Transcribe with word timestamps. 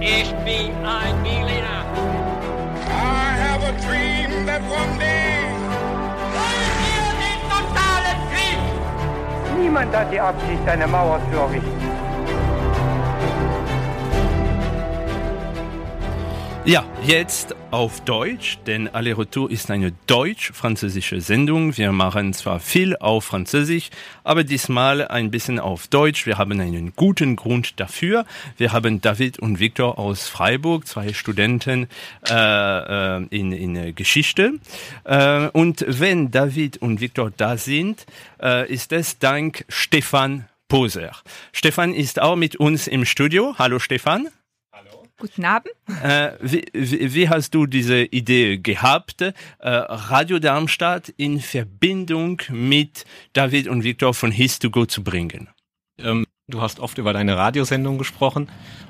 Ich 0.00 0.32
bin 0.46 0.72
ein 0.82 1.22
Berliner. 1.22 1.84
I 2.88 3.36
have 3.36 3.62
a 3.62 3.72
dream 3.84 4.46
that 4.46 4.62
one 4.62 4.98
day. 4.98 5.44
Wollen 6.32 6.74
wir 6.86 7.06
den 7.20 7.40
totalen 7.50 8.18
Krieg? 8.32 9.58
Niemand 9.60 9.94
hat 9.94 10.10
die 10.10 10.18
Absicht, 10.20 10.66
eine 10.66 10.86
Mauer 10.86 11.20
zu 11.30 11.38
errichten. 11.38 11.89
Ja, 16.66 16.84
jetzt 17.06 17.56
auf 17.70 18.02
Deutsch, 18.02 18.58
denn 18.66 18.86
Aller 18.88 19.16
Retour 19.16 19.50
ist 19.50 19.70
eine 19.70 19.92
deutsch-französische 20.06 21.22
Sendung. 21.22 21.76
Wir 21.78 21.90
machen 21.90 22.34
zwar 22.34 22.60
viel 22.60 22.96
auf 22.96 23.24
Französisch, 23.24 23.88
aber 24.24 24.44
diesmal 24.44 25.08
ein 25.08 25.30
bisschen 25.30 25.58
auf 25.58 25.88
Deutsch. 25.88 26.26
Wir 26.26 26.36
haben 26.36 26.60
einen 26.60 26.92
guten 26.94 27.34
Grund 27.36 27.80
dafür. 27.80 28.26
Wir 28.58 28.72
haben 28.72 29.00
David 29.00 29.38
und 29.38 29.58
Viktor 29.58 29.98
aus 29.98 30.28
Freiburg, 30.28 30.86
zwei 30.86 31.14
Studenten 31.14 31.88
äh, 32.28 32.34
äh, 32.34 33.26
in, 33.30 33.52
in 33.52 33.94
Geschichte. 33.94 34.52
Äh, 35.04 35.48
und 35.48 35.82
wenn 35.88 36.30
David 36.30 36.76
und 36.76 37.00
Viktor 37.00 37.32
da 37.34 37.56
sind, 37.56 38.04
äh, 38.40 38.70
ist 38.70 38.92
es 38.92 39.18
dank 39.18 39.64
Stefan 39.70 40.46
Poser. 40.68 41.12
Stefan 41.52 41.94
ist 41.94 42.20
auch 42.20 42.36
mit 42.36 42.56
uns 42.56 42.86
im 42.86 43.06
Studio. 43.06 43.54
Hallo 43.58 43.78
Stefan. 43.78 44.28
Guten 45.20 45.44
Abend. 45.44 45.74
Äh, 46.02 46.30
wie, 46.40 46.64
wie, 46.72 47.14
wie 47.14 47.28
hast 47.28 47.54
du 47.54 47.66
diese 47.66 48.04
Idee 48.04 48.56
gehabt, 48.56 49.20
äh, 49.20 49.32
Radio 49.58 50.38
Darmstadt 50.38 51.10
in 51.18 51.40
Verbindung 51.40 52.40
mit 52.48 53.04
David 53.34 53.68
und 53.68 53.84
Viktor 53.84 54.14
von 54.14 54.32
His 54.32 54.58
to 54.58 54.70
Go 54.70 54.86
zu 54.86 55.04
bringen? 55.04 55.50
Ähm, 55.98 56.24
du 56.48 56.62
hast 56.62 56.80
oft 56.80 56.96
über 56.96 57.12
deine 57.12 57.36
Radiosendung 57.36 57.98
gesprochen 57.98 58.48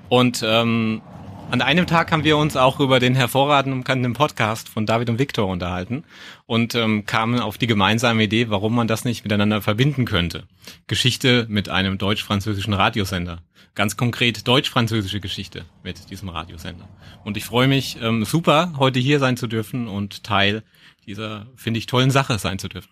und 0.09 0.45
ähm, 0.47 1.03
an 1.51 1.63
einem 1.63 1.87
Tag 1.87 2.13
haben 2.13 2.23
wir 2.23 2.37
uns 2.37 2.57
auch 2.57 2.79
über 2.79 3.01
den 3.01 3.17
hervorragenden 3.17 4.13
Podcast 4.13 4.69
von 4.69 4.87
David 4.87 5.11
und 5.11 5.19
Viktor 5.19 5.49
unterhalten 5.49 6.05
und 6.47 6.77
ähm, 6.77 7.07
kamen 7.07 7.41
auf 7.41 7.59
die 7.59 7.67
gemeinsame 7.67 8.23
Idee, 8.23 8.51
warum 8.51 8.75
man 8.75 8.87
das 8.87 9.05
nicht 9.05 9.25
miteinander 9.25 9.61
verbinden 9.61 10.05
könnte. 10.05 10.45
Geschichte 10.87 11.47
mit 11.49 11.69
einem 11.69 11.99
deutsch-französischen 11.99 12.73
Radiosender. 12.73 13.43
Ganz 13.75 13.97
konkret 13.97 14.47
deutsch-französische 14.47 15.21
Geschichte 15.21 15.65
mit 15.83 16.11
diesem 16.11 16.29
Radiosender. 16.29 16.89
Und 17.25 17.37
ich 17.37 17.45
freue 17.45 17.67
mich 17.67 17.99
ähm, 18.01 18.25
super, 18.25 18.75
heute 18.79 19.01
hier 19.01 19.19
sein 19.19 19.37
zu 19.37 19.49
dürfen 19.49 19.89
und 19.89 20.23
Teil 20.23 20.63
dieser, 21.07 21.47
finde 21.57 21.79
ich, 21.79 21.87
tollen 21.87 22.13
Sache 22.13 22.39
sein 22.39 22.61
zu 22.61 22.69
dürfen. 22.69 22.91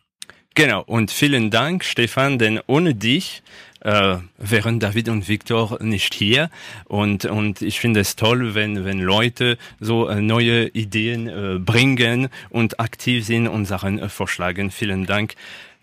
Genau, 0.59 0.83
und 0.83 1.13
vielen 1.13 1.53
Dank, 1.53 1.85
Stefan, 1.85 2.37
denn 2.37 2.59
ohne 2.67 2.93
dich 2.93 3.45
äh, 3.79 4.17
wären 4.39 4.81
David 4.81 5.09
und 5.09 5.29
Viktor 5.29 5.81
nicht 5.81 6.15
hier. 6.15 6.51
Und, 6.87 7.27
und 7.27 7.63
ich 7.63 7.79
finde 7.79 8.01
es 8.01 8.17
toll, 8.17 8.57
wenn, 8.57 8.85
wenn 8.85 8.99
Leute 8.99 9.57
so 9.79 10.09
äh, 10.09 10.21
neue 10.21 10.67
Ideen 10.71 11.29
äh, 11.29 11.61
bringen 11.61 12.29
und 12.51 12.81
aktiv 12.81 13.25
sind 13.25 13.47
und 13.47 13.67
Sachen 13.67 14.01
äh, 14.01 14.09
vorschlagen. 14.09 14.73
Vielen 14.73 15.07
Dank 15.07 15.37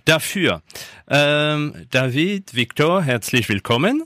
dafür. 0.04 0.62
Ähm, 1.08 1.88
David, 1.92 2.54
Viktor, 2.54 3.02
herzlich 3.02 3.48
willkommen. 3.48 4.04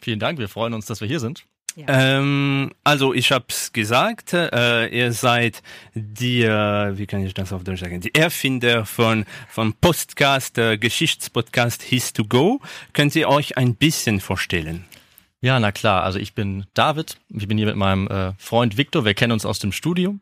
Vielen 0.00 0.20
Dank, 0.20 0.38
wir 0.38 0.48
freuen 0.48 0.72
uns, 0.74 0.86
dass 0.86 1.00
wir 1.00 1.08
hier 1.08 1.18
sind. 1.18 1.42
Ähm, 1.76 2.72
also 2.84 3.14
ich 3.14 3.32
hab's 3.32 3.72
gesagt, 3.72 4.32
äh, 4.34 4.86
ihr 4.88 5.12
seid 5.12 5.62
die, 5.94 6.42
äh, 6.42 6.98
wie 6.98 7.06
kann 7.06 7.24
ich 7.24 7.34
das 7.34 7.52
auf 7.52 7.64
Deutsch 7.64 7.80
sagen, 7.80 8.00
die 8.00 8.14
Erfinder 8.14 8.84
von 8.84 9.24
vom 9.48 9.72
Podcast, 9.74 10.58
äh, 10.58 10.76
Geschichtspodcast 10.76 11.82
His 11.82 12.12
to 12.12 12.24
Go. 12.24 12.60
Könnt 12.92 13.16
ihr 13.16 13.28
euch 13.28 13.56
ein 13.56 13.74
bisschen 13.74 14.20
vorstellen? 14.20 14.84
Ja, 15.40 15.58
na 15.58 15.72
klar. 15.72 16.04
Also 16.04 16.20
ich 16.20 16.34
bin 16.34 16.66
David. 16.72 17.16
Ich 17.30 17.48
bin 17.48 17.58
hier 17.58 17.66
mit 17.66 17.76
meinem 17.76 18.06
äh, 18.06 18.32
Freund 18.38 18.76
Viktor. 18.76 19.04
Wir 19.04 19.14
kennen 19.14 19.32
uns 19.32 19.44
aus 19.44 19.58
dem 19.58 19.72
Studium 19.72 20.20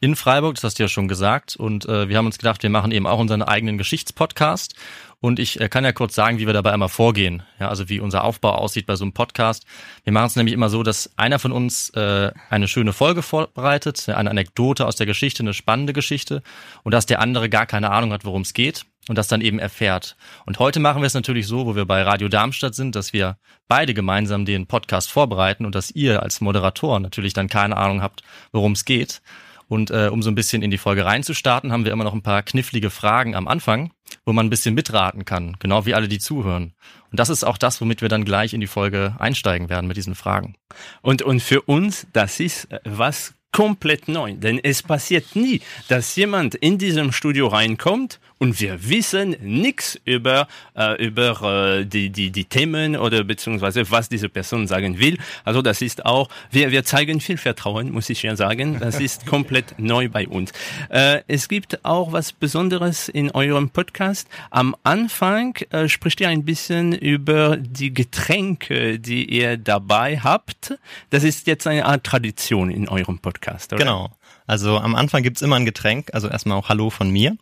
in 0.00 0.14
Freiburg. 0.14 0.56
Das 0.56 0.64
hast 0.64 0.78
du 0.78 0.82
ja 0.82 0.88
schon 0.88 1.08
gesagt. 1.08 1.56
Und 1.56 1.86
äh, 1.86 2.10
wir 2.10 2.18
haben 2.18 2.26
uns 2.26 2.36
gedacht, 2.36 2.62
wir 2.62 2.68
machen 2.68 2.92
eben 2.92 3.06
auch 3.06 3.18
unseren 3.18 3.42
eigenen 3.42 3.78
Geschichtspodcast. 3.78 4.74
Und 5.20 5.40
ich 5.40 5.60
äh, 5.60 5.68
kann 5.68 5.84
ja 5.84 5.92
kurz 5.92 6.14
sagen, 6.14 6.38
wie 6.38 6.46
wir 6.46 6.52
dabei 6.52 6.72
immer 6.72 6.88
vorgehen. 6.88 7.42
Ja, 7.58 7.68
also 7.68 7.88
wie 7.88 7.98
unser 7.98 8.22
Aufbau 8.22 8.52
aussieht 8.52 8.86
bei 8.86 8.94
so 8.94 9.04
einem 9.04 9.12
Podcast. 9.12 9.66
Wir 10.04 10.12
machen 10.12 10.26
es 10.26 10.36
nämlich 10.36 10.54
immer 10.54 10.68
so, 10.68 10.82
dass 10.82 11.10
einer 11.16 11.38
von 11.38 11.50
uns 11.50 11.90
äh, 11.90 12.30
eine 12.50 12.68
schöne 12.68 12.92
Folge 12.92 13.22
vorbereitet, 13.22 14.08
eine 14.08 14.30
Anekdote 14.30 14.86
aus 14.86 14.96
der 14.96 15.06
Geschichte, 15.06 15.42
eine 15.42 15.54
spannende 15.54 15.92
Geschichte, 15.92 16.42
und 16.84 16.92
dass 16.92 17.06
der 17.06 17.20
andere 17.20 17.48
gar 17.48 17.66
keine 17.66 17.90
Ahnung 17.90 18.12
hat, 18.12 18.24
worum 18.24 18.42
es 18.42 18.54
geht 18.54 18.84
und 19.08 19.16
das 19.16 19.26
dann 19.26 19.40
eben 19.40 19.58
erfährt. 19.58 20.16
Und 20.46 20.58
heute 20.58 20.80
machen 20.80 21.02
wir 21.02 21.06
es 21.06 21.14
natürlich 21.14 21.46
so, 21.46 21.66
wo 21.66 21.74
wir 21.74 21.86
bei 21.86 22.02
Radio 22.02 22.28
Darmstadt 22.28 22.74
sind, 22.74 22.94
dass 22.94 23.12
wir 23.12 23.38
beide 23.66 23.94
gemeinsam 23.94 24.44
den 24.44 24.66
Podcast 24.66 25.10
vorbereiten 25.10 25.66
und 25.66 25.74
dass 25.74 25.90
ihr 25.90 26.22
als 26.22 26.40
Moderator 26.40 27.00
natürlich 27.00 27.32
dann 27.32 27.48
keine 27.48 27.76
Ahnung 27.76 28.02
habt, 28.02 28.22
worum 28.52 28.72
es 28.72 28.84
geht. 28.84 29.20
Und 29.68 29.90
äh, 29.90 30.08
um 30.10 30.22
so 30.22 30.30
ein 30.30 30.34
bisschen 30.34 30.62
in 30.62 30.70
die 30.70 30.78
Folge 30.78 31.04
reinzustarten, 31.04 31.72
haben 31.72 31.84
wir 31.84 31.92
immer 31.92 32.04
noch 32.04 32.14
ein 32.14 32.22
paar 32.22 32.42
knifflige 32.42 32.90
Fragen 32.90 33.34
am 33.34 33.46
Anfang, 33.46 33.92
wo 34.24 34.32
man 34.32 34.46
ein 34.46 34.50
bisschen 34.50 34.74
mitraten 34.74 35.24
kann, 35.24 35.56
genau 35.58 35.84
wie 35.84 35.94
alle, 35.94 36.08
die 36.08 36.18
zuhören. 36.18 36.72
Und 37.10 37.20
das 37.20 37.28
ist 37.28 37.44
auch 37.44 37.58
das, 37.58 37.80
womit 37.80 38.02
wir 38.02 38.08
dann 38.08 38.24
gleich 38.24 38.54
in 38.54 38.60
die 38.60 38.66
Folge 38.66 39.14
einsteigen 39.18 39.68
werden 39.68 39.86
mit 39.86 39.96
diesen 39.96 40.14
Fragen. 40.14 40.56
Und, 41.02 41.22
und 41.22 41.40
für 41.40 41.62
uns, 41.62 42.06
das 42.12 42.40
ist 42.40 42.70
äh, 42.72 42.80
was 42.84 43.34
komplett 43.52 44.08
neu, 44.08 44.34
denn 44.34 44.60
es 44.62 44.82
passiert 44.82 45.34
nie, 45.34 45.60
dass 45.88 46.14
jemand 46.16 46.54
in 46.54 46.78
diesem 46.78 47.12
Studio 47.12 47.48
reinkommt 47.48 48.20
und 48.38 48.60
wir 48.60 48.88
wissen 48.88 49.36
nichts 49.40 50.00
über, 50.04 50.46
äh, 50.76 51.04
über 51.04 51.78
äh, 51.78 51.84
die, 51.84 52.10
die, 52.10 52.30
die 52.30 52.44
Themen 52.44 52.96
oder 52.96 53.24
beziehungsweise 53.24 53.90
was 53.90 54.08
diese 54.08 54.28
Person 54.28 54.66
sagen 54.66 54.98
will. 54.98 55.18
Also 55.44 55.62
das 55.62 55.82
ist 55.82 56.06
auch, 56.06 56.28
wir, 56.50 56.70
wir 56.70 56.84
zeigen 56.84 57.20
viel 57.20 57.36
Vertrauen, 57.36 57.90
muss 57.90 58.08
ich 58.10 58.22
ja 58.22 58.36
sagen. 58.36 58.78
Das 58.78 59.00
ist 59.00 59.26
komplett 59.26 59.78
neu 59.78 60.08
bei 60.08 60.28
uns. 60.28 60.52
Äh, 60.88 61.22
es 61.26 61.48
gibt 61.48 61.84
auch 61.84 62.12
was 62.12 62.32
Besonderes 62.32 63.08
in 63.08 63.30
eurem 63.32 63.70
Podcast. 63.70 64.28
Am 64.50 64.76
Anfang 64.84 65.56
äh, 65.70 65.88
spricht 65.88 66.20
ihr 66.20 66.28
ein 66.28 66.44
bisschen 66.44 66.92
über 66.92 67.56
die 67.56 67.92
Getränke, 67.92 68.98
die 68.98 69.24
ihr 69.24 69.56
dabei 69.56 70.18
habt. 70.18 70.78
Das 71.10 71.24
ist 71.24 71.46
jetzt 71.46 71.66
eine 71.66 71.86
Art 71.86 72.04
Tradition 72.04 72.70
in 72.70 72.88
eurem 72.88 73.18
Podcast, 73.18 73.72
oder? 73.72 73.82
Genau. 73.82 74.10
Also 74.46 74.78
am 74.78 74.94
Anfang 74.94 75.22
gibt's 75.22 75.42
immer 75.42 75.56
ein 75.56 75.66
Getränk, 75.66 76.08
also 76.14 76.28
erstmal 76.28 76.56
auch 76.56 76.68
Hallo 76.70 76.88
von 76.88 77.10
mir. 77.10 77.36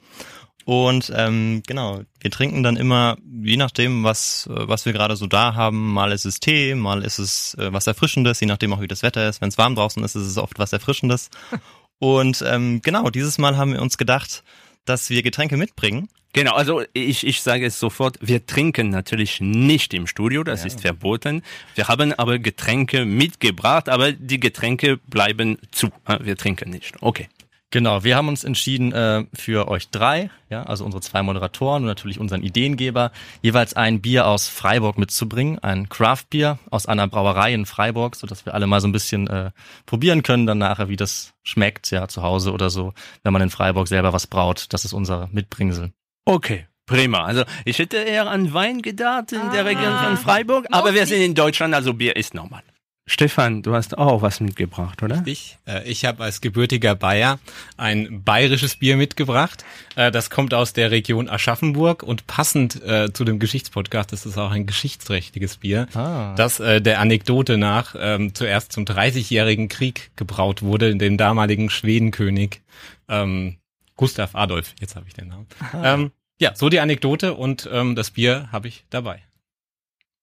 Und 0.66 1.12
ähm, 1.14 1.62
genau, 1.64 2.00
wir 2.18 2.30
trinken 2.32 2.64
dann 2.64 2.76
immer, 2.76 3.18
je 3.40 3.56
nachdem, 3.56 4.02
was, 4.02 4.48
äh, 4.50 4.66
was 4.66 4.84
wir 4.84 4.92
gerade 4.92 5.14
so 5.14 5.28
da 5.28 5.54
haben, 5.54 5.92
mal 5.92 6.10
ist 6.10 6.24
es 6.24 6.40
Tee, 6.40 6.74
mal 6.74 7.04
ist 7.04 7.20
es 7.20 7.54
äh, 7.54 7.72
was 7.72 7.86
Erfrischendes, 7.86 8.40
je 8.40 8.48
nachdem 8.48 8.72
auch 8.72 8.80
wie 8.80 8.88
das 8.88 9.04
Wetter 9.04 9.28
ist. 9.28 9.40
Wenn 9.40 9.50
es 9.50 9.58
warm 9.58 9.76
draußen 9.76 10.02
ist, 10.02 10.16
ist 10.16 10.26
es 10.26 10.38
oft 10.38 10.58
was 10.58 10.72
Erfrischendes. 10.72 11.30
Und 12.00 12.44
ähm, 12.44 12.82
genau, 12.82 13.10
dieses 13.10 13.38
Mal 13.38 13.56
haben 13.56 13.74
wir 13.74 13.80
uns 13.80 13.96
gedacht, 13.96 14.42
dass 14.86 15.08
wir 15.08 15.22
Getränke 15.22 15.56
mitbringen. 15.56 16.08
Genau, 16.32 16.54
also 16.54 16.82
ich, 16.94 17.24
ich 17.24 17.42
sage 17.42 17.66
es 17.66 17.78
sofort, 17.78 18.18
wir 18.20 18.44
trinken 18.44 18.90
natürlich 18.90 19.40
nicht 19.40 19.94
im 19.94 20.08
Studio, 20.08 20.42
das 20.42 20.62
ja. 20.62 20.66
ist 20.66 20.80
verboten. 20.80 21.44
Wir 21.76 21.86
haben 21.86 22.12
aber 22.12 22.40
Getränke 22.40 23.04
mitgebracht, 23.04 23.88
aber 23.88 24.10
die 24.10 24.40
Getränke 24.40 24.96
bleiben 24.96 25.58
zu. 25.70 25.90
Wir 26.20 26.36
trinken 26.36 26.70
nicht. 26.70 26.94
Okay. 27.00 27.28
Genau, 27.76 28.04
wir 28.04 28.16
haben 28.16 28.28
uns 28.28 28.42
entschieden 28.42 28.92
äh, 28.92 29.26
für 29.34 29.68
euch 29.68 29.90
drei, 29.90 30.30
ja, 30.48 30.62
also 30.62 30.82
unsere 30.82 31.02
zwei 31.02 31.22
Moderatoren 31.22 31.82
und 31.82 31.88
natürlich 31.88 32.18
unseren 32.18 32.42
Ideengeber, 32.42 33.12
jeweils 33.42 33.74
ein 33.74 34.00
Bier 34.00 34.26
aus 34.26 34.48
Freiburg 34.48 34.96
mitzubringen, 34.96 35.58
ein 35.58 35.90
Craft-Bier 35.90 36.58
aus 36.70 36.86
einer 36.86 37.06
Brauerei 37.06 37.52
in 37.52 37.66
Freiburg, 37.66 38.16
so 38.16 38.26
dass 38.26 38.46
wir 38.46 38.54
alle 38.54 38.66
mal 38.66 38.80
so 38.80 38.88
ein 38.88 38.92
bisschen 38.92 39.26
äh, 39.26 39.50
probieren 39.84 40.22
können 40.22 40.46
dann 40.46 40.56
nachher, 40.56 40.88
wie 40.88 40.96
das 40.96 41.34
schmeckt, 41.42 41.90
ja, 41.90 42.08
zu 42.08 42.22
Hause 42.22 42.52
oder 42.52 42.70
so, 42.70 42.94
wenn 43.24 43.34
man 43.34 43.42
in 43.42 43.50
Freiburg 43.50 43.88
selber 43.88 44.14
was 44.14 44.26
braut. 44.26 44.68
Das 44.70 44.86
ist 44.86 44.94
unser 44.94 45.28
Mitbringsel. 45.30 45.92
Okay. 46.24 46.66
Prima. 46.86 47.24
Also 47.24 47.44
ich 47.66 47.78
hätte 47.78 47.98
eher 47.98 48.26
an 48.26 48.54
Wein 48.54 48.80
gedacht 48.80 49.32
in 49.32 49.40
ah. 49.40 49.50
der 49.52 49.66
Region 49.66 49.98
von 49.98 50.16
Freiburg, 50.16 50.66
aber 50.70 50.94
wir 50.94 51.04
sind 51.04 51.20
in 51.20 51.34
Deutschland, 51.34 51.74
also 51.74 51.92
Bier 51.92 52.16
ist 52.16 52.32
normal. 52.32 52.62
Stefan, 53.08 53.62
du 53.62 53.72
hast 53.72 53.96
auch 53.96 54.22
was 54.22 54.40
mitgebracht, 54.40 55.00
oder? 55.00 55.22
Ich, 55.26 55.58
äh, 55.64 55.88
ich 55.88 56.04
habe 56.04 56.24
als 56.24 56.40
gebürtiger 56.40 56.96
Bayer 56.96 57.38
ein 57.76 58.24
bayerisches 58.24 58.74
Bier 58.74 58.96
mitgebracht. 58.96 59.64
Äh, 59.94 60.10
das 60.10 60.28
kommt 60.28 60.52
aus 60.52 60.72
der 60.72 60.90
Region 60.90 61.28
Aschaffenburg 61.28 62.02
und 62.02 62.26
passend 62.26 62.82
äh, 62.82 63.12
zu 63.12 63.24
dem 63.24 63.38
Geschichtspodcast 63.38 64.12
ist 64.12 64.26
es 64.26 64.36
auch 64.36 64.50
ein 64.50 64.66
geschichtsträchtiges 64.66 65.58
Bier, 65.58 65.86
ah. 65.94 66.34
das 66.34 66.58
äh, 66.58 66.82
der 66.82 66.98
Anekdote 66.98 67.58
nach 67.58 67.94
ähm, 67.96 68.34
zuerst 68.34 68.72
zum 68.72 68.84
30-jährigen 68.84 69.68
Krieg 69.68 70.10
gebraut 70.16 70.62
wurde, 70.62 70.90
in 70.90 70.98
dem 70.98 71.16
damaligen 71.16 71.70
Schwedenkönig 71.70 72.60
ähm, 73.08 73.56
Gustav 73.94 74.34
Adolf. 74.34 74.74
Jetzt 74.80 74.96
habe 74.96 75.06
ich 75.06 75.14
den 75.14 75.28
Namen. 75.28 75.46
Ähm, 75.80 76.10
ja, 76.40 76.56
so 76.56 76.68
die 76.68 76.80
Anekdote 76.80 77.34
und 77.34 77.68
ähm, 77.72 77.94
das 77.94 78.10
Bier 78.10 78.48
habe 78.50 78.66
ich 78.66 78.84
dabei. 78.90 79.22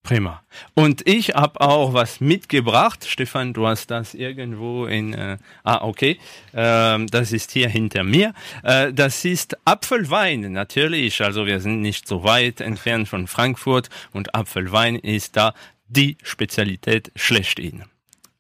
Prima. 0.04 0.44
Und 0.74 1.08
ich 1.08 1.30
habe 1.30 1.62
auch 1.62 1.94
was 1.94 2.20
mitgebracht. 2.20 3.06
Stefan, 3.08 3.54
du 3.54 3.66
hast 3.66 3.90
das 3.90 4.14
irgendwo 4.14 4.86
in. 4.86 5.14
Äh, 5.14 5.38
ah, 5.64 5.82
okay. 5.82 6.20
Ähm, 6.54 7.08
das 7.08 7.32
ist 7.32 7.52
hier 7.52 7.70
hinter 7.70 8.04
mir. 8.04 8.34
Äh, 8.64 8.92
das 8.92 9.24
ist 9.24 9.58
Apfelwein, 9.64 10.52
natürlich. 10.52 11.22
Also 11.22 11.46
wir 11.46 11.62
sind 11.62 11.80
nicht 11.80 12.06
so 12.06 12.26
weit 12.26 12.60
entfernt 12.60 13.08
von 13.08 13.28
Frankfurt 13.28 13.90
und 14.12 14.36
Apfelwein 14.36 14.98
ist 14.98 15.38
da 15.38 15.54
die 15.88 16.18
Spezialität 16.22 17.14
schlechthin. 17.16 17.86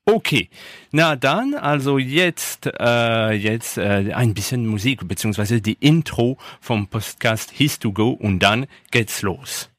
Okay, 0.05 0.49
na 0.91 1.15
dann, 1.15 1.53
also 1.53 1.97
jetzt, 1.97 2.69
äh, 2.77 3.31
jetzt 3.31 3.77
äh, 3.77 4.11
ein 4.13 4.33
bisschen 4.33 4.67
Musik, 4.67 5.07
beziehungsweise 5.07 5.61
die 5.61 5.77
Intro 5.79 6.37
vom 6.59 6.87
Podcast 6.87 7.51
His 7.51 7.79
to 7.79 7.93
Go 7.93 8.09
und 8.09 8.39
dann 8.39 8.65
geht's 8.91 9.21
los. 9.21 9.69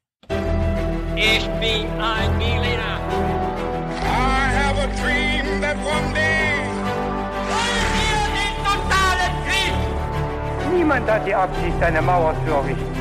Ich 1.26 1.48
bin 1.58 1.88
ein 2.00 2.38
Berliner. 2.38 3.00
I 4.02 4.52
have 4.60 4.76
a 4.78 4.88
dream 5.00 5.60
that 5.62 5.76
one 5.78 6.12
day 6.12 6.60
Wollen 7.48 7.88
wir 7.96 8.24
den 8.38 8.54
totalen 8.62 9.32
Krieg? 9.46 9.74
Niemand 10.76 11.10
hat 11.10 11.26
die 11.26 11.34
Absicht, 11.34 11.82
eine 11.82 12.02
Mauer 12.02 12.34
zu 12.44 12.52
errichten. 12.52 12.93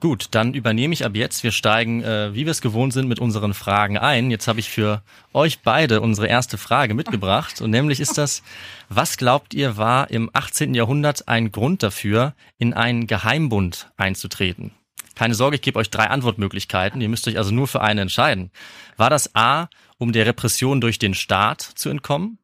Gut, 0.00 0.28
dann 0.30 0.54
übernehme 0.54 0.94
ich 0.94 1.04
ab 1.04 1.16
jetzt. 1.16 1.42
Wir 1.42 1.50
steigen, 1.50 2.04
äh, 2.04 2.32
wie 2.32 2.44
wir 2.46 2.52
es 2.52 2.60
gewohnt 2.60 2.92
sind, 2.92 3.08
mit 3.08 3.18
unseren 3.18 3.52
Fragen 3.52 3.98
ein. 3.98 4.30
Jetzt 4.30 4.46
habe 4.46 4.60
ich 4.60 4.70
für 4.70 5.02
euch 5.32 5.60
beide 5.62 6.00
unsere 6.00 6.28
erste 6.28 6.56
Frage 6.56 6.94
mitgebracht. 6.94 7.60
Und 7.60 7.70
nämlich 7.70 7.98
ist 7.98 8.16
das, 8.16 8.44
was 8.88 9.16
glaubt 9.16 9.54
ihr 9.54 9.76
war 9.76 10.08
im 10.10 10.30
18. 10.32 10.74
Jahrhundert 10.74 11.26
ein 11.26 11.50
Grund 11.50 11.82
dafür, 11.82 12.34
in 12.58 12.74
einen 12.74 13.08
Geheimbund 13.08 13.90
einzutreten? 13.96 14.70
Keine 15.16 15.34
Sorge, 15.34 15.56
ich 15.56 15.62
gebe 15.62 15.80
euch 15.80 15.90
drei 15.90 16.04
Antwortmöglichkeiten. 16.10 17.00
Ihr 17.00 17.08
müsst 17.08 17.26
euch 17.26 17.36
also 17.36 17.52
nur 17.52 17.66
für 17.66 17.80
eine 17.80 18.02
entscheiden. 18.02 18.52
War 18.96 19.10
das 19.10 19.34
A, 19.34 19.68
um 19.98 20.12
der 20.12 20.26
Repression 20.26 20.80
durch 20.80 21.00
den 21.00 21.14
Staat 21.14 21.60
zu 21.60 21.88
entkommen? 21.88 22.38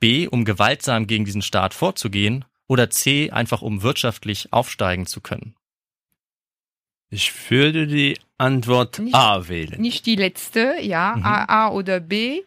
B, 0.00 0.28
um 0.28 0.44
gewaltsam 0.44 1.06
gegen 1.06 1.24
diesen 1.24 1.40
Staat 1.40 1.72
vorzugehen? 1.72 2.44
Oder 2.68 2.90
C, 2.90 3.30
einfach 3.30 3.62
um 3.62 3.82
wirtschaftlich 3.82 4.52
aufsteigen 4.52 5.06
zu 5.06 5.22
können? 5.22 5.54
Ich 7.10 7.32
würde 7.50 7.86
die 7.86 8.18
Antwort 8.38 8.98
Nicht- 9.00 9.14
A 9.14 9.48
wählen. 9.48 9.80
Nicht 9.80 10.06
die 10.06 10.16
letzte, 10.16 10.76
ja, 10.80 11.14
Mhm. 11.16 11.24
A, 11.24 11.44
A 11.66 11.70
oder 11.72 12.00
B. 12.00 12.40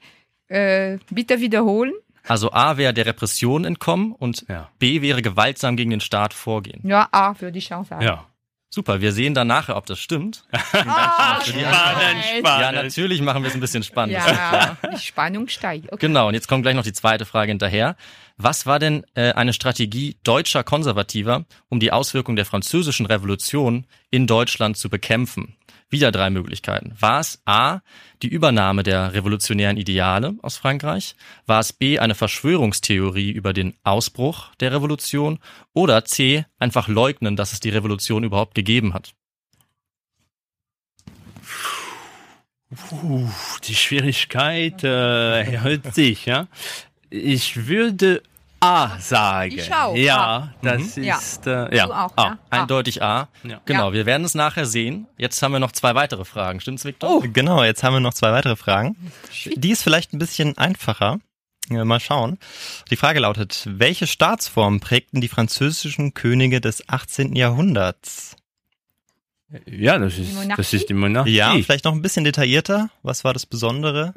Äh, 0.48 0.98
bitte 1.10 1.40
wiederholen. 1.42 1.94
Also 2.26 2.52
A 2.54 2.78
wäre 2.78 2.94
der 2.94 3.06
Repression 3.06 3.66
entkommen 3.66 4.14
und 4.14 4.46
Ja. 4.48 4.70
B 4.80 5.02
wäre 5.02 5.22
gewaltsam 5.22 5.76
gegen 5.76 5.90
den 5.92 6.00
Staat 6.00 6.34
vorgehen. 6.34 6.80
Ja, 6.88 7.08
A 7.12 7.40
würde 7.42 7.58
ich 7.58 7.74
auch 7.74 7.86
sagen. 7.86 8.04
Ja. 8.04 8.26
Super, 8.74 9.02
wir 9.02 9.12
sehen 9.12 9.36
dann 9.36 9.46
nachher, 9.46 9.76
ob 9.78 9.86
das 9.86 10.00
stimmt. 10.00 10.46
Ah, 10.74 11.40
Spannend, 11.42 11.62
Ja, 11.62 12.40
spannend. 12.40 12.84
natürlich 12.84 13.22
machen 13.22 13.44
wir 13.44 13.50
es 13.50 13.54
ein 13.54 13.60
bisschen 13.60 13.84
spannend. 13.84 14.14
Ja, 14.16 14.78
die 14.92 14.98
Spannung 14.98 15.48
steigt. 15.48 15.92
Okay. 15.94 16.08
Genau, 16.08 16.28
und 16.30 16.34
jetzt 16.34 16.48
kommt 16.48 16.64
gleich 16.64 16.74
noch 16.74 16.84
die 16.84 16.92
zweite 16.92 17.26
Frage 17.26 17.52
hinterher. 17.52 17.96
Was 18.38 18.66
war 18.66 18.80
denn 18.80 19.06
äh, 19.14 19.32
eine 19.34 19.54
Strategie 19.54 20.18
deutscher 20.24 20.64
Konservativer, 20.64 21.46
um 21.70 21.80
die 21.80 21.92
Auswirkungen 21.92 22.36
der 22.36 22.46
französischen 22.46 23.06
Revolution 23.06 23.86
in 24.10 24.26
Deutschland 24.26 24.76
zu 24.76 24.90
bekämpfen? 24.90 25.56
Wieder 25.94 26.12
drei 26.12 26.32
Möglichkeiten. 26.32 26.92
War 27.00 27.20
es 27.20 27.40
A, 27.46 27.82
die 28.24 28.28
Übernahme 28.28 28.82
der 28.82 29.14
revolutionären 29.14 29.78
Ideale 29.78 30.34
aus 30.42 30.58
Frankreich? 30.58 31.16
War 31.46 31.60
es 31.60 31.72
B, 31.72 32.00
eine 32.00 32.16
Verschwörungstheorie 32.16 33.30
über 33.30 33.54
den 33.54 33.76
Ausbruch 33.84 34.56
der 34.56 34.72
Revolution? 34.72 35.38
Oder 35.72 36.04
C, 36.04 36.46
einfach 36.58 36.88
leugnen, 36.88 37.36
dass 37.36 37.54
es 37.54 37.60
die 37.60 37.70
Revolution 37.70 38.24
überhaupt 38.24 38.56
gegeben 38.56 38.96
hat? 38.96 39.14
Puh, 42.76 43.30
die 43.66 43.76
Schwierigkeit 43.76 44.84
äh, 44.84 45.42
erhöht 45.44 45.94
sich, 45.94 46.26
ja. 46.26 46.48
Ich 47.12 47.68
würde 47.68 48.24
A 48.64 48.98
sagen. 49.00 49.52
Ich 49.58 49.74
auch, 49.74 49.96
Ja, 49.96 50.18
A. 50.18 50.54
das 50.62 50.96
Ja. 50.96 51.18
ist 51.18 51.46
äh, 51.48 51.76
ja. 51.76 51.86
Du 51.88 51.92
auch, 51.94 52.14
A. 52.18 52.24
ja? 52.24 52.40
Eindeutig 52.50 53.02
A. 53.04 53.28
Ja. 53.44 53.60
Genau, 53.66 53.88
Ja. 53.88 53.94
wir 53.94 54.06
werden 54.06 54.24
es 54.26 54.36
nachher 54.36 54.66
sehen. 54.66 55.08
Jetzt 55.18 55.42
haben 55.42 55.52
wir 55.52 55.60
noch 55.60 55.72
zwei 55.74 55.96
weitere 55.96 56.26
Fragen. 56.26 56.60
Stimmt's, 56.62 56.86
Victor? 56.86 57.10
Oh. 57.10 57.24
Genau, 57.32 57.64
jetzt 57.64 57.84
haben 57.84 57.94
wir 57.94 58.00
noch 58.00 58.14
zwei 58.14 58.32
weitere 58.32 58.56
Fragen. 58.56 58.96
Die 59.56 59.72
ist 59.72 59.84
vielleicht 59.84 60.14
ein 60.14 60.20
bisschen 60.20 60.58
einfacher. 60.58 61.20
Ja, 61.70 61.86
Mal 61.86 62.00
schauen. 62.00 62.40
Die 62.92 62.98
Frage 62.98 63.20
lautet, 63.22 63.64
welche 63.70 64.06
Staatsform 64.08 64.80
prägten 64.82 65.22
die 65.22 65.30
französischen 65.30 66.14
Könige 66.14 66.60
des 66.60 66.88
18. 66.90 67.36
Jahrhunderts? 67.36 68.36
Ja, 69.70 69.98
das 69.98 70.18
ist, 70.18 70.34
Monarchie? 70.34 70.54
das 70.58 70.74
ist 70.74 70.90
die 70.90 70.94
Monarchie. 70.94 71.36
Ja, 71.36 71.54
vielleicht 71.64 71.86
noch 71.86 71.94
ein 71.94 72.02
bisschen 72.02 72.24
detaillierter. 72.24 72.90
Was 73.04 73.24
war 73.24 73.34
das 73.34 73.46
Besondere? 73.46 74.14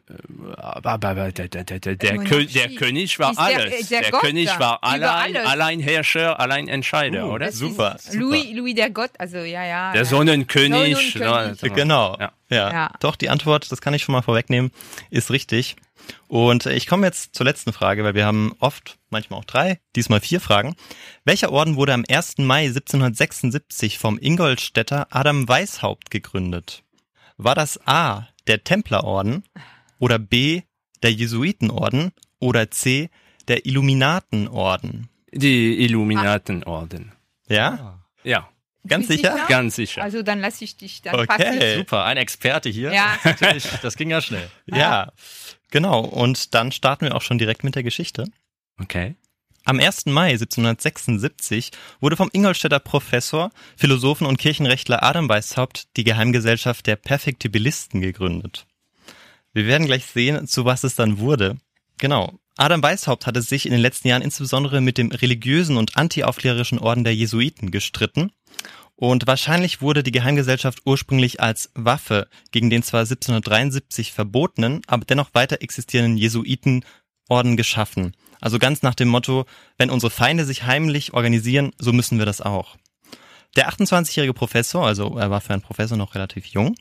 aber, 0.57 0.91
aber, 0.93 1.09
aber 1.09 1.33
der, 1.33 1.49
der, 1.49 1.65
der, 1.65 1.79
der, 1.79 1.97
der, 1.97 2.15
Monarchie. 2.15 2.47
Kö 2.47 2.47
der 2.47 2.69
König 2.71 3.19
war 3.19 3.33
alles. 3.37 3.81
ist 3.81 3.91
der 3.91 4.11
König 4.11 4.49
war 4.59 4.83
allein, 4.83 5.37
alles. 5.37 5.49
allein 5.49 5.81
Herrscher, 5.81 6.41
allein 6.41 6.69
Entscheider, 6.69 7.27
Uh, 7.27 7.33
oder? 7.33 7.47
Das 7.47 7.57
Super. 7.57 7.97
Louis, 8.13 8.47
Louis 8.53 8.75
der 8.75 8.91
Gott, 8.91 9.11
also 9.19 9.39
ja, 9.39 9.65
ja. 9.65 9.93
Der 9.93 10.03
ja. 10.03 10.05
Sonnenkönig. 10.05 11.13
Sonnenkönig. 11.15 11.63
ja, 11.63 11.69
Genau. 11.69 12.17
Ja. 12.19 12.33
Ja. 12.49 12.73
Ja. 12.73 12.91
Doch, 13.01 13.17
die 13.17 13.29
Antwort, 13.29 13.71
das 13.71 13.81
kann 13.81 13.95
ich 13.95 14.03
schon 14.03 14.13
mal 14.13 14.23
vorwegnehmen, 14.23 14.71
ist 15.11 15.31
richtig. 15.31 15.77
Und 16.29 16.67
ich 16.67 16.87
komme 16.87 17.07
jetzt 17.07 17.35
zur 17.35 17.47
letzten 17.47 17.73
Frage, 17.73 18.05
weil 18.05 18.15
wir 18.15 18.27
haben 18.27 18.55
oft, 18.59 18.99
manchmal 19.11 19.39
auch 19.41 19.45
drei, 19.45 19.79
diesmal 19.95 20.21
vier 20.21 20.41
Fragen. 20.41 20.75
Welcher 21.25 21.53
Orden 21.53 21.77
wurde 21.77 21.95
am 21.95 22.05
1. 22.09 22.39
Mai 22.39 22.67
1776 22.67 23.99
vom 23.99 24.19
Ingolstädter 24.19 25.07
Adam 25.11 25.49
Weishaupt 25.49 26.11
gegründet? 26.11 26.83
War 27.37 27.55
das 27.55 27.81
A, 27.87 28.29
der 28.47 28.65
Templerorden 28.65 29.45
oder 29.99 30.19
B, 30.19 30.63
der 31.03 31.13
Jesuitenorden 31.13 32.13
oder 32.39 32.71
C, 32.71 33.11
der 33.49 33.67
Illuminatenorden? 33.67 35.09
Die 35.33 35.85
Illuminatenorden. 35.85 37.13
Ja? 37.49 38.01
Ja, 38.25 38.49
Ganz 38.89 39.09
sicher? 39.09 39.33
sicher? 39.33 39.47
ganz 39.49 39.75
sicher. 39.77 40.03
Also 40.03 40.23
dann 40.23 40.41
lasse 40.41 40.65
ich 40.65 40.77
dich, 40.77 41.03
dann 41.03 41.15
Okay. 41.17 41.27
passe 41.27 41.57
ich. 41.65 41.77
Super, 41.79 42.05
ein 42.05 42.17
Experte 42.17 42.69
hier. 42.69 42.93
Ja. 42.93 43.19
Natürlich, 43.25 43.65
das 43.83 43.97
ging 43.97 44.11
ja 44.11 44.21
schnell. 44.21 44.49
Ja. 44.67 45.13
Genau. 45.71 46.01
Und 46.01 46.55
dann 46.55 46.73
starten 46.73 47.07
wir 47.07 47.15
auch 47.15 47.23
schon 47.23 47.39
direkt 47.39 47.65
mit 47.65 47.75
der 47.75 47.83
Geschichte. 47.83 48.25
Okay. 48.81 49.17
Am 49.65 49.81
1. 49.81 50.07
Mai 50.07 50.31
1776 50.31 51.73
wurde 52.01 52.17
vom 52.17 52.31
Ingolstädter 52.33 52.79
Professor, 52.79 53.51
Philosophen 53.77 54.27
und 54.27 54.39
Kirchenrechtler 54.39 55.03
Adam 55.03 55.29
Weishaupt 55.29 55.89
die 55.97 56.05
Geheimgesellschaft 56.05 56.87
der 56.87 56.95
Perfektibilisten 56.95 58.01
gegründet. 58.01 58.67
Wir 59.53 59.67
werden 59.67 59.87
gleich 59.87 60.07
sehen, 60.07 60.47
zu 60.47 60.67
was 60.67 60.85
es 60.85 60.95
dann 60.95 61.19
wurde. 61.19 61.57
Genau. 61.99 62.39
Adam 62.57 62.83
Weishaupt 62.83 63.27
hatte 63.27 63.43
sich 63.43 63.67
in 63.67 63.73
den 63.73 63.81
letzten 63.81 64.07
Jahren 64.07 64.23
insbesondere 64.23 64.81
mit 64.81 64.99
dem 64.99 65.11
religiösen 65.11 65.77
und 65.77 65.97
antiaufklärerischen 65.97 66.79
Orden 66.79 67.03
der 67.03 67.15
Jesuiten 67.15 67.73
gestritten. 67.73 68.31
Und 68.97 69.27
wahrscheinlich 69.27 69.83
wurde 69.83 70.03
die 70.03 70.11
Geheimgesellschaft 70.11 70.81
ursprünglich 70.87 71.41
als 71.41 71.71
Waffe 71.75 72.29
gegen 72.51 72.71
den 72.71 72.83
zwar 72.83 73.01
1773 73.01 74.13
verbotenen, 74.13 74.81
aber 74.87 75.05
dennoch 75.05 75.35
weiter 75.35 75.61
existierenden 75.61 76.17
Jesuitenorden 76.17 77.57
geschaffen. 77.57 78.17
Also 78.41 78.59
ganz 78.59 78.83
nach 78.83 78.95
dem 78.95 79.09
Motto, 79.09 79.45
wenn 79.77 79.91
unsere 79.91 80.11
Feinde 80.11 80.47
sich 80.47 80.65
heimlich 80.65 81.13
organisieren, 81.13 81.73
so 81.79 81.93
müssen 81.93 82.19
wir 82.19 82.27
das 82.27 82.41
auch. 82.41 82.77
Der 83.55 83.71
28-jährige 83.71 84.35
Professor, 84.35 84.87
also 84.87 85.17
er 85.19 85.31
war 85.31 85.41
für 85.41 85.53
einen 85.53 85.63
Professor 85.63 85.97
noch 85.97 86.15
relativ 86.15 86.47
jung, 86.47 86.75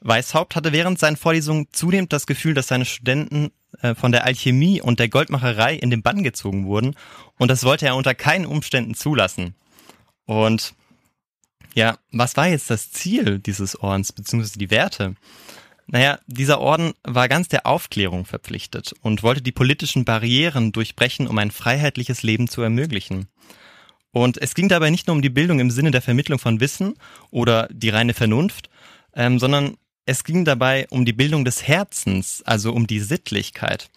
Weishaupt 0.00 0.56
hatte 0.56 0.72
während 0.72 0.98
seinen 0.98 1.16
Vorlesungen 1.16 1.66
zunehmend 1.72 2.12
das 2.12 2.26
Gefühl, 2.26 2.54
dass 2.54 2.68
seine 2.68 2.86
Studenten 2.86 3.50
äh, 3.82 3.94
von 3.94 4.12
der 4.12 4.24
Alchemie 4.24 4.80
und 4.80 4.98
der 4.98 5.08
Goldmacherei 5.08 5.74
in 5.74 5.90
den 5.90 6.02
Bann 6.02 6.22
gezogen 6.22 6.66
wurden 6.66 6.94
und 7.38 7.50
das 7.50 7.64
wollte 7.64 7.86
er 7.86 7.96
unter 7.96 8.14
keinen 8.14 8.46
Umständen 8.46 8.94
zulassen. 8.94 9.54
Und 10.24 10.74
ja, 11.74 11.98
was 12.12 12.36
war 12.36 12.48
jetzt 12.48 12.70
das 12.70 12.90
Ziel 12.90 13.38
dieses 13.38 13.76
Ordens, 13.76 14.12
beziehungsweise 14.12 14.58
die 14.58 14.70
Werte? 14.70 15.14
Naja, 15.86 16.20
dieser 16.26 16.60
Orden 16.60 16.92
war 17.02 17.28
ganz 17.28 17.48
der 17.48 17.66
Aufklärung 17.66 18.24
verpflichtet 18.24 18.94
und 19.02 19.22
wollte 19.22 19.42
die 19.42 19.52
politischen 19.52 20.04
Barrieren 20.04 20.70
durchbrechen, 20.70 21.26
um 21.26 21.36
ein 21.38 21.50
freiheitliches 21.50 22.22
Leben 22.22 22.48
zu 22.48 22.62
ermöglichen. 22.62 23.26
Und 24.12 24.40
es 24.40 24.54
ging 24.54 24.68
dabei 24.68 24.90
nicht 24.90 25.06
nur 25.06 25.16
um 25.16 25.22
die 25.22 25.30
Bildung 25.30 25.58
im 25.60 25.70
Sinne 25.70 25.90
der 25.90 26.02
Vermittlung 26.02 26.38
von 26.38 26.60
Wissen 26.60 26.94
oder 27.30 27.68
die 27.72 27.90
reine 27.90 28.14
Vernunft, 28.14 28.70
ähm, 29.14 29.38
sondern 29.38 29.76
es 30.06 30.24
ging 30.24 30.44
dabei 30.44 30.86
um 30.90 31.04
die 31.04 31.12
Bildung 31.12 31.44
des 31.44 31.66
Herzens, 31.66 32.42
also 32.44 32.72
um 32.72 32.86
die 32.86 33.00
Sittlichkeit. 33.00 33.90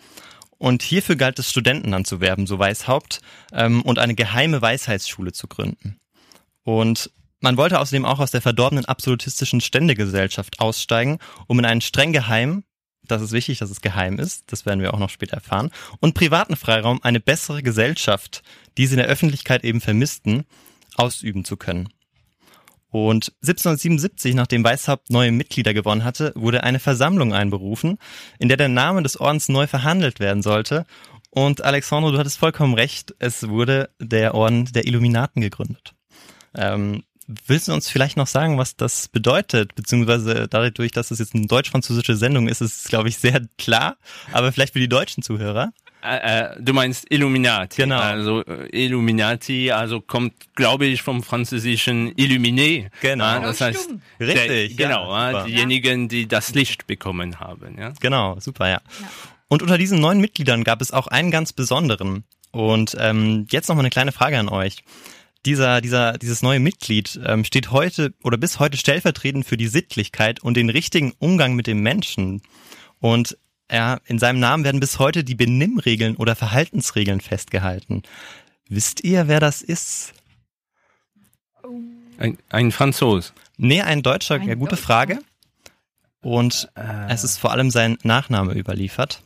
Und 0.58 0.84
hierfür 0.84 1.15
galt 1.15 1.39
es, 1.39 1.50
Studenten 1.50 1.94
anzuwerben, 1.94 2.48
so 2.48 2.58
Weishaupt, 2.58 3.22
ähm, 3.51 3.82
und 3.82 4.00
eine 4.00 4.15
geheime 4.15 4.62
Weisheitsschule 4.62 5.34
zu 5.34 5.48
gründen. 5.48 5.98
Und 6.63 7.12
man 7.44 7.58
wollte 7.58 7.80
außerdem 7.80 8.06
auch 8.06 8.20
aus 8.20 8.32
der 8.32 8.42
verdorbenen 8.42 8.86
absolutistischen 8.86 9.60
Ständegesellschaft 9.60 10.62
aussteigen, 10.62 11.20
um 11.48 11.60
in 11.60 11.66
einen 11.66 11.82
streng 11.82 12.14
geheimen, 12.14 12.64
das 13.06 13.22
ist 13.22 13.34
wichtig, 13.34 13.60
dass 13.60 13.70
es 13.70 13.82
geheim 13.82 14.18
ist, 14.18 14.46
das 14.52 14.66
werden 14.66 14.80
wir 14.80 14.94
auch 14.94 15.00
noch 15.00 15.10
später 15.10 15.36
erfahren, 15.36 15.70
und 16.00 16.14
privaten 16.14 16.56
Freiraum 16.56 17.04
eine 17.04 17.20
bessere 17.20 17.62
Gesellschaft, 17.62 18.44
die 18.78 18.88
sie 18.88 18.94
in 18.94 19.00
der 19.00 19.10
Öffentlichkeit 19.10 19.66
eben 19.66 19.82
vermissten, 19.82 20.46
ausüben 20.96 21.44
zu 21.44 21.58
können. 21.58 21.90
Und 22.90 23.34
1777, 23.42 24.36
nachdem 24.36 24.64
Weishaupt 24.64 25.10
neue 25.10 25.32
Mitglieder 25.32 25.74
gewonnen 25.74 26.06
hatte, 26.06 26.32
wurde 26.36 26.64
eine 26.64 26.80
Versammlung 26.80 27.34
einberufen, 27.34 27.98
in 28.40 28.48
der 28.48 28.58
der 28.58 28.70
Name 28.70 29.04
des 29.04 29.20
Ordens 29.20 29.50
neu 29.50 29.68
verhandelt 29.68 30.20
werden 30.20 30.44
sollte. 30.44 30.86
Und 31.30 31.62
Alexandro, 31.64 32.12
du 32.12 32.20
hattest 32.20 32.38
vollkommen 32.38 32.76
recht, 32.76 33.16
es 33.20 33.50
wurde 33.50 33.90
der 34.00 34.36
Orden 34.36 34.66
der 34.66 34.86
Illuminaten 34.86 35.42
gegründet. 35.42 35.96
Ähm, 36.56 37.04
willst 37.48 37.68
du 37.68 37.74
uns 37.74 37.90
vielleicht 37.90 38.18
noch 38.18 38.28
sagen, 38.28 38.58
was 38.58 38.75
das 38.75 39.08
bedeutet? 39.08 39.75
Beziehungsweise 39.75 40.48
dadurch, 40.48 40.92
dass 40.92 41.12
es 41.12 41.20
jetzt 41.20 41.36
eine 41.36 41.48
deutsch-französische 41.48 42.16
Sendung 42.16 42.48
ist, 42.48 42.62
ist 42.62 42.86
es, 42.86 42.90
glaube 42.90 43.10
ich, 43.10 43.18
sehr 43.18 43.42
klar. 43.58 43.98
Aber 44.32 44.52
vielleicht 44.52 44.74
für 44.74 44.80
die 44.80 44.90
deutschen 44.90 45.24
Zuhörer. 45.24 45.72
Äh, 46.04 46.42
äh, 46.42 46.56
du 46.60 46.74
meinst 46.74 47.06
Illuminati. 47.10 47.82
Genau. 47.82 48.00
Also 48.00 48.44
äh, 48.46 48.68
Illuminati, 48.86 49.72
also 49.72 50.02
kommt, 50.02 50.34
glaube 50.56 50.86
ich, 50.86 51.02
vom 51.02 51.24
französischen 51.24 52.13
Illuminé. 52.16 52.90
Genau. 53.02 53.24
Ja, 53.24 53.40
das 53.40 53.62
heißt. 53.62 53.90
Richtig, 54.20 54.48
Der, 54.48 54.68
ja, 54.68 54.75
genau, 54.75 55.16
ja, 55.16 55.46
diejenigen, 55.46 56.10
die 56.10 56.28
das 56.28 56.54
Licht 56.54 56.88
bekommen 56.88 57.40
haben. 57.40 57.78
Ja. 57.80 57.94
Genau, 58.02 58.38
super, 58.40 58.70
ja. 58.70 58.82
Und 59.48 59.62
unter 59.62 59.78
diesen 59.78 60.02
neuen 60.02 60.20
Mitgliedern 60.20 60.63
gab 60.63 60.82
es 60.82 60.92
auch 60.92 61.08
einen 61.08 61.32
ganz 61.32 61.54
besonderen. 61.54 62.25
Und 62.52 62.98
ähm, 63.00 63.48
jetzt 63.50 63.70
noch 63.70 63.75
mal 63.75 63.82
eine 63.82 63.90
kleine 63.90 64.12
Frage 64.12 64.38
an 64.38 64.50
euch. 64.50 64.84
Dieser, 65.46 65.82
dieser, 65.82 66.18
dieses 66.18 66.42
neue 66.42 66.60
Mitglied 66.60 67.20
ähm, 67.26 67.44
steht 67.44 67.72
heute 67.72 68.14
oder 68.24 68.38
bis 68.38 68.60
heute 68.60 68.78
stellvertretend 68.78 69.46
für 69.46 69.58
die 69.58 69.68
Sittlichkeit 69.68 70.42
und 70.42 70.56
den 70.56 70.70
richtigen 70.70 71.14
Umgang 71.20 71.54
mit 71.54 71.68
dem 71.68 71.82
Menschen. 71.82 72.42
Und 73.00 73.38
ja, 73.70 74.00
in 74.06 74.20
seinem 74.20 74.40
Namen 74.40 74.64
werden 74.64 74.80
bis 74.80 75.00
heute 75.00 75.24
die 75.24 75.36
Benimmregeln 75.36 76.16
oder 76.16 76.36
Verhaltensregeln 76.36 77.20
festgehalten. 77.20 78.04
Wisst 78.70 79.04
ihr, 79.04 79.28
wer 79.28 79.40
das 79.40 79.62
ist? 79.62 80.14
Ein, 82.18 82.38
ein 82.50 82.72
Franzos. 82.72 83.34
Nee, 83.58 83.82
ein 83.82 84.04
Deutscher, 84.04 84.36
Ein 84.36 84.48
ja, 84.48 84.56
gute 84.56 84.72
Deutscher. 84.72 84.84
Frage. 84.84 85.20
Und 86.22 86.70
es 87.10 87.26
ist 87.26 87.38
vor 87.38 87.52
allem 87.52 87.70
sein 87.70 87.98
Nachname 88.04 88.54
überliefert. 88.54 89.22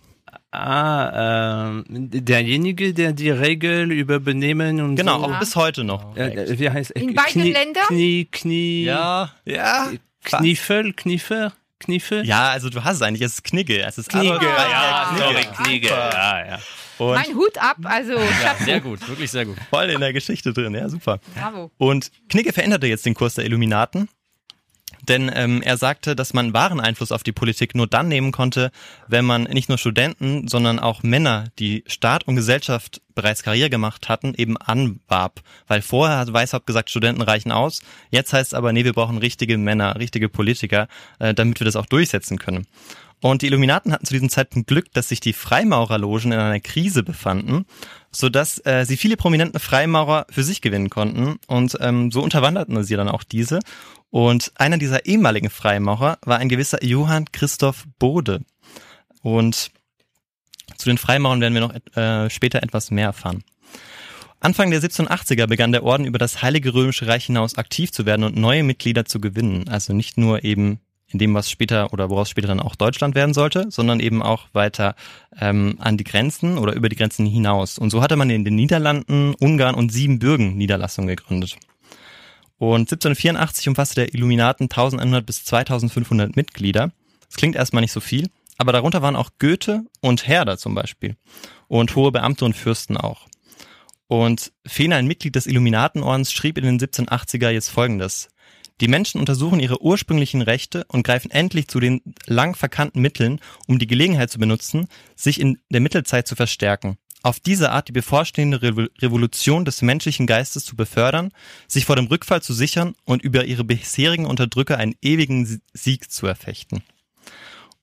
Ah, 0.52 1.68
ähm, 1.70 1.84
derjenige, 1.90 2.94
der 2.94 3.14
die 3.14 3.30
Regel 3.30 3.92
über 3.92 4.20
Benehmen 4.20 4.82
und 4.82 4.96
Genau, 4.96 5.20
so. 5.20 5.26
auch 5.26 5.40
bis 5.40 5.56
heute 5.56 5.84
noch. 5.84 6.16
Äh, 6.18 6.34
äh, 6.34 6.60
wie 6.60 6.70
heißt 6.70 6.92
In 6.92 7.14
beiden 7.14 7.42
Knie, 7.42 7.52
Ländern? 7.52 7.84
Knie, 7.88 8.26
Knie, 8.32 8.84
Ja, 8.86 9.32
ja. 9.46 9.90
Kniefel, 10.24 10.94
Kniefer, 10.94 11.54
Kniefel? 11.80 12.26
Ja, 12.26 12.50
also 12.50 12.70
du 12.70 12.84
hast 12.84 12.96
es 12.98 13.02
eigentlich, 13.02 13.22
es 13.22 13.34
ist 13.34 13.44
Knigge. 13.44 13.82
Es 13.84 13.98
ist 13.98 14.10
Knigge, 14.10 14.34
Adolf 14.36 14.72
ja, 14.72 15.06
Knigge. 15.10 15.24
sorry, 15.24 15.64
Knigge, 15.64 15.88
ja, 15.90 16.46
ja. 16.48 16.60
Und 16.98 17.14
Mein 17.14 17.36
Hut 17.36 17.58
ab, 17.60 17.78
also 17.84 18.14
Ja, 18.14 18.56
sehr 18.66 18.80
gut, 18.82 19.08
wirklich 19.08 19.30
sehr 19.30 19.46
gut. 19.46 19.56
voll 19.70 19.86
in 19.92 20.00
der 20.00 20.14
Geschichte 20.14 20.52
drin, 20.54 20.74
ja, 20.74 20.90
super. 20.90 21.20
Bravo. 21.36 21.70
Und 21.78 22.12
Knigge 22.30 22.52
veränderte 22.54 22.88
jetzt 22.88 23.06
den 23.06 23.14
Kurs 23.14 23.36
der 23.36 23.46
Illuminaten, 23.46 24.10
denn 25.08 25.32
ähm, 25.34 25.62
er 25.62 25.78
sagte, 25.78 26.16
dass 26.16 26.34
man 26.34 26.54
wahren 26.54 26.80
Einfluss 26.80 27.12
auf 27.12 27.24
die 27.24 27.32
Politik 27.32 27.76
nur 27.76 27.88
dann 27.88 28.08
nehmen 28.08 28.32
konnte, 28.32 28.72
wenn 29.08 29.26
man 29.26 29.44
nicht 29.44 29.70
nur 29.70 29.78
Studenten, 29.78 30.48
sondern 30.48 30.80
auch 30.80 31.04
Männer, 31.04 31.46
die 31.60 31.84
Staat 31.88 32.28
und 32.28 32.36
Gesellschaft 32.36 33.02
bereits 33.16 33.44
Karriere 33.44 33.70
gemacht 33.70 34.10
hatten, 34.10 34.34
eben 34.36 34.58
anwarb. 34.58 35.42
Weil 35.68 35.82
vorher 35.82 36.18
hat 36.18 36.34
Weishaupt 36.34 36.68
gesagt, 36.68 36.90
Studenten 36.90 37.22
reichen 37.22 37.52
aus. 37.52 37.82
Jetzt 38.12 38.34
heißt 38.34 38.52
es 38.52 38.54
aber, 38.54 38.74
nee, 38.74 38.86
wir 38.86 38.94
brauchen 38.94 39.18
richtige 39.18 39.58
Männer, 39.58 39.96
richtige 40.00 40.30
Politiker, 40.30 40.88
äh, 41.20 41.34
damit 41.34 41.60
wir 41.60 41.66
das 41.66 41.76
auch 41.76 41.88
durchsetzen 41.88 42.38
können. 42.38 42.68
Und 43.20 43.42
die 43.42 43.48
Illuminaten 43.48 43.92
hatten 43.92 44.06
zu 44.06 44.14
diesem 44.14 44.30
Zeitpunkt 44.30 44.68
Glück, 44.68 44.94
dass 44.94 45.10
sich 45.10 45.20
die 45.20 45.34
Freimaurerlogen 45.34 46.32
in 46.32 46.40
einer 46.40 46.60
Krise 46.60 47.02
befanden, 47.02 47.66
sodass 48.12 48.64
äh, 48.64 48.86
sie 48.86 48.96
viele 48.96 49.18
prominente 49.18 49.60
Freimaurer 49.60 50.28
für 50.30 50.44
sich 50.44 50.62
gewinnen 50.62 50.92
konnten. 50.92 51.40
Und 51.48 51.78
ähm, 51.82 52.12
so 52.12 52.22
unterwanderten 52.22 52.84
sie 52.84 52.96
dann 52.96 53.10
auch 53.10 53.24
diese. 53.24 53.60
Und 54.10 54.52
einer 54.56 54.78
dieser 54.78 55.06
ehemaligen 55.06 55.50
Freimaurer 55.50 56.18
war 56.24 56.38
ein 56.38 56.50
gewisser 56.50 56.84
Johann 56.84 57.26
Christoph 57.32 57.86
Bode. 58.00 58.42
Und 59.22 59.72
zu 60.78 60.90
den 60.90 60.98
Freimaurern 60.98 61.42
werden 61.42 61.54
wir 61.54 61.62
noch 61.62 61.96
äh, 61.96 62.30
später 62.30 62.64
etwas 62.64 62.92
mehr 62.92 63.08
erfahren. 63.08 63.44
Anfang 64.40 64.70
der 64.70 64.82
1780er 64.82 65.48
begann 65.48 65.72
der 65.72 65.84
Orden 65.84 66.06
über 66.06 66.20
das 66.20 66.44
Heilige 66.44 66.74
Römische 66.74 67.08
Reich 67.08 67.26
hinaus 67.26 67.58
aktiv 67.58 67.92
zu 67.92 68.06
werden 68.06 68.24
und 68.24 68.38
neue 68.38 68.64
Mitglieder 68.64 69.06
zu 69.06 69.20
gewinnen. 69.20 69.68
Also 69.68 69.94
nicht 69.94 70.18
nur 70.18 70.44
eben 70.44 70.80
in 71.10 71.20
dem, 71.20 71.34
was 71.34 71.50
später 71.50 71.94
oder 71.94 72.10
woraus 72.10 72.30
später 72.30 72.48
dann 72.48 72.60
auch 72.60 72.76
Deutschland 72.76 73.16
werden 73.16 73.34
sollte, 73.34 73.68
sondern 73.70 74.00
eben 74.00 74.22
auch 74.22 74.48
weiter 74.54 74.96
ähm, 75.40 75.76
an 75.80 75.98
die 75.98 76.04
Grenzen 76.04 76.58
oder 76.58 76.74
über 76.74 76.90
die 76.90 76.96
Grenzen 76.96 77.26
hinaus. 77.26 77.80
Und 77.80 77.90
so 77.90 78.02
hatte 78.02 78.16
man 78.16 78.30
in 78.30 78.44
den 78.44 78.56
Niederlanden, 78.56 79.34
Ungarn 79.36 79.76
und 79.76 79.92
Siebenbürgen 79.92 80.56
Niederlassungen 80.58 81.08
gegründet. 81.08 81.58
Und 82.58 82.92
1784 82.92 83.70
umfasste 83.70 83.96
der 83.96 84.14
Illuminaten 84.14 84.66
1100 84.66 85.26
bis 85.26 85.44
2500 85.46 86.36
Mitglieder. 86.36 86.92
Das 87.28 87.38
klingt 87.38 87.56
erstmal 87.56 87.82
nicht 87.82 87.92
so 87.92 88.00
viel, 88.00 88.30
aber 88.58 88.72
darunter 88.72 89.02
waren 89.02 89.16
auch 89.16 89.30
Goethe 89.40 89.84
und 90.02 90.28
Herder 90.28 90.58
zum 90.58 90.74
Beispiel. 90.74 91.16
Und 91.68 91.96
hohe 91.96 92.12
Beamte 92.12 92.46
und 92.46 92.56
Fürsten 92.56 92.98
auch. 92.98 93.28
Und 94.08 94.54
Fehner, 94.66 94.96
ein 94.96 95.08
Mitglied 95.08 95.36
des 95.36 95.48
Illuminatenordens, 95.48 96.32
schrieb 96.32 96.58
in 96.58 96.64
den 96.64 96.80
1780er 96.80 97.50
jetzt 97.50 97.70
folgendes. 97.70 98.30
Die 98.80 98.88
Menschen 98.88 99.20
untersuchen 99.20 99.60
ihre 99.60 99.82
ursprünglichen 99.82 100.42
Rechte 100.42 100.86
und 100.88 101.04
greifen 101.04 101.32
endlich 101.32 101.68
zu 101.68 101.80
den 101.80 102.02
lang 102.26 102.56
verkannten 102.56 103.02
Mitteln, 103.02 103.40
um 103.68 103.80
die 103.80 103.88
Gelegenheit 103.88 104.30
zu 104.30 104.40
benutzen, 104.40 104.88
sich 105.16 105.42
in 105.42 105.60
der 105.70 105.82
Mittelzeit 105.82 106.28
zu 106.28 106.36
verstärken. 106.36 106.98
Auf 107.28 107.42
diese 107.42 107.72
Art 107.74 107.90
die 107.90 107.92
bevorstehende 107.92 108.60
Revo- 108.62 108.90
Revolution 109.02 109.66
des 109.66 109.82
menschlichen 109.82 110.28
Geistes 110.28 110.64
zu 110.64 110.78
befördern, 110.78 111.34
sich 111.68 111.84
vor 111.84 111.98
dem 111.98 112.08
Rückfall 112.08 112.42
zu 112.42 112.54
sichern 112.54 112.96
und 113.04 113.22
über 113.22 113.44
ihre 113.44 113.66
bisherigen 113.66 114.26
Unterdrücker 114.26 114.78
einen 114.78 114.96
ewigen 115.02 115.46
Sie- 115.46 115.60
Sieg 115.74 116.10
zu 116.10 116.26
erfechten. 116.26 116.84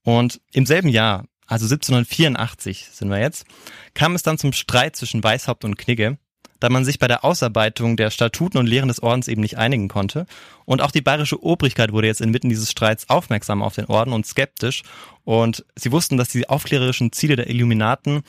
Und 0.03 0.41
im 0.53 0.65
selben 0.65 0.89
Jahr, 0.89 1.27
also 1.47 1.67
1784 1.67 2.89
sind 2.91 3.11
wir 3.11 3.21
jetzt, 3.21 3.45
kam 3.93 4.15
es 4.15 4.23
dann 4.23 4.39
zum 4.39 4.55
Streit 4.55 4.97
zwischen 4.97 5.23
Weishaupt 5.23 5.67
und 5.67 5.77
Knigge, 5.77 6.17
da 6.65 6.71
man 6.71 6.87
sich 6.87 6.99
bei 6.99 7.09
der 7.09 7.27
Ausarbeitung 7.27 7.99
der 7.99 8.09
Statuten 8.09 8.57
und 8.57 8.67
Lehren 8.67 8.89
des 8.89 9.03
Ordens 9.03 9.29
eben 9.29 9.43
nicht 9.43 9.59
einigen 9.59 9.89
konnte. 9.89 10.25
Und 10.65 10.81
auch 10.81 10.93
die 10.93 11.03
bayerische 11.03 11.45
Obrigkeit 11.45 11.93
wurde 11.93 12.07
jetzt 12.07 12.23
inmitten 12.23 12.49
dieses 12.49 12.71
Streits 12.71 13.11
aufmerksam 13.11 13.63
auf 13.63 13.75
den 13.75 13.85
Orden 13.85 14.15
und 14.15 14.25
skeptisch. 14.25 14.83
Und 15.25 15.67
sie 15.77 15.93
wussten, 15.93 16.17
dass 16.17 16.31
die 16.31 16.49
aufklärerischen 16.49 17.13
Ziele 17.13 17.37
der 17.37 17.51
Illuminaten 17.51 18.23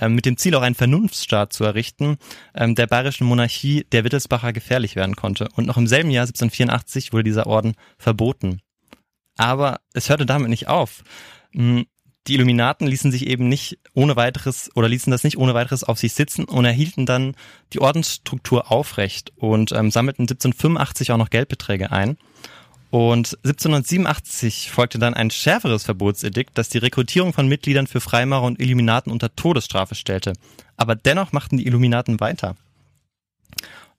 ähm, 0.00 0.14
mit 0.14 0.24
dem 0.24 0.38
Ziel 0.38 0.54
auch 0.54 0.62
einen 0.62 0.74
Vernunftsstaat 0.74 1.52
zu 1.52 1.64
errichten, 1.64 2.16
ähm, 2.54 2.74
der 2.74 2.86
bayerischen 2.86 3.26
Monarchie 3.26 3.84
der 3.92 4.04
Wittelsbacher 4.04 4.54
gefährlich 4.54 4.96
werden 4.96 5.14
konnte. 5.14 5.50
Und 5.54 5.66
noch 5.66 5.76
im 5.76 5.86
selben 5.86 6.10
Jahr 6.10 6.22
1784 6.22 7.12
wurde 7.12 7.24
dieser 7.24 7.46
Orden 7.46 7.74
verboten. 7.98 8.62
Aber 9.36 9.80
es 9.92 10.08
hörte 10.08 10.24
damit 10.24 10.48
nicht 10.48 10.66
auf. 10.66 11.04
Die 12.28 12.34
Illuminaten 12.34 12.86
ließen 12.86 13.10
sich 13.10 13.26
eben 13.26 13.48
nicht 13.48 13.78
ohne 13.94 14.14
weiteres 14.14 14.70
oder 14.76 14.88
ließen 14.88 15.10
das 15.10 15.24
nicht 15.24 15.38
ohne 15.38 15.54
weiteres 15.54 15.82
auf 15.82 15.98
sich 15.98 16.14
sitzen 16.14 16.44
und 16.44 16.64
erhielten 16.64 17.04
dann 17.04 17.34
die 17.72 17.80
Ordensstruktur 17.80 18.70
aufrecht 18.70 19.32
und 19.36 19.72
ähm, 19.72 19.90
sammelten 19.90 20.22
1785 20.22 21.10
auch 21.10 21.16
noch 21.16 21.30
Geldbeträge 21.30 21.90
ein. 21.90 22.16
Und 22.90 23.38
1787 23.42 24.70
folgte 24.70 24.98
dann 24.98 25.14
ein 25.14 25.30
schärferes 25.30 25.82
Verbotsedikt, 25.82 26.58
das 26.58 26.68
die 26.68 26.78
Rekrutierung 26.78 27.32
von 27.32 27.48
Mitgliedern 27.48 27.86
für 27.86 28.02
Freimaurer 28.02 28.44
und 28.44 28.60
Illuminaten 28.60 29.10
unter 29.10 29.34
Todesstrafe 29.34 29.94
stellte. 29.94 30.34
Aber 30.76 30.94
dennoch 30.94 31.32
machten 31.32 31.56
die 31.56 31.66
Illuminaten 31.66 32.20
weiter. 32.20 32.54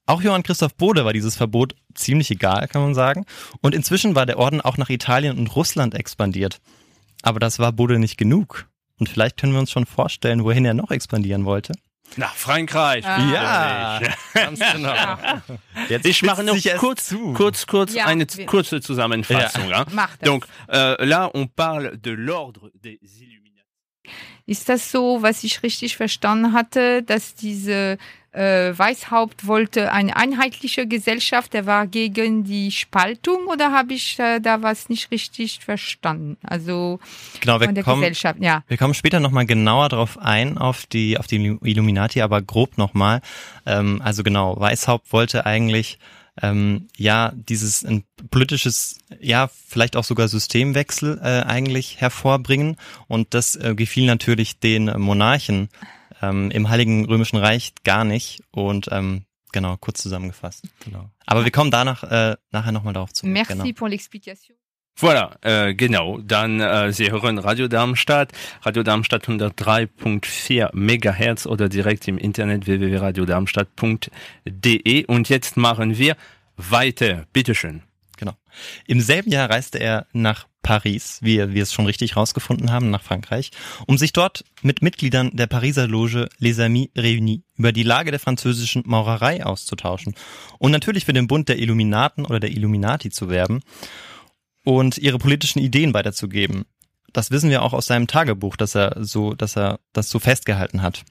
Auch 0.06 0.22
Johann 0.22 0.44
Christoph 0.44 0.76
Bode 0.76 1.06
war 1.06 1.14
dieses 1.14 1.36
Verbot 1.36 1.76
ziemlich 1.96 2.30
egal, 2.30 2.68
kann 2.68 2.84
man 2.84 2.94
sagen. 2.94 3.26
Und 3.62 3.74
inzwischen 3.74 4.16
war 4.16 4.26
der 4.26 4.38
Orden 4.38 4.62
auch 4.62 4.78
nach 4.78 4.90
Italien 4.90 5.40
und 5.40 5.56
Russland 5.56 5.96
expandiert. 5.96 6.62
Aber 7.24 7.40
das 7.40 7.58
war 7.58 7.72
Bode 7.72 7.98
nicht 7.98 8.18
genug. 8.18 8.68
Und 9.00 9.10
vielleicht 9.10 9.38
können 9.38 9.54
wir 9.54 9.60
uns 9.60 9.72
schon 9.72 9.88
vorstellen, 9.88 10.44
wohin 10.44 10.66
er 10.66 10.76
noch 10.76 10.92
expandieren 10.92 11.46
wollte. 11.46 11.74
Nach 12.16 12.36
Frankreich. 12.36 13.04
Ja, 13.04 14.00
Ganz 14.36 14.60
genau. 14.60 14.94
jetzt 15.90 16.06
Ich 16.06 16.22
mache 16.22 16.44
noch 16.44 16.56
kurz, 16.78 17.08
zu. 17.08 17.34
kurz, 17.34 17.66
kurz 17.66 17.94
Ja, 17.96 18.06
eine 18.06 18.28
wir- 18.32 18.46
kurze 18.46 18.82
Zusammenfassung. 18.82 19.68
Ja. 19.70 19.86
Mach 19.92 20.16
das. 20.18 20.28
Donc 20.30 20.46
euh, 20.72 20.96
là, 21.04 21.32
on 21.34 21.48
parle 21.50 21.98
de 21.98 22.12
l'ordre 22.12 22.70
des 22.76 23.00
Illuminati. 23.20 23.42
Ist 24.46 24.70
das 24.70 24.92
so, 24.92 25.22
was 25.24 25.44
ich 25.44 25.64
richtig 25.64 25.98
verstanden 25.98 26.54
hatte, 26.54 27.02
dass 27.02 27.34
diese 27.34 27.98
äh, 28.34 28.78
Weishaupt 28.78 29.48
wollte 29.48 29.92
eine 29.92 30.16
einheitliche 30.16 30.88
Gesellschaft, 30.88 31.54
der 31.54 31.66
war 31.66 31.88
gegen 31.88 32.44
die 32.44 32.72
Spaltung 32.72 33.48
oder 33.48 33.72
habe 33.72 33.94
ich 33.94 34.20
äh, 34.20 34.40
da 34.40 34.62
was 34.62 34.90
nicht 34.90 35.12
richtig 35.12 35.60
verstanden? 35.60 36.38
Also 36.44 37.00
Genau, 37.42 37.60
von 37.60 37.68
wir 37.68 37.74
der 37.74 37.84
kommen, 37.84 38.02
Gesellschaft, 38.02 38.40
ja. 38.42 38.64
wir 38.68 38.78
kommen 38.78 38.94
später 38.94 39.20
nochmal 39.20 39.46
genauer 39.46 39.90
drauf 39.90 40.18
ein, 40.20 40.58
auf 40.58 40.86
die, 40.86 41.18
auf 41.18 41.28
die 41.28 41.58
Illuminati, 41.62 42.22
aber 42.22 42.42
grob 42.42 42.78
nochmal. 42.78 43.22
Ähm, 43.66 44.02
also 44.04 44.24
genau, 44.24 44.60
Weishaupt 44.60 45.14
wollte 45.14 45.46
eigentlich 45.46 46.00
ähm, 46.42 46.88
ja 46.98 47.32
dieses 47.36 47.86
ein 47.86 48.04
politisches, 48.32 48.98
ja 49.20 49.50
vielleicht 49.68 49.96
auch 49.96 50.04
sogar 50.04 50.28
Systemwechsel 50.28 51.20
äh, 51.22 51.44
eigentlich 51.44 52.02
hervorbringen 52.02 52.78
und 53.08 53.34
das 53.36 53.56
äh, 53.56 53.76
gefiel 53.76 54.08
natürlich 54.08 54.60
den 54.60 54.86
Monarchen 55.00 55.70
ähm, 56.24 56.50
im 56.52 56.70
Heiligen 56.70 57.06
Römischen 57.06 57.38
Reich 57.38 57.74
gar 57.84 58.06
nicht 58.06 58.42
und 58.52 58.88
ähm, 58.92 59.26
genau 59.52 59.76
kurz 59.78 60.02
zusammengefasst. 60.02 60.64
Genau. 60.86 61.10
Aber 61.26 61.44
wir 61.44 61.52
kommen 61.52 61.70
danach 61.72 62.04
äh, 62.04 62.36
nachher 62.52 62.72
nochmal 62.72 62.94
darauf 62.94 63.12
zurück. 63.14 63.32
Merci 63.34 63.54
Genau. 63.54 63.66
pour 63.76 63.90
l'explication. 63.90 64.56
Voilà, 65.00 65.32
äh, 65.42 65.74
genau. 65.74 66.20
Dann 66.20 66.60
äh, 66.60 66.92
Sie 66.94 67.12
hören 67.12 67.40
Radio 67.40 67.68
Darmstadt, 67.68 68.32
Radio 68.62 68.84
Darmstadt 68.84 69.28
103.4 69.28 70.70
Megahertz 70.74 71.48
oder 71.48 71.68
direkt 71.68 72.08
im 72.08 72.20
Internet 72.20 72.68
www.radiodarmstadt.de. 72.68 75.06
Und 75.08 75.30
jetzt 75.30 75.58
machen 75.58 75.98
wir 75.98 76.16
Weiter, 76.58 77.26
bitteschön. 77.34 77.82
Genau. 78.24 78.38
Im 78.88 79.02
selben 79.02 79.32
Jahr 79.32 79.50
reiste 79.50 79.80
er 79.80 80.08
nach 80.14 80.48
Paris, 80.62 81.20
wie 81.22 81.54
wir 81.54 81.62
es 81.62 81.74
schon 81.74 81.86
richtig 81.86 82.16
rausgefunden 82.16 82.72
haben, 82.72 82.90
nach 82.90 83.04
Frankreich, 83.04 83.52
um 83.86 83.98
sich 83.98 84.14
dort 84.14 84.46
mit 84.62 84.82
Mitgliedern 84.82 85.32
der 85.34 85.48
Pariser 85.48 85.88
Loge 85.88 86.30
Les 86.38 86.58
Amis 86.58 86.88
Réunis 86.96 87.42
über 87.58 87.74
die 87.74 87.84
Lage 87.84 88.12
der 88.12 88.22
französischen 88.22 88.84
Maurerei 88.86 89.46
auszutauschen 89.46 90.16
und 90.58 90.72
natürlich 90.72 91.04
für 91.04 91.12
den 91.12 91.28
Bund 91.28 91.50
der 91.50 91.60
Illuminaten 91.60 92.26
oder 92.26 92.40
der 92.40 92.52
Illuminati 92.52 93.10
zu 93.10 93.28
werben 93.28 93.60
und 94.64 94.98
ihre 94.98 95.18
politischen 95.18 95.60
Ideen 95.60 95.94
weiterzugeben. 95.94 96.64
Das 97.12 97.30
wissen 97.30 97.50
wir 97.50 97.62
auch 97.62 97.74
aus 97.74 97.88
seinem 97.88 98.08
Tagebuch, 98.08 98.56
dass 98.56 98.74
er 98.74 99.04
so, 99.04 99.34
dass 99.34 99.58
er 99.58 99.82
das 99.92 100.10
so 100.10 100.20
festgehalten 100.20 100.82
hat. 100.82 101.04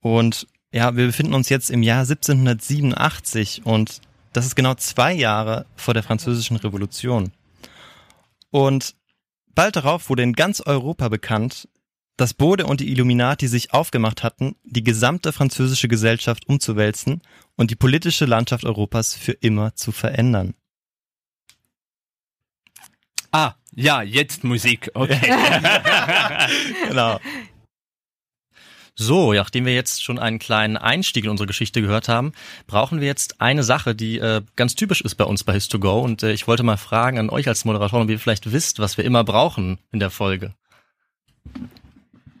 Und 0.00 0.48
ja, 0.72 0.96
wir 0.96 1.06
befinden 1.06 1.34
uns 1.34 1.48
jetzt 1.48 1.70
im 1.70 1.84
Jahr 1.84 2.00
1787 2.00 3.64
und 3.64 4.00
das 4.34 4.46
ist 4.46 4.56
genau 4.56 4.74
zwei 4.74 5.12
Jahre 5.12 5.66
vor 5.76 5.94
der 5.94 6.02
Französischen 6.02 6.56
Revolution. 6.56 7.32
Und 8.50 8.96
bald 9.54 9.76
darauf 9.76 10.10
wurde 10.10 10.24
in 10.24 10.34
ganz 10.34 10.60
Europa 10.60 11.08
bekannt, 11.08 11.68
dass 12.16 12.34
Bode 12.34 12.66
und 12.66 12.80
die 12.80 12.90
Illuminati 12.90 13.48
sich 13.48 13.72
aufgemacht 13.72 14.22
hatten, 14.22 14.56
die 14.64 14.84
gesamte 14.84 15.32
französische 15.32 15.88
Gesellschaft 15.88 16.48
umzuwälzen 16.48 17.22
und 17.56 17.70
die 17.70 17.76
politische 17.76 18.24
Landschaft 18.26 18.64
Europas 18.64 19.14
für 19.14 19.32
immer 19.32 19.74
zu 19.74 19.92
verändern. 19.92 20.54
Ah, 23.30 23.54
ja, 23.72 24.02
jetzt 24.02 24.44
Musik. 24.44 24.90
Okay. 24.94 25.18
Genau. 26.88 27.18
So, 28.96 29.32
nachdem 29.32 29.66
wir 29.66 29.74
jetzt 29.74 30.04
schon 30.04 30.20
einen 30.20 30.38
kleinen 30.38 30.76
Einstieg 30.76 31.24
in 31.24 31.30
unsere 31.30 31.48
Geschichte 31.48 31.82
gehört 31.82 32.08
haben, 32.08 32.32
brauchen 32.68 33.00
wir 33.00 33.08
jetzt 33.08 33.40
eine 33.40 33.64
Sache, 33.64 33.96
die 33.96 34.18
äh, 34.18 34.42
ganz 34.54 34.76
typisch 34.76 35.00
ist 35.00 35.16
bei 35.16 35.24
uns 35.24 35.42
bei 35.42 35.54
His2Go. 35.54 36.00
Und 36.00 36.22
äh, 36.22 36.32
ich 36.32 36.46
wollte 36.46 36.62
mal 36.62 36.76
fragen 36.76 37.18
an 37.18 37.28
euch 37.28 37.48
als 37.48 37.64
Moderatoren, 37.64 38.04
ob 38.04 38.10
ihr 38.10 38.20
vielleicht 38.20 38.52
wisst, 38.52 38.78
was 38.78 38.96
wir 38.96 39.04
immer 39.04 39.24
brauchen 39.24 39.78
in 39.90 39.98
der 39.98 40.10
Folge. 40.10 40.54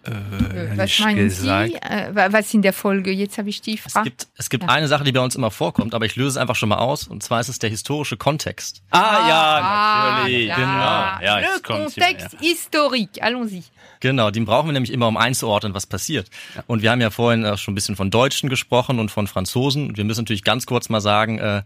Äh, 0.06 0.76
Was 0.76 0.90
ich 0.90 1.00
meinen 1.00 1.16
gesagt. 1.16 1.70
Sie? 1.70 1.76
Äh, 1.76 2.14
wa- 2.14 2.28
was 2.32 2.52
in 2.52 2.62
der 2.62 2.72
Folge? 2.72 3.10
Jetzt 3.10 3.38
habe 3.38 3.48
ich 3.48 3.60
die 3.60 3.78
Es 3.84 3.92
Frage. 3.92 4.10
gibt, 4.10 4.26
es 4.36 4.50
gibt 4.50 4.64
Ja. 4.64 4.68
eine 4.70 4.88
Sache, 4.88 5.04
die 5.04 5.12
bei 5.12 5.20
uns 5.20 5.34
immer 5.34 5.50
vorkommt, 5.50 5.94
aber 5.94 6.04
ich 6.06 6.16
löse 6.16 6.30
es 6.30 6.36
einfach 6.36 6.56
schon 6.56 6.68
mal 6.68 6.78
aus. 6.78 7.06
Und 7.08 7.22
zwar 7.22 7.40
ist 7.40 7.48
es 7.48 7.58
der 7.58 7.70
historische 7.70 8.16
Kontext. 8.16 8.82
Ah, 8.90 9.28
ja, 9.28 10.18
natürlich. 10.20 10.48
ja. 10.48 10.56
Genau. 10.56 11.24
Ja, 11.24 11.38
Le 11.38 11.60
Contexte 11.62 12.36
historique. 12.40 13.22
Allons-y. 13.22 13.62
Genau, 14.00 14.30
den 14.30 14.44
brauchen 14.44 14.68
wir 14.68 14.72
nämlich 14.72 14.92
immer, 14.92 15.08
um 15.08 15.16
einzuordnen, 15.16 15.72
was 15.72 15.86
passiert. 15.86 16.28
Und 16.66 16.82
wir 16.82 16.90
haben 16.90 17.00
ja 17.00 17.08
vorhin 17.10 17.44
äh, 17.44 17.56
schon 17.56 17.72
ein 17.72 17.74
bisschen 17.74 17.96
von 17.96 18.10
Deutschen 18.10 18.50
gesprochen 18.50 18.98
und 18.98 19.10
von 19.10 19.26
Franzosen. 19.26 19.88
Und 19.88 19.96
wir 19.96 20.04
müssen 20.04 20.22
natürlich 20.22 20.44
ganz 20.44 20.66
kurz 20.66 20.90
mal 20.90 21.00
sagen, 21.00 21.38
äh, 21.38 21.62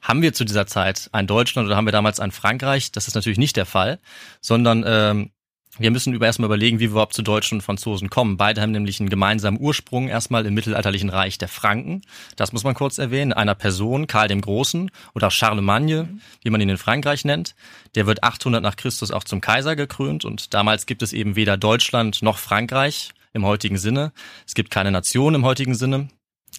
haben 0.00 0.22
wir 0.22 0.32
zu 0.32 0.44
dieser 0.44 0.66
Zeit 0.68 1.08
ein 1.12 1.26
Deutschland 1.26 1.66
oder 1.66 1.76
haben 1.76 1.86
wir 1.86 1.92
damals 1.92 2.20
ein 2.20 2.30
Frankreich? 2.30 2.92
Das 2.92 3.08
ist 3.08 3.14
natürlich 3.16 3.38
nicht 3.38 3.56
der 3.56 3.66
Fall, 3.66 3.98
sondern 4.40 4.84
ähm, 4.86 5.30
wir 5.78 5.90
müssen 5.90 6.12
über 6.12 6.26
erstmal 6.26 6.46
überlegen, 6.46 6.78
wie 6.78 6.84
wir 6.84 6.90
überhaupt 6.90 7.14
zu 7.14 7.22
Deutschen 7.22 7.56
und 7.56 7.62
Franzosen 7.62 8.10
kommen. 8.10 8.36
Beide 8.36 8.60
haben 8.60 8.72
nämlich 8.72 8.98
einen 9.00 9.08
gemeinsamen 9.08 9.60
Ursprung 9.60 10.08
erstmal 10.08 10.44
im 10.44 10.54
mittelalterlichen 10.54 11.10
Reich 11.10 11.38
der 11.38 11.48
Franken. 11.48 12.02
Das 12.36 12.52
muss 12.52 12.64
man 12.64 12.74
kurz 12.74 12.98
erwähnen. 12.98 13.32
Einer 13.32 13.54
Person, 13.54 14.06
Karl 14.06 14.28
dem 14.28 14.40
Großen 14.40 14.90
oder 15.14 15.30
Charlemagne, 15.30 16.08
wie 16.42 16.50
man 16.50 16.60
ihn 16.60 16.68
in 16.68 16.76
Frankreich 16.76 17.24
nennt. 17.24 17.54
Der 17.94 18.06
wird 18.06 18.24
800 18.24 18.62
nach 18.62 18.76
Christus 18.76 19.10
auch 19.10 19.24
zum 19.24 19.40
Kaiser 19.40 19.76
gekrönt 19.76 20.24
und 20.24 20.54
damals 20.54 20.86
gibt 20.86 21.02
es 21.02 21.12
eben 21.12 21.36
weder 21.36 21.56
Deutschland 21.56 22.20
noch 22.22 22.38
Frankreich 22.38 23.10
im 23.32 23.46
heutigen 23.46 23.78
Sinne. 23.78 24.12
Es 24.46 24.54
gibt 24.54 24.70
keine 24.70 24.90
Nation 24.90 25.34
im 25.34 25.44
heutigen 25.44 25.74
Sinne. 25.74 26.08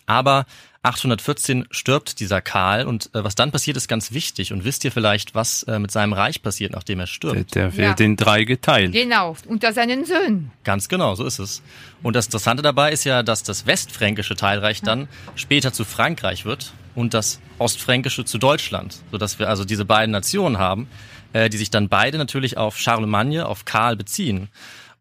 Aber 0.06 0.46
814 0.84 1.68
stirbt 1.70 2.20
dieser 2.20 2.42
Karl 2.42 2.86
und 2.88 3.12
äh, 3.14 3.24
was 3.24 3.36
dann 3.36 3.52
passiert 3.52 3.78
ist 3.78 3.88
ganz 3.88 4.12
wichtig. 4.14 4.52
Und 4.52 4.64
wisst 4.64 4.84
ihr 4.84 4.92
vielleicht, 4.92 5.36
was 5.36 5.62
äh, 5.64 5.78
mit 5.78 5.92
seinem 5.92 6.14
Reich 6.14 6.42
passiert, 6.42 6.72
nachdem 6.72 7.00
er 7.00 7.08
stirbt? 7.08 7.54
Der 7.54 7.78
wird 7.78 8.00
Ja. 8.00 8.06
in 8.06 8.18
drei 8.18 8.44
geteilt. 8.46 8.92
Genau, 8.92 9.36
unter 9.48 9.74
seinen 9.74 10.06
Söhnen. 10.06 10.52
Ganz 10.64 10.90
genau, 10.90 11.14
so 11.14 11.24
ist 11.24 11.38
es. 11.38 11.62
Und 12.02 12.16
das 12.16 12.26
Interessante 12.26 12.64
dabei 12.64 12.92
ist 12.92 13.04
ja, 13.04 13.22
dass 13.22 13.44
das 13.44 13.68
westfränkische 13.68 14.36
Teilreich 14.36 14.82
dann 14.82 15.08
später 15.36 15.72
zu 15.72 15.86
Frankreich 15.86 16.46
wird 16.46 16.74
und 16.96 17.14
das 17.14 17.40
ostfränkische 17.60 18.26
zu 18.26 18.40
Deutschland, 18.40 18.98
sodass 19.12 19.38
wir 19.38 19.50
also 19.50 19.64
diese 19.66 19.86
beiden 19.86 20.12
Nationen 20.12 20.58
haben, 20.58 20.88
äh, 21.34 21.50
die 21.50 21.58
sich 21.58 21.70
dann 21.70 21.90
beide 21.90 22.18
natürlich 22.18 22.58
auf 22.58 22.80
Charlemagne, 22.80 23.46
auf 23.46 23.66
Karl 23.66 23.96
beziehen. 23.96 24.50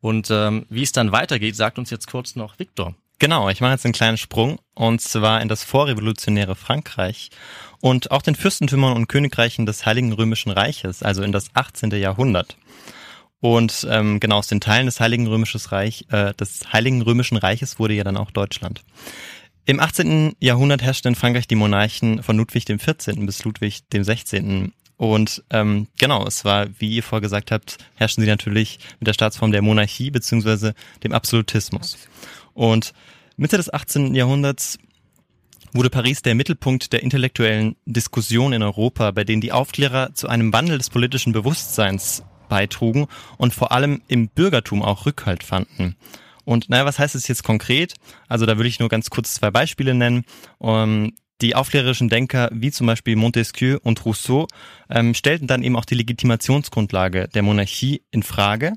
Und 0.03 0.31
ähm, 0.31 0.67
wie 0.69 0.83
es 0.83 0.93
dann 0.93 1.11
weitergeht, 1.11 1.57
sagt 1.57 1.79
uns 1.79 1.89
jetzt 1.91 2.07
kurz 2.07 2.37
noch 2.37 2.59
Viktor. 2.59 2.95
Genau, 3.21 3.51
ich 3.51 3.61
mache 3.61 3.73
jetzt 3.73 3.85
einen 3.85 3.93
kleinen 3.93 4.17
Sprung 4.17 4.59
und 4.75 5.03
zwar 5.03 5.43
in 5.43 5.49
das 5.49 5.63
vorrevolutionäre 5.63 6.57
Frankreich 6.57 7.29
und 7.81 8.11
auch 8.11 8.23
den 8.23 8.35
Fürstentümern 8.35 8.95
und 8.95 9.09
Königreichen 9.09 9.67
des 9.67 9.85
Heiligen 9.85 10.15
Römischen 10.15 10.51
Reiches, 10.51 11.03
also 11.03 11.23
in 11.23 11.31
das 11.31 11.51
18. 11.53 11.91
Jahrhundert. 11.91 12.57
Und 13.41 13.87
ähm, 13.91 14.21
genau 14.21 14.39
aus 14.39 14.47
den 14.47 14.63
Teilen 14.63 14.87
des 14.87 15.01
Heiligen 15.01 15.27
Römischen 15.27 15.61
Reich, 15.61 16.07
äh, 16.11 16.33
des 16.33 16.73
Heiligen 16.73 17.03
Römischen 17.03 17.37
Reiches 17.37 17.79
wurde 17.79 17.93
ja 17.93 18.05
dann 18.05 18.17
auch 18.17 18.31
Deutschland. 18.31 18.85
Im 19.67 19.81
18. 19.81 20.37
Jahrhundert 20.41 20.81
herrschten 20.81 21.11
in 21.11 21.15
Frankreich 21.15 21.47
die 21.47 21.57
Monarchen 21.57 22.23
von 22.23 22.39
Ludwig 22.39 22.65
dem 22.65 22.79
14. 22.79 23.27
bis 23.27 23.45
Ludwig 23.45 23.87
dem 23.91 24.03
16. 24.03 24.73
Und 24.97 25.43
ähm, 25.51 25.89
genau, 25.99 26.27
es 26.27 26.47
war, 26.47 26.69
wie 26.79 26.97
ihr 26.97 27.03
vorher 27.03 27.21
gesagt 27.21 27.51
habt, 27.51 27.77
herrschten 27.97 28.25
sie 28.25 28.31
natürlich 28.31 28.79
mit 28.99 29.09
der 29.09 29.13
Staatsform 29.13 29.53
der 29.53 29.61
Monarchie 29.61 30.11
beziehungsweise 30.11 30.75
dem 31.05 31.13
Absolutismus. 31.13 31.99
Und 32.55 32.93
Mitte 33.37 33.57
des 33.57 33.73
18. 33.73 34.15
Jahrhunderts 34.15 34.79
wurde 35.73 35.91
Paris 35.91 36.23
der 36.23 36.35
Mittelpunkt 36.35 36.93
der 36.93 37.03
intellektuellen 37.03 37.77
Diskussion 37.87 38.53
in 38.53 38.63
Europa, 38.63 39.11
bei 39.13 39.25
denen 39.25 39.41
die 39.41 39.53
Aufklärer 39.53 40.15
zu 40.15 40.29
einem 40.29 40.53
Wandel 40.53 40.79
des 40.79 40.91
politischen 40.91 41.33
Bewusstseins 41.33 42.25
beitrugen 42.49 43.07
und 43.39 43.55
vor 43.55 43.73
allem 43.73 44.03
im 44.09 44.29
Bürgertum 44.29 44.83
auch 44.83 45.07
Rückhalt 45.07 45.45
fanden. 45.45 45.97
Und 46.45 46.69
naja, 46.69 46.85
was 46.85 46.99
heißt 46.99 47.15
es 47.15 47.29
jetzt 47.29 47.45
konkret? 47.45 47.95
Also 48.29 48.45
da 48.47 48.57
würde 48.57 48.69
ich 48.69 48.81
nur 48.81 48.89
ganz 48.89 49.11
kurz 49.11 49.35
zwei 49.35 49.51
Beispiele 49.51 49.95
nennen. 49.95 50.25
Um, 50.59 51.13
die 51.41 51.55
aufklärerischen 51.55 52.11
Denker 52.11 52.51
wie 52.53 52.71
zum 52.71 52.87
Beispiel 52.87 53.17
Montesquieu 53.17 53.79
und 53.83 54.05
Rousseau 54.05 54.47
ähm, 54.91 55.15
stellten 55.15 55.47
dann 55.47 55.63
eben 55.63 55.77
auch 55.77 55.87
die 55.87 55.95
Legitimationsgrundlage 55.95 57.29
der 57.29 57.43
Monarchie 57.43 58.03
in 58.11 58.23
Frage 58.23 58.75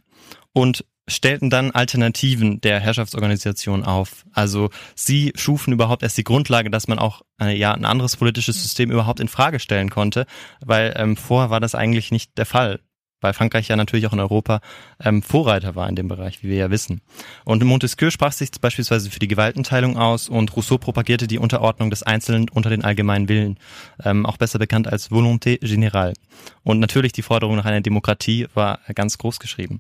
und 0.54 0.86
stellten 1.08 1.50
dann 1.50 1.72
Alternativen 1.72 2.62
der 2.62 2.80
Herrschaftsorganisation 2.80 3.84
auf. 3.84 4.26
Also 4.32 4.70
sie 4.96 5.34
schufen 5.36 5.74
überhaupt 5.74 6.04
erst 6.04 6.18
die 6.18 6.24
Grundlage, 6.24 6.70
dass 6.70 6.88
man 6.88 7.00
auch 7.00 7.22
äh, 7.42 7.56
ja 7.56 7.74
ein 7.74 7.86
anderes 7.86 8.16
politisches 8.16 8.62
System 8.62 8.92
überhaupt 8.92 9.20
in 9.20 9.28
Frage 9.28 9.60
stellen 9.60 9.90
konnte, 9.90 10.26
weil 10.62 10.94
ähm, 10.96 11.18
vorher 11.18 11.50
war 11.50 11.60
das 11.60 11.76
eigentlich 11.76 12.12
nicht 12.12 12.38
der 12.38 12.46
Fall. 12.46 12.80
Weil 13.24 13.34
Frankreich 13.34 13.70
ja 13.70 13.78
natürlich 13.78 14.06
auch 14.06 14.12
in 14.12 14.20
Europa 14.20 14.60
ähm, 15.02 15.24
Vorreiter 15.24 15.76
war 15.76 15.88
in 15.88 15.96
dem 15.96 16.10
Bereich, 16.10 16.44
wie 16.44 16.50
wir 16.50 16.58
ja 16.58 16.70
wissen. 16.70 17.00
Und 17.46 17.64
Montesquieu 17.64 18.10
sprach 18.10 18.34
sich 18.34 18.52
beispielsweise 18.60 19.10
für 19.10 19.20
die 19.20 19.30
Gewaltenteilung 19.30 19.98
aus 19.98 20.28
und 20.28 20.54
Rousseau 20.54 20.78
propagierte 20.78 21.26
die 21.26 21.40
Unterordnung 21.40 21.90
des 21.90 22.04
Einzelnen 22.04 22.50
unter 22.50 22.70
den 22.70 22.84
allgemeinen 22.84 23.30
Willen, 23.30 23.60
ähm, 24.04 24.26
auch 24.26 24.36
besser 24.36 24.60
bekannt 24.60 24.90
als 24.90 25.10
Volonté 25.10 25.58
générale. 25.62 26.14
Und 26.64 26.82
natürlich 26.82 27.14
die 27.14 27.22
Forderung 27.22 27.56
nach 27.56 27.64
einer 27.64 27.80
Demokratie 27.80 28.48
war 28.56 28.80
ganz 28.94 29.18
groß 29.18 29.40
geschrieben. 29.40 29.80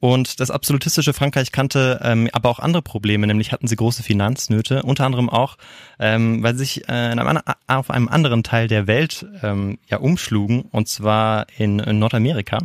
Und 0.00 0.38
das 0.38 0.50
absolutistische 0.50 1.12
Frankreich 1.12 1.50
kannte 1.50 2.00
ähm, 2.02 2.28
aber 2.32 2.50
auch 2.50 2.60
andere 2.60 2.82
Probleme, 2.82 3.26
nämlich 3.26 3.50
hatten 3.50 3.66
sie 3.66 3.74
große 3.74 4.02
Finanznöte, 4.02 4.82
unter 4.82 5.04
anderem 5.04 5.28
auch, 5.28 5.56
ähm, 5.98 6.42
weil 6.42 6.54
sie 6.54 6.60
sich 6.60 6.88
äh, 6.88 7.12
in 7.12 7.18
einem, 7.18 7.42
auf 7.66 7.90
einem 7.90 8.08
anderen 8.08 8.44
Teil 8.44 8.68
der 8.68 8.86
Welt 8.86 9.26
ähm, 9.42 9.78
ja 9.88 9.98
umschlugen, 9.98 10.62
und 10.62 10.88
zwar 10.88 11.46
in, 11.56 11.80
in 11.80 11.98
Nordamerika 11.98 12.58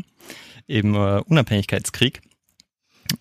im 0.68 0.94
äh, 0.94 1.22
Unabhängigkeitskrieg 1.22 2.22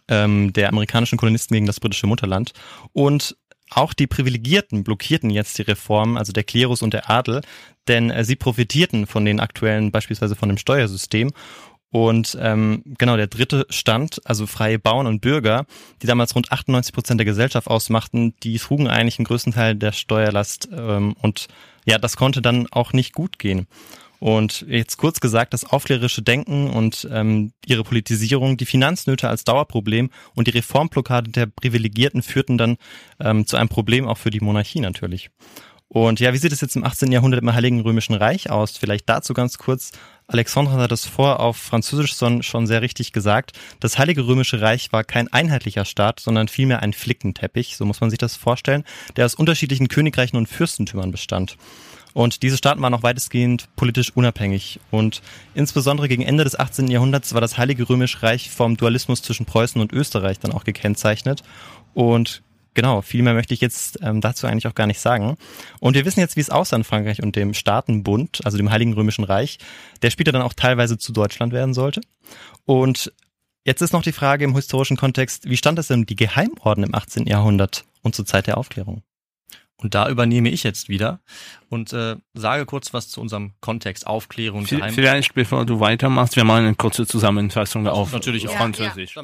ähm, 0.09 0.53
der 0.53 0.69
amerikanischen 0.69 1.19
Kolonisten 1.19 1.55
gegen 1.55 1.67
das 1.67 1.81
britische 1.81 2.07
Mutterland. 2.07 2.53
Und 2.93 3.37
auch 3.71 3.95
die 3.95 4.07
Privilegierten 4.07 4.85
blockierten 4.85 5.31
jetzt 5.31 5.57
die 5.57 5.63
Reformen, 5.63 6.19
also 6.19 6.33
der 6.33 6.45
Klerus 6.45 6.83
und 6.83 6.93
der 6.93 7.11
Adel, 7.11 7.41
denn 7.89 8.11
äh, 8.11 8.25
sie 8.25 8.37
profitierten 8.37 9.07
von 9.07 9.25
den 9.25 9.41
aktuellen, 9.41 9.91
beispielsweise 9.91 10.37
von 10.37 10.49
dem 10.49 10.59
Steuersystem 10.59 11.33
und 11.93 12.37
ähm, 12.41 12.83
genau 12.99 13.17
der 13.17 13.27
dritte 13.29 13.67
Stand, 13.69 14.21
also 14.25 14.47
freie 14.47 14.79
Bauern 14.79 15.07
und 15.07 15.21
Bürger, 15.21 15.67
die 16.01 16.07
damals 16.07 16.35
rund 16.35 16.51
98 16.51 16.93
Prozent 16.93 17.21
der 17.21 17.27
Gesellschaft 17.27 17.69
ausmachten, 17.69 18.35
die 18.43 18.59
trugen 18.59 18.89
eigentlich 18.89 19.19
einen 19.19 19.27
größten 19.27 19.53
Teil 19.53 19.77
der 19.77 19.93
Steuerlast 19.93 20.71
ähm, 20.75 21.15
und 21.21 21.49
ja, 21.85 21.99
das 21.99 22.17
konnte 22.17 22.41
dann 22.41 22.67
auch 22.71 22.93
nicht 22.93 23.13
gut 23.13 23.39
gehen. 23.39 23.67
Und 24.21 24.65
jetzt 24.69 24.99
kurz 24.99 25.19
gesagt, 25.19 25.53
das 25.53 25.65
aufklärerische 25.65 26.23
Denken 26.23 26.71
und 26.71 27.09
ähm, 27.11 27.53
ihre 27.67 27.83
Politisierung, 27.83 28.57
die 28.57 28.67
Finanznöte 28.67 29.29
als 29.29 29.43
Dauerproblem 29.43 30.11
und 30.35 30.47
die 30.47 30.53
Reformblockade 30.53 31.31
der 31.33 31.47
Privilegierten 31.47 32.23
führten 32.23 32.57
dann 32.57 32.77
ähm, 33.19 33.47
zu 33.47 33.57
einem 33.57 33.69
Problem 33.69 34.07
auch 34.07 34.19
für 34.19 34.31
die 34.31 34.41
Monarchie 34.41 34.81
natürlich. 34.81 35.31
Und 35.89 36.21
ja, 36.21 36.33
wie 36.33 36.39
sieht 36.39 36.53
es 36.53 36.63
jetzt 36.63 36.75
im 36.75 36.85
18. 36.85 37.13
Jahrhundert 37.13 37.43
im 37.43 37.53
Heiligen 37.53 37.81
Römischen 37.81 38.15
Reich 38.15 38.49
aus? 38.49 38.79
Vielleicht 38.79 39.11
dazu 39.11 39.35
ganz 39.35 39.59
kurz. 39.59 39.91
Alexandre 40.29 40.75
hat 40.75 40.91
das 40.91 41.05
vor 41.05 41.41
auf 41.41 41.57
Französisch 41.57 42.17
schon 42.17 42.67
sehr 42.67 42.83
richtig 42.83 43.13
gesagt. 43.13 43.53
Das 43.81 43.99
Heilige 43.99 44.27
Römische 44.27 44.61
Reich 44.61 44.93
war 44.93 45.05
kein 45.05 45.29
einheitlicher 45.33 45.85
Staat, 45.85 46.21
sondern 46.21 46.49
vielmehr 46.49 46.81
ein 46.81 46.93
Flickenteppich, 46.93 47.77
so 47.77 47.85
muss 47.85 48.01
man 48.01 48.11
sich 48.11 48.19
das 48.19 48.37
vorstellen, 48.37 48.85
der 49.17 49.27
aus 49.27 49.35
unterschiedlichen 49.35 49.89
Königreichen 49.89 50.37
und 50.39 50.49
Fürstentümern 50.49 51.11
bestand. 51.11 51.57
Und 52.15 52.43
diese 52.43 52.59
Staaten 52.59 52.83
waren 52.83 52.95
auch 52.95 53.03
weitestgehend 53.03 53.69
politisch 53.77 54.15
unabhängig. 54.15 54.81
Und 54.91 55.23
insbesondere 55.55 56.09
gegen 56.09 56.23
Ende 56.23 56.45
des 56.45 56.59
18. 56.59 56.89
Jahrhunderts 56.89 57.33
war 57.33 57.41
das 57.41 57.57
Heilige 57.57 57.89
Römische 57.89 58.23
Reich 58.23 58.51
vom 58.51 58.77
Dualismus 58.77 59.23
zwischen 59.23 59.47
Preußen 59.47 59.81
und 59.81 59.93
Österreich 59.93 60.39
dann 60.39 60.53
auch 60.53 60.65
gekennzeichnet. 60.65 61.43
Und 61.95 62.43
Genau, 62.75 63.03
viel 63.03 63.23
mehr 63.23 63.35
möchte 63.35 63.53
ich 63.53 63.61
jetzt 63.61 63.99
ähm, 64.03 64.21
dazu 64.21 64.47
eigentlich 64.47 64.67
auch 64.67 64.75
gar 64.75 64.87
nicht 64.87 65.01
sagen. 65.01 65.37
Und 65.81 65.95
wir 65.95 66.05
wissen 66.07 66.21
jetzt, 66.21 66.37
wie 66.37 66.41
es 66.41 66.51
aussah 66.51 66.77
in 66.77 66.85
Frankreich 66.85 67.23
und 67.23 67.37
dem 67.37 67.53
Staatenbund, 67.53 68.41
also 68.45 68.57
dem 68.57 68.71
Heiligen 68.71 68.95
Römischen 68.95 69.25
Reich, 69.25 69.59
der 70.01 70.11
später 70.11 70.33
dann 70.33 70.43
auch 70.43 70.55
teilweise 70.55 70.97
zu 70.97 71.13
Deutschland 71.13 71.53
werden 71.53 71.75
sollte. 71.75 72.01
Und 72.65 73.13
jetzt 73.65 73.83
ist 73.83 73.93
noch 73.93 74.03
die 74.03 74.13
Frage 74.13 74.45
im 74.45 74.55
historischen 74.55 74.97
Kontext, 74.97 75.49
wie 75.49 75.57
stand 75.57 75.79
es 75.79 75.89
denn 75.89 76.07
die 76.07 76.17
Geheimorden 76.17 76.85
im 76.85 76.95
18. 76.95 77.27
Jahrhundert 77.27 77.85
und 78.01 78.15
zur 78.15 78.25
Zeit 78.25 78.47
der 78.47 78.57
Aufklärung? 78.57 79.03
Und 79.77 79.95
da 79.95 80.09
übernehme 80.09 80.49
ich 80.49 80.63
jetzt 80.63 80.89
wieder 80.89 81.21
und 81.69 81.93
äh, 81.93 82.17
sage 82.35 82.67
kurz 82.67 82.95
was 82.95 83.09
zu 83.09 83.21
unserem 83.21 83.53
Kontext 83.61 84.07
Aufklärung. 84.07 84.65
Geheim 84.65 84.95
Vielleicht 84.95 85.35
bevor 85.35 85.67
du 85.67 85.81
weitermachst, 85.81 86.37
wir 86.37 86.45
machen 86.45 86.67
eine 86.67 86.75
kurze 86.77 87.05
Zusammenfassung 87.05 87.89
auf, 87.89 88.13
Natürlich 88.13 88.47
auf 88.47 88.55
auch. 88.55 88.59
Französisch. 88.59 89.17
Ja, 89.17 89.23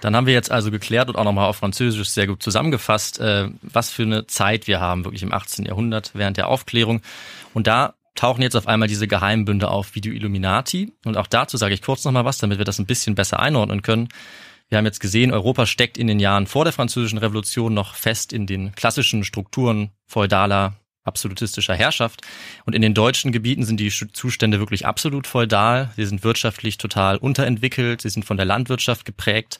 Dann 0.00 0.14
haben 0.14 0.26
wir 0.26 0.34
jetzt 0.34 0.50
also 0.50 0.70
geklärt 0.70 1.08
und 1.08 1.16
auch 1.16 1.24
nochmal 1.24 1.48
auf 1.48 1.56
Französisch 1.56 2.08
sehr 2.10 2.26
gut 2.26 2.42
zusammengefasst, 2.42 3.18
äh, 3.18 3.48
was 3.62 3.90
für 3.90 4.04
eine 4.04 4.26
Zeit 4.26 4.66
wir 4.66 4.80
haben, 4.80 5.04
wirklich 5.04 5.22
im 5.22 5.32
18. 5.32 5.64
Jahrhundert 5.64 6.12
während 6.14 6.36
der 6.36 6.48
Aufklärung. 6.48 7.02
Und 7.54 7.66
da 7.66 7.94
tauchen 8.14 8.42
jetzt 8.42 8.56
auf 8.56 8.66
einmal 8.66 8.88
diese 8.88 9.08
Geheimbünde 9.08 9.68
auf 9.68 9.94
wie 9.94 10.00
die 10.00 10.10
Illuminati. 10.10 10.92
Und 11.04 11.16
auch 11.16 11.26
dazu 11.26 11.56
sage 11.56 11.74
ich 11.74 11.82
kurz 11.82 12.04
nochmal 12.04 12.24
was, 12.24 12.38
damit 12.38 12.58
wir 12.58 12.64
das 12.64 12.78
ein 12.78 12.86
bisschen 12.86 13.14
besser 13.14 13.40
einordnen 13.40 13.82
können. 13.82 14.08
Wir 14.68 14.78
haben 14.78 14.84
jetzt 14.84 15.00
gesehen, 15.00 15.32
Europa 15.32 15.66
steckt 15.66 15.96
in 15.96 16.08
den 16.08 16.20
Jahren 16.20 16.46
vor 16.46 16.64
der 16.64 16.72
Französischen 16.72 17.18
Revolution 17.18 17.72
noch 17.72 17.94
fest 17.94 18.32
in 18.32 18.46
den 18.46 18.74
klassischen 18.74 19.24
Strukturen 19.24 19.90
feudaler 20.06 20.74
absolutistischer 21.04 21.74
Herrschaft. 21.74 22.22
Und 22.66 22.74
in 22.74 22.82
den 22.82 22.94
deutschen 22.94 23.32
Gebieten 23.32 23.64
sind 23.64 23.80
die 23.80 23.90
Zustände 23.90 24.58
wirklich 24.58 24.86
absolut 24.86 25.26
feudal. 25.26 25.90
Sie 25.96 26.04
sind 26.04 26.22
wirtschaftlich 26.22 26.78
total 26.78 27.16
unterentwickelt. 27.16 28.02
Sie 28.02 28.10
sind 28.10 28.24
von 28.24 28.36
der 28.36 28.46
Landwirtschaft 28.46 29.04
geprägt. 29.04 29.58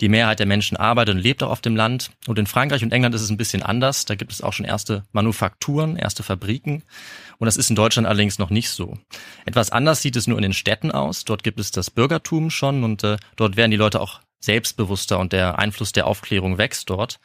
Die 0.00 0.08
Mehrheit 0.08 0.38
der 0.38 0.46
Menschen 0.46 0.76
arbeitet 0.76 1.16
und 1.16 1.20
lebt 1.20 1.42
auch 1.42 1.50
auf 1.50 1.60
dem 1.60 1.74
Land. 1.74 2.10
Und 2.26 2.38
in 2.38 2.46
Frankreich 2.46 2.82
und 2.82 2.92
England 2.92 3.14
ist 3.14 3.22
es 3.22 3.30
ein 3.30 3.36
bisschen 3.36 3.62
anders. 3.62 4.04
Da 4.04 4.14
gibt 4.14 4.32
es 4.32 4.42
auch 4.42 4.52
schon 4.52 4.66
erste 4.66 5.04
Manufakturen, 5.12 5.96
erste 5.96 6.22
Fabriken. 6.22 6.82
Und 7.38 7.46
das 7.46 7.56
ist 7.56 7.70
in 7.70 7.76
Deutschland 7.76 8.06
allerdings 8.06 8.38
noch 8.38 8.50
nicht 8.50 8.70
so. 8.70 8.98
Etwas 9.46 9.70
anders 9.70 10.02
sieht 10.02 10.16
es 10.16 10.26
nur 10.26 10.38
in 10.38 10.42
den 10.42 10.52
Städten 10.52 10.90
aus. 10.90 11.24
Dort 11.24 11.42
gibt 11.42 11.58
es 11.58 11.70
das 11.70 11.90
Bürgertum 11.90 12.50
schon 12.50 12.84
und 12.84 13.02
äh, 13.04 13.16
dort 13.36 13.56
werden 13.56 13.70
die 13.70 13.76
Leute 13.76 14.00
auch 14.00 14.20
selbstbewusster 14.40 15.18
und 15.18 15.32
der 15.32 15.58
Einfluss 15.58 15.92
der 15.92 16.06
Aufklärung 16.06 16.58
wächst 16.58 16.90
dort. 16.90 17.20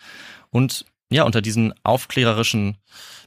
Und 0.49 0.85
ja, 1.11 1.23
unter 1.23 1.41
diesen 1.41 1.73
aufklärerischen 1.83 2.77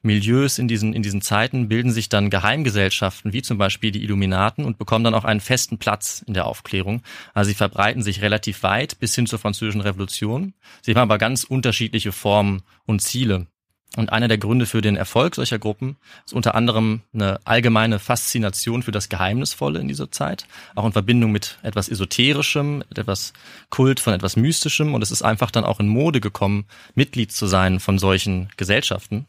Milieus 0.03 0.59
in 0.59 0.69
diesen, 0.69 0.93
in 0.93 1.03
diesen 1.03 1.23
Zeiten 1.23 1.69
bilden 1.69 1.91
sich 1.91 2.09
dann 2.09 2.31
Geheimgesellschaften, 2.31 3.33
wie 3.33 3.43
zum 3.43 3.59
Beispiel 3.59 3.91
die 3.91 4.03
Illuminaten, 4.03 4.65
und 4.65 4.79
bekommen 4.79 5.05
dann 5.05 5.15
auch 5.15 5.25
einen 5.25 5.41
festen 5.41 5.79
Platz 5.79 6.25
in 6.27 6.35
der 6.35 6.47
Aufklärung. 6.47 7.03
Also 7.35 7.49
sie 7.49 7.55
verbreiten 7.55 8.03
sich 8.03 8.23
relativ 8.23 8.63
weit 8.63 8.99
bis 8.99 9.15
hin 9.15 9.27
zur 9.27 9.39
Französischen 9.39 9.81
Revolution. 9.81 10.55
Sie 10.83 10.93
haben 10.93 10.99
aber 10.99 11.19
ganz 11.19 11.45
unterschiedliche 11.45 12.13
Formen 12.13 12.63
und 12.87 13.01
Ziele. 13.01 13.47
Und 13.97 14.13
einer 14.13 14.29
der 14.29 14.39
Gründe 14.39 14.67
für 14.67 14.83
den 14.83 14.97
Erfolg 14.97 15.35
solcher 15.35 15.59
Gruppen 15.59 15.97
ist 16.25 16.35
unter 16.35 16.55
anderem 16.55 17.01
eine 17.15 17.41
allgemeine 17.45 17.99
Faszination 17.99 18.83
für 18.83 18.93
das 18.93 19.09
Geheimnisvolle 19.09 19.81
in 19.81 19.89
dieser 19.89 20.11
Zeit, 20.11 20.47
auch 20.75 20.85
in 20.85 20.93
Verbindung 20.93 21.33
mit 21.33 21.59
etwas 21.63 21.89
Esoterischem, 21.89 22.79
mit 22.79 22.99
etwas 22.99 23.33
Kult 23.71 23.99
von 23.99 24.13
etwas 24.13 24.37
Mystischem. 24.37 24.95
Und 24.95 25.03
es 25.03 25.11
ist 25.11 25.23
einfach 25.23 25.51
dann 25.51 25.65
auch 25.65 25.81
in 25.81 25.89
Mode 25.89 26.21
gekommen, 26.21 26.67
Mitglied 26.95 27.33
zu 27.33 27.47
sein 27.47 27.81
von 27.81 27.99
solchen 27.99 28.51
Gesellschaften. 28.57 29.27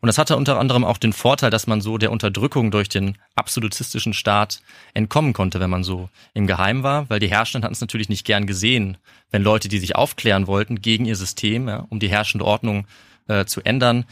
Und 0.00 0.06
das 0.06 0.18
hatte 0.18 0.36
unter 0.36 0.58
anderem 0.58 0.84
auch 0.84 0.98
den 0.98 1.12
Vorteil, 1.12 1.50
dass 1.50 1.66
man 1.66 1.80
so 1.80 1.98
der 1.98 2.12
Unterdrückung 2.12 2.70
durch 2.70 2.88
den 2.88 3.18
absolutistischen 3.34 4.14
Staat 4.14 4.60
entkommen 4.94 5.32
konnte, 5.32 5.58
wenn 5.58 5.70
man 5.70 5.82
so 5.82 6.08
im 6.34 6.46
Geheim 6.46 6.84
war, 6.84 7.10
weil 7.10 7.18
die 7.18 7.28
Herrschenden 7.28 7.64
hatten 7.64 7.74
es 7.74 7.80
natürlich 7.80 8.08
nicht 8.08 8.24
gern 8.24 8.46
gesehen, 8.46 8.98
wenn 9.30 9.42
Leute, 9.42 9.68
die 9.68 9.78
sich 9.78 9.96
aufklären 9.96 10.46
wollten 10.46 10.80
gegen 10.80 11.04
ihr 11.04 11.16
System, 11.16 11.68
ja, 11.68 11.86
um 11.88 11.98
die 11.98 12.08
herrschende 12.08 12.44
Ordnung 12.44 12.86
äh, 13.28 13.44
zu 13.44 13.60
ändern, 13.62 14.04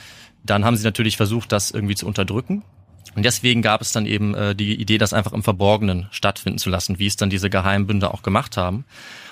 dann 0.44 0.64
haben 0.64 0.76
sie 0.76 0.84
natürlich 0.84 1.16
versucht, 1.16 1.52
das 1.52 1.70
irgendwie 1.70 1.94
zu 1.94 2.06
unterdrücken. 2.06 2.62
Und 3.14 3.24
deswegen 3.24 3.62
gab 3.62 3.80
es 3.80 3.92
dann 3.92 4.06
eben 4.06 4.34
äh, 4.34 4.54
die 4.54 4.74
Idee, 4.74 4.98
das 4.98 5.12
einfach 5.12 5.32
im 5.32 5.42
Verborgenen 5.42 6.08
stattfinden 6.10 6.58
zu 6.58 6.70
lassen, 6.70 6.98
wie 6.98 7.06
es 7.06 7.16
dann 7.16 7.30
diese 7.30 7.50
Geheimbünde 7.50 8.12
auch 8.12 8.22
gemacht 8.22 8.56
haben. 8.56 8.84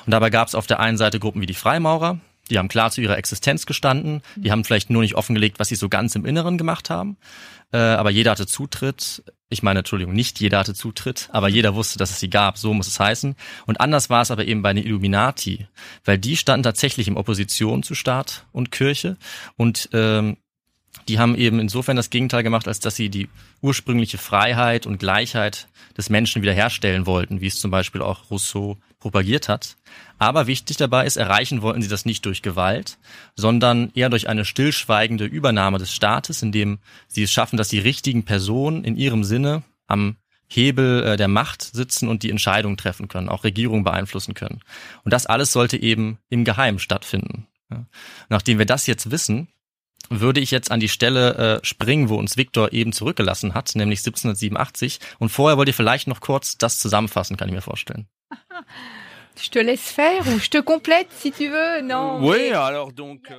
Und 0.06 0.12
dabei 0.12 0.30
gab 0.30 0.48
es 0.48 0.54
auf 0.54 0.66
der 0.66 0.80
einen 0.80 0.98
Seite 0.98 1.18
Gruppen 1.18 1.40
wie 1.40 1.46
die 1.46 1.54
Freimaurer, 1.54 2.18
die 2.50 2.58
haben 2.58 2.68
klar 2.68 2.90
zu 2.90 3.00
ihrer 3.00 3.18
Existenz 3.18 3.66
gestanden, 3.66 4.20
die 4.36 4.50
haben 4.50 4.64
vielleicht 4.64 4.90
nur 4.90 5.02
nicht 5.02 5.14
offengelegt, 5.14 5.58
was 5.58 5.68
sie 5.68 5.74
so 5.74 5.88
ganz 5.88 6.14
im 6.14 6.26
Inneren 6.26 6.58
gemacht 6.58 6.90
haben, 6.90 7.16
äh, 7.72 7.78
aber 7.78 8.10
jeder 8.10 8.32
hatte 8.32 8.46
Zutritt. 8.46 9.22
Ich 9.52 9.62
meine, 9.62 9.80
Entschuldigung, 9.80 10.14
nicht 10.14 10.40
jeder 10.40 10.58
hatte 10.58 10.72
Zutritt, 10.72 11.28
aber 11.30 11.48
jeder 11.48 11.74
wusste, 11.74 11.98
dass 11.98 12.10
es 12.10 12.20
sie 12.20 12.30
gab, 12.30 12.56
so 12.56 12.72
muss 12.72 12.88
es 12.88 12.98
heißen. 12.98 13.36
Und 13.66 13.80
anders 13.82 14.08
war 14.08 14.22
es 14.22 14.30
aber 14.30 14.46
eben 14.46 14.62
bei 14.62 14.72
den 14.72 14.82
Illuminati, 14.84 15.66
weil 16.06 16.16
die 16.16 16.38
standen 16.38 16.62
tatsächlich 16.62 17.06
in 17.06 17.18
Opposition 17.18 17.82
zu 17.82 17.94
Staat 17.94 18.46
und 18.52 18.72
Kirche 18.72 19.18
und 19.58 19.90
ähm, 19.92 20.38
die 21.08 21.18
haben 21.18 21.36
eben 21.36 21.58
insofern 21.58 21.96
das 21.96 22.10
Gegenteil 22.10 22.42
gemacht, 22.42 22.66
als 22.66 22.80
dass 22.80 22.96
sie 22.96 23.10
die 23.10 23.28
ursprüngliche 23.60 24.18
Freiheit 24.18 24.86
und 24.86 24.98
Gleichheit 24.98 25.68
des 25.96 26.08
Menschen 26.08 26.42
wiederherstellen 26.42 27.06
wollten, 27.06 27.40
wie 27.40 27.46
es 27.46 27.60
zum 27.60 27.70
Beispiel 27.70 28.00
auch 28.02 28.30
Rousseau 28.30 28.78
propagiert 29.02 29.48
hat. 29.48 29.76
Aber 30.18 30.46
wichtig 30.46 30.76
dabei 30.76 31.04
ist, 31.04 31.16
erreichen 31.16 31.60
wollten 31.60 31.82
sie 31.82 31.88
das 31.88 32.04
nicht 32.04 32.24
durch 32.24 32.40
Gewalt, 32.40 32.98
sondern 33.34 33.90
eher 33.94 34.08
durch 34.08 34.28
eine 34.28 34.44
stillschweigende 34.44 35.24
Übernahme 35.24 35.78
des 35.78 35.92
Staates, 35.92 36.40
indem 36.40 36.78
sie 37.08 37.24
es 37.24 37.32
schaffen, 37.32 37.56
dass 37.56 37.68
die 37.68 37.80
richtigen 37.80 38.24
Personen 38.24 38.84
in 38.84 38.96
ihrem 38.96 39.24
Sinne 39.24 39.64
am 39.88 40.16
Hebel 40.46 41.02
äh, 41.02 41.16
der 41.16 41.28
Macht 41.28 41.62
sitzen 41.62 42.08
und 42.08 42.22
die 42.22 42.30
Entscheidungen 42.30 42.76
treffen 42.76 43.08
können, 43.08 43.28
auch 43.28 43.42
Regierungen 43.42 43.84
beeinflussen 43.84 44.34
können. 44.34 44.60
Und 45.02 45.12
das 45.12 45.26
alles 45.26 45.50
sollte 45.50 45.76
eben 45.76 46.18
im 46.28 46.44
Geheimen 46.44 46.78
stattfinden. 46.78 47.48
Nachdem 48.28 48.58
wir 48.58 48.66
das 48.66 48.86
jetzt 48.86 49.10
wissen, 49.10 49.48
würde 50.10 50.40
ich 50.40 50.50
jetzt 50.50 50.70
an 50.70 50.78
die 50.78 50.90
Stelle 50.90 51.60
äh, 51.62 51.64
springen, 51.64 52.08
wo 52.08 52.16
uns 52.16 52.36
Viktor 52.36 52.72
eben 52.72 52.92
zurückgelassen 52.92 53.54
hat, 53.54 53.74
nämlich 53.74 54.00
1787. 54.00 55.00
Und 55.18 55.30
vorher 55.30 55.56
wollt 55.56 55.68
ihr 55.68 55.74
vielleicht 55.74 56.06
noch 56.06 56.20
kurz 56.20 56.58
das 56.58 56.78
zusammenfassen, 56.78 57.36
kann 57.36 57.48
ich 57.48 57.54
mir 57.54 57.62
vorstellen. 57.62 58.06
Je 59.42 59.48
te 59.50 59.58
laisse 59.58 59.90
faire 59.90 60.26
ou 60.28 60.38
je 60.38 60.48
te 60.50 60.58
complète 60.60 61.08
si 61.10 61.32
tu 61.32 61.48
veux. 61.48 61.82
Non. 61.82 62.20
Oui, 62.22 62.50
alors 62.52 62.92
donc. 62.92 63.30
euh, 63.30 63.36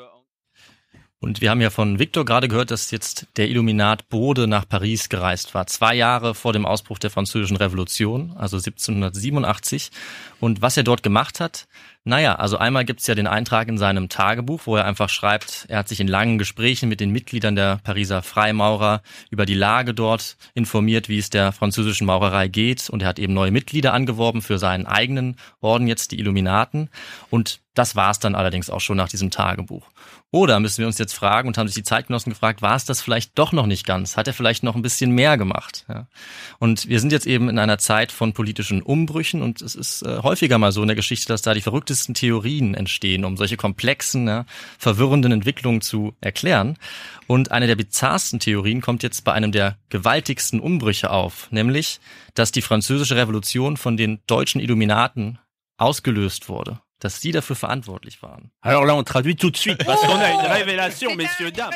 Und 1.20 1.40
wir 1.40 1.50
haben 1.52 1.62
ja 1.62 1.70
von 1.70 2.00
Viktor 2.00 2.26
gerade 2.26 2.50
gehört, 2.50 2.70
dass 2.70 2.92
jetzt 2.92 3.28
der 3.38 3.48
Illuminat 3.48 4.10
Bode 4.10 4.46
nach 4.46 4.68
Paris 4.68 5.08
gereist 5.08 5.54
war, 5.54 5.66
zwei 5.68 5.96
Jahre 5.96 6.36
vor 6.36 6.52
dem 6.52 6.66
Ausbruch 6.66 7.00
der 7.00 7.12
Französischen 7.12 7.56
Revolution, 7.56 8.34
also 8.38 8.58
1787. 8.58 9.90
Und 10.42 10.62
was 10.62 10.76
er 10.76 10.84
dort 10.84 11.02
gemacht 11.02 11.40
hat, 11.40 11.68
naja, 12.06 12.36
also 12.36 12.58
einmal 12.58 12.84
gibt's 12.84 13.08
ja 13.08 13.16
den 13.16 13.28
Eintrag 13.28 13.70
in 13.70 13.78
seinem 13.78 14.10
Tagebuch, 14.10 14.64
wo 14.66 14.76
er 14.76 14.84
einfach 14.84 15.08
schreibt, 15.08 15.66
er 15.70 15.80
hat 15.80 15.88
sich 15.88 16.02
in 16.02 16.10
langen 16.10 16.38
Gesprächen 16.38 16.90
mit 16.90 17.00
den 17.00 17.12
Mitgliedern 17.12 17.56
der 17.56 17.80
Pariser 17.82 18.22
Freimaurer 18.22 19.02
über 19.30 19.46
die 19.46 19.54
Lage 19.54 19.94
dort 19.94 20.36
informiert, 20.54 21.08
wie 21.08 21.18
es 21.18 21.30
der 21.30 21.54
französischen 21.54 22.06
Maurerei 22.06 22.50
geht. 22.50 22.90
Und 22.90 23.04
er 23.04 23.08
hat 23.08 23.20
eben 23.20 23.34
neue 23.34 23.52
Mitglieder 23.52 23.94
angeworben 23.94 24.42
für 24.42 24.60
seinen 24.60 24.86
eigenen 24.86 25.38
Orden, 25.62 25.88
jetzt 25.88 26.12
die 26.12 26.20
Illuminaten. 26.20 26.90
Und 27.30 27.62
das 27.74 27.96
war's 27.96 28.20
dann 28.20 28.36
allerdings 28.36 28.70
auch 28.70 28.82
schon 28.82 28.98
nach 28.98 29.10
diesem 29.10 29.32
Tagebuch. 29.32 29.88
Oder 30.34 30.60
müssen 30.60 30.80
wir 30.80 30.88
uns 30.88 30.98
jetzt 30.98 31.14
fragen 31.14 31.48
und 31.48 31.60
haben 31.60 31.68
sich 31.68 31.76
die 31.76 31.84
Zeitgenossen 31.84 32.32
gefragt, 32.32 32.64
war 32.64 32.76
es 32.76 32.86
das 32.86 33.02
vielleicht 33.02 33.38
doch 33.38 33.52
noch 33.52 33.68
nicht 33.68 33.86
ganz? 33.86 34.18
Hat 34.18 34.28
er 34.28 34.34
vielleicht 34.34 34.64
noch 34.64 34.76
ein 34.76 34.82
bisschen 34.82 35.12
mehr 35.12 35.38
gemacht? 35.38 35.86
Ja. 35.88 36.08
Und 36.58 36.88
wir 36.88 37.00
sind 37.00 37.12
jetzt 37.12 37.28
eben 37.28 37.50
in 37.50 37.60
einer 37.60 37.78
Zeit 37.78 38.12
von 38.12 38.34
politischen 38.34 38.82
Umbrüchen 38.82 39.44
und 39.44 39.62
es 39.62 39.76
ist 39.76 40.02
äh, 40.02 40.24
häufiger 40.24 40.58
mal 40.58 40.72
so 40.72 40.82
in 40.82 40.88
der 40.88 40.96
Geschichte, 40.96 41.28
dass 41.28 41.44
da 41.44 41.54
die 41.54 41.62
verrücktesten 41.94 42.16
Theorien 42.16 42.74
entstehen, 42.74 43.24
um 43.24 43.38
solche 43.38 43.58
komplexen, 43.58 44.28
ja, 44.28 44.46
verwirrenden 44.78 45.32
Entwicklungen 45.32 45.82
zu 45.82 46.16
erklären. 46.22 46.78
Und 47.28 47.52
eine 47.52 47.68
der 47.68 47.76
bizarrsten 47.76 48.40
Theorien 48.40 48.82
kommt 48.82 49.04
jetzt 49.04 49.24
bei 49.24 49.34
einem 49.34 49.52
der 49.52 49.78
gewaltigsten 49.90 50.60
Umbrüche 50.60 51.12
auf, 51.12 51.52
nämlich, 51.52 52.00
dass 52.34 52.52
die 52.52 52.62
französische 52.62 53.16
Revolution 53.16 53.78
von 53.78 53.96
den 53.96 54.20
deutschen 54.28 54.60
Illuminaten 54.60 55.40
ausgelöst 55.78 56.50
wurde 56.50 56.80
dass 57.00 57.20
sie 57.20 57.34
dafür 57.34 57.58
verantwortlich 57.58 58.22
waren. 58.22 58.50
Alors 58.62 58.86
là, 58.86 58.96
on 58.96 59.04
traduit 59.04 59.36
tout 59.36 59.52
de 59.52 59.58
suite 59.58 59.84
parce 59.84 60.00
qu'on 60.00 60.18
a 60.18 60.32
une 60.32 60.40
C'est 60.40 60.54
révélation, 60.54 61.16
messieurs, 61.16 61.52
dames. 61.52 61.74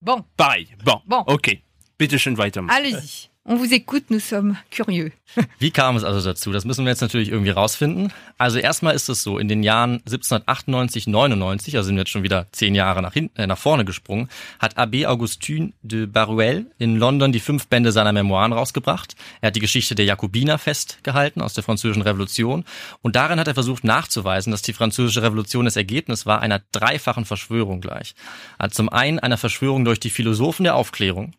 Bon, 0.00 0.24
Pareil. 0.36 0.66
Bon. 0.84 1.00
Bon. 1.06 1.22
Okay. 1.28 1.62
Bitte 1.96 2.18
schön 2.18 2.36
weitermachen. 2.36 2.76
allez-y. 2.76 3.30
On 3.52 3.56
vous 3.56 3.74
écoute, 3.74 4.10
nous 4.10 4.20
sommes 4.20 4.56
curieux. 4.70 5.10
Wie 5.58 5.72
kam 5.72 5.96
es 5.96 6.04
also 6.04 6.24
dazu? 6.24 6.52
Das 6.52 6.64
müssen 6.64 6.84
wir 6.84 6.90
jetzt 6.90 7.00
natürlich 7.00 7.30
irgendwie 7.30 7.50
rausfinden. 7.50 8.12
Also 8.38 8.60
erstmal 8.60 8.94
ist 8.94 9.08
es 9.08 9.24
so, 9.24 9.38
in 9.38 9.48
den 9.48 9.64
Jahren 9.64 9.94
1798, 10.06 11.08
99, 11.08 11.76
also 11.76 11.88
sind 11.88 11.96
wir 11.96 12.02
jetzt 12.02 12.10
schon 12.10 12.22
wieder 12.22 12.46
zehn 12.52 12.76
Jahre 12.76 13.02
nach, 13.02 13.12
hinten, 13.12 13.36
äh, 13.40 13.48
nach 13.48 13.58
vorne 13.58 13.84
gesprungen, 13.84 14.28
hat 14.60 14.78
Abbé 14.78 15.08
Augustin 15.08 15.74
de 15.82 16.06
Baruel 16.06 16.70
in 16.78 16.96
London 16.96 17.32
die 17.32 17.40
fünf 17.40 17.66
Bände 17.66 17.90
seiner 17.90 18.12
Memoiren 18.12 18.52
rausgebracht. 18.52 19.16
Er 19.40 19.48
hat 19.48 19.56
die 19.56 19.60
Geschichte 19.60 19.96
der 19.96 20.04
Jakobiner 20.04 20.56
festgehalten 20.56 21.40
aus 21.40 21.52
der 21.52 21.64
französischen 21.64 22.02
Revolution 22.02 22.64
und 23.02 23.16
darin 23.16 23.40
hat 23.40 23.48
er 23.48 23.54
versucht 23.54 23.82
nachzuweisen, 23.82 24.52
dass 24.52 24.62
die 24.62 24.74
französische 24.74 25.24
Revolution 25.24 25.64
das 25.64 25.74
Ergebnis 25.74 26.24
war 26.24 26.40
einer 26.40 26.62
dreifachen 26.70 27.24
Verschwörung 27.24 27.80
gleich. 27.80 28.14
Also 28.58 28.74
zum 28.74 28.88
einen 28.90 29.18
einer 29.18 29.38
Verschwörung 29.38 29.84
durch 29.84 29.98
die 29.98 30.10
Philosophen 30.10 30.62
der 30.62 30.76
Aufklärung, 30.76 31.34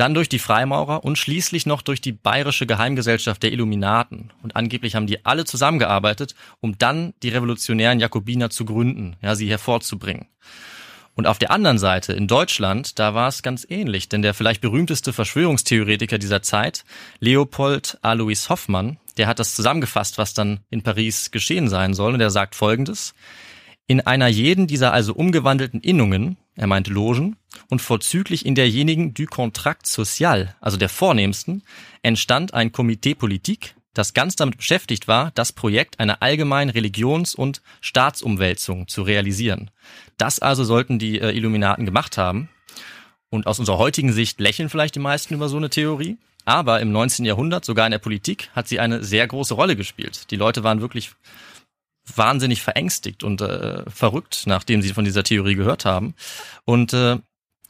dann 0.00 0.14
durch 0.14 0.28
die 0.28 0.38
Freimaurer 0.38 1.04
und 1.04 1.18
schließlich 1.18 1.49
noch 1.66 1.82
durch 1.82 2.00
die 2.00 2.12
bayerische 2.12 2.66
Geheimgesellschaft 2.66 3.42
der 3.42 3.52
Illuminaten. 3.52 4.32
Und 4.42 4.56
angeblich 4.56 4.94
haben 4.94 5.06
die 5.06 5.24
alle 5.24 5.44
zusammengearbeitet, 5.44 6.34
um 6.60 6.78
dann 6.78 7.14
die 7.22 7.28
revolutionären 7.28 8.00
Jakobiner 8.00 8.50
zu 8.50 8.64
gründen, 8.64 9.16
ja, 9.22 9.34
sie 9.34 9.50
hervorzubringen. 9.50 10.26
Und 11.14 11.26
auf 11.26 11.38
der 11.38 11.50
anderen 11.50 11.78
Seite, 11.78 12.12
in 12.12 12.28
Deutschland, 12.28 12.98
da 12.98 13.14
war 13.14 13.28
es 13.28 13.42
ganz 13.42 13.66
ähnlich, 13.68 14.08
denn 14.08 14.22
der 14.22 14.32
vielleicht 14.32 14.60
berühmteste 14.60 15.12
Verschwörungstheoretiker 15.12 16.18
dieser 16.18 16.42
Zeit, 16.42 16.84
Leopold 17.18 17.98
Alois 18.00 18.48
Hoffmann, 18.48 18.98
der 19.16 19.26
hat 19.26 19.38
das 19.38 19.54
zusammengefasst, 19.54 20.18
was 20.18 20.34
dann 20.34 20.60
in 20.70 20.82
Paris 20.82 21.30
geschehen 21.30 21.68
sein 21.68 21.94
soll, 21.94 22.14
und 22.14 22.20
er 22.20 22.30
sagt 22.30 22.54
folgendes. 22.54 23.12
In 23.86 24.00
einer 24.00 24.28
jeden 24.28 24.66
dieser 24.66 24.92
also 24.92 25.12
umgewandelten 25.12 25.80
Innungen, 25.80 26.36
er 26.54 26.68
meint 26.68 26.86
Logen, 26.86 27.36
und 27.68 27.82
vorzüglich 27.82 28.46
in 28.46 28.54
derjenigen 28.54 29.14
du 29.14 29.26
Contract 29.26 29.86
Social, 29.86 30.54
also 30.60 30.76
der 30.76 30.88
vornehmsten, 30.88 31.62
entstand 32.02 32.54
ein 32.54 32.72
Komitee 32.72 33.14
Politik, 33.14 33.74
das 33.94 34.14
ganz 34.14 34.36
damit 34.36 34.56
beschäftigt 34.56 35.08
war, 35.08 35.32
das 35.32 35.52
Projekt 35.52 35.98
einer 35.98 36.22
allgemeinen 36.22 36.70
Religions- 36.70 37.34
und 37.34 37.60
Staatsumwälzung 37.80 38.86
zu 38.86 39.02
realisieren. 39.02 39.70
Das 40.16 40.38
also 40.38 40.64
sollten 40.64 40.98
die 40.98 41.20
äh, 41.20 41.32
Illuminaten 41.32 41.86
gemacht 41.86 42.16
haben. 42.16 42.48
Und 43.30 43.46
aus 43.46 43.58
unserer 43.58 43.78
heutigen 43.78 44.12
Sicht 44.12 44.40
lächeln 44.40 44.68
vielleicht 44.68 44.96
die 44.96 45.00
meisten 45.00 45.34
über 45.34 45.48
so 45.48 45.56
eine 45.56 45.70
Theorie. 45.70 46.18
Aber 46.44 46.80
im 46.80 46.90
19. 46.90 47.24
Jahrhundert, 47.24 47.64
sogar 47.64 47.86
in 47.86 47.92
der 47.92 47.98
Politik, 47.98 48.50
hat 48.54 48.66
sie 48.66 48.80
eine 48.80 49.04
sehr 49.04 49.26
große 49.26 49.54
Rolle 49.54 49.76
gespielt. 49.76 50.30
Die 50.30 50.36
Leute 50.36 50.64
waren 50.64 50.80
wirklich 50.80 51.12
wahnsinnig 52.16 52.62
verängstigt 52.62 53.22
und 53.22 53.40
äh, 53.40 53.88
verrückt, 53.88 54.44
nachdem 54.46 54.82
sie 54.82 54.92
von 54.92 55.04
dieser 55.04 55.22
Theorie 55.22 55.54
gehört 55.54 55.84
haben. 55.84 56.14
Und 56.64 56.92
äh, 56.92 57.18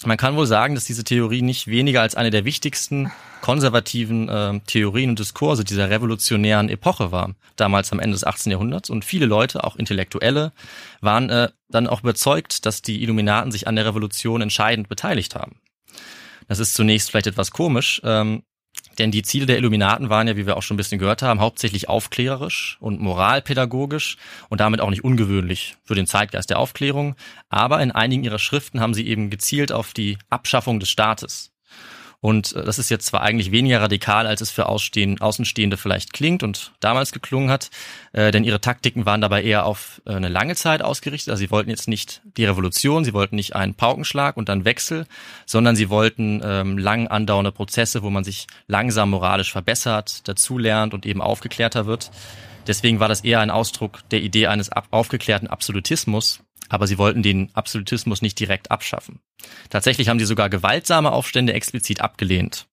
man 0.06 0.16
kann 0.16 0.36
wohl 0.36 0.46
sagen, 0.46 0.74
dass 0.74 0.84
diese 0.84 1.04
Theorie 1.04 1.42
nicht 1.42 1.66
weniger 1.66 2.00
als 2.00 2.14
eine 2.14 2.30
der 2.30 2.44
wichtigsten 2.44 3.12
konservativen 3.42 4.28
äh, 4.28 4.60
Theorien 4.66 5.10
und 5.10 5.18
Diskurse 5.18 5.64
dieser 5.64 5.90
revolutionären 5.90 6.68
Epoche 6.68 7.12
war, 7.12 7.34
damals 7.56 7.92
am 7.92 8.00
Ende 8.00 8.14
des 8.14 8.24
18. 8.24 8.52
Jahrhunderts. 8.52 8.90
Und 8.90 9.04
viele 9.04 9.26
Leute, 9.26 9.64
auch 9.64 9.76
Intellektuelle, 9.76 10.52
waren 11.00 11.30
äh, 11.30 11.48
dann 11.68 11.86
auch 11.86 12.02
überzeugt, 12.02 12.66
dass 12.66 12.82
die 12.82 13.02
Illuminaten 13.02 13.52
sich 13.52 13.66
an 13.66 13.76
der 13.76 13.86
Revolution 13.86 14.40
entscheidend 14.40 14.88
beteiligt 14.88 15.34
haben. 15.34 15.56
Das 16.48 16.58
ist 16.58 16.74
zunächst 16.74 17.10
vielleicht 17.10 17.28
etwas 17.28 17.50
komisch, 17.50 18.00
ähm, 18.04 18.42
denn 18.98 19.10
die 19.10 19.22
Ziele 19.22 19.46
der 19.46 19.58
Illuminaten 19.58 20.10
waren 20.10 20.28
ja, 20.28 20.36
wie 20.36 20.46
wir 20.46 20.56
auch 20.56 20.62
schon 20.62 20.74
ein 20.74 20.78
bisschen 20.78 20.98
gehört 20.98 21.22
haben, 21.22 21.40
hauptsächlich 21.40 21.88
aufklärerisch 21.88 22.76
und 22.80 23.00
moralpädagogisch 23.00 24.16
und 24.48 24.60
damit 24.60 24.80
auch 24.80 24.90
nicht 24.90 25.04
ungewöhnlich 25.04 25.76
für 25.84 25.94
den 25.94 26.06
Zeitgeist 26.06 26.50
der 26.50 26.58
Aufklärung. 26.58 27.14
Aber 27.48 27.82
in 27.82 27.92
einigen 27.92 28.24
ihrer 28.24 28.38
Schriften 28.38 28.80
haben 28.80 28.94
sie 28.94 29.06
eben 29.06 29.30
gezielt 29.30 29.72
auf 29.72 29.94
die 29.94 30.18
Abschaffung 30.28 30.80
des 30.80 30.90
Staates 30.90 31.52
und 32.20 32.54
äh, 32.54 32.64
das 32.64 32.78
ist 32.78 32.90
jetzt 32.90 33.06
zwar 33.06 33.22
eigentlich 33.22 33.50
weniger 33.50 33.80
radikal, 33.80 34.26
als 34.26 34.40
es 34.40 34.50
für 34.50 34.66
Außenstehende 34.66 35.76
vielleicht 35.76 36.12
klingt 36.12 36.42
und 36.42 36.72
damals 36.80 37.12
geklungen 37.12 37.50
hat, 37.50 37.70
äh, 38.12 38.30
denn 38.30 38.44
ihre 38.44 38.60
Taktiken 38.60 39.06
waren 39.06 39.20
dabei 39.20 39.42
eher 39.42 39.64
auf 39.64 40.02
äh, 40.06 40.12
eine 40.12 40.28
lange 40.28 40.54
Zeit 40.54 40.82
ausgerichtet. 40.82 41.30
Also 41.30 41.40
sie 41.40 41.50
wollten 41.50 41.70
jetzt 41.70 41.88
nicht 41.88 42.20
die 42.36 42.44
Revolution, 42.44 43.04
sie 43.04 43.14
wollten 43.14 43.36
nicht 43.36 43.56
einen 43.56 43.74
Paukenschlag 43.74 44.36
und 44.36 44.48
dann 44.48 44.64
Wechsel, 44.64 45.06
sondern 45.46 45.76
sie 45.76 45.88
wollten 45.88 46.42
ähm, 46.44 46.76
lang 46.76 47.08
andauernde 47.08 47.52
Prozesse, 47.52 48.02
wo 48.02 48.10
man 48.10 48.24
sich 48.24 48.46
langsam 48.66 49.10
moralisch 49.10 49.52
verbessert, 49.52 50.28
dazulernt 50.28 50.92
und 50.92 51.06
eben 51.06 51.22
aufgeklärter 51.22 51.86
wird. 51.86 52.10
Deswegen 52.66 53.00
war 53.00 53.08
das 53.08 53.22
eher 53.22 53.40
ein 53.40 53.50
Ausdruck 53.50 54.08
der 54.10 54.22
Idee 54.22 54.46
eines 54.46 54.70
aufgeklärten 54.90 55.48
Absolutismus, 55.48 56.40
aber 56.68 56.86
sie 56.86 56.98
wollten 56.98 57.22
den 57.22 57.50
Absolutismus 57.54 58.22
nicht 58.22 58.38
direkt 58.38 58.70
abschaffen. 58.70 59.20
Tatsächlich 59.70 60.08
haben 60.08 60.18
sie 60.18 60.26
sogar 60.26 60.48
gewaltsame 60.48 61.12
Aufstände 61.12 61.52
explizit 61.52 62.00
abgelehnt, 62.00 62.66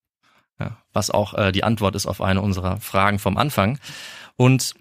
ja, 0.60 0.78
was 0.94 1.10
auch 1.10 1.34
äh, 1.34 1.52
die 1.52 1.64
Antwort 1.64 1.96
ist 1.96 2.06
auf 2.06 2.22
eine 2.22 2.42
unserer 2.42 2.80
Fragen 2.80 3.20
vom 3.20 3.38
Anfang. 3.38 3.80
Und 4.36 4.76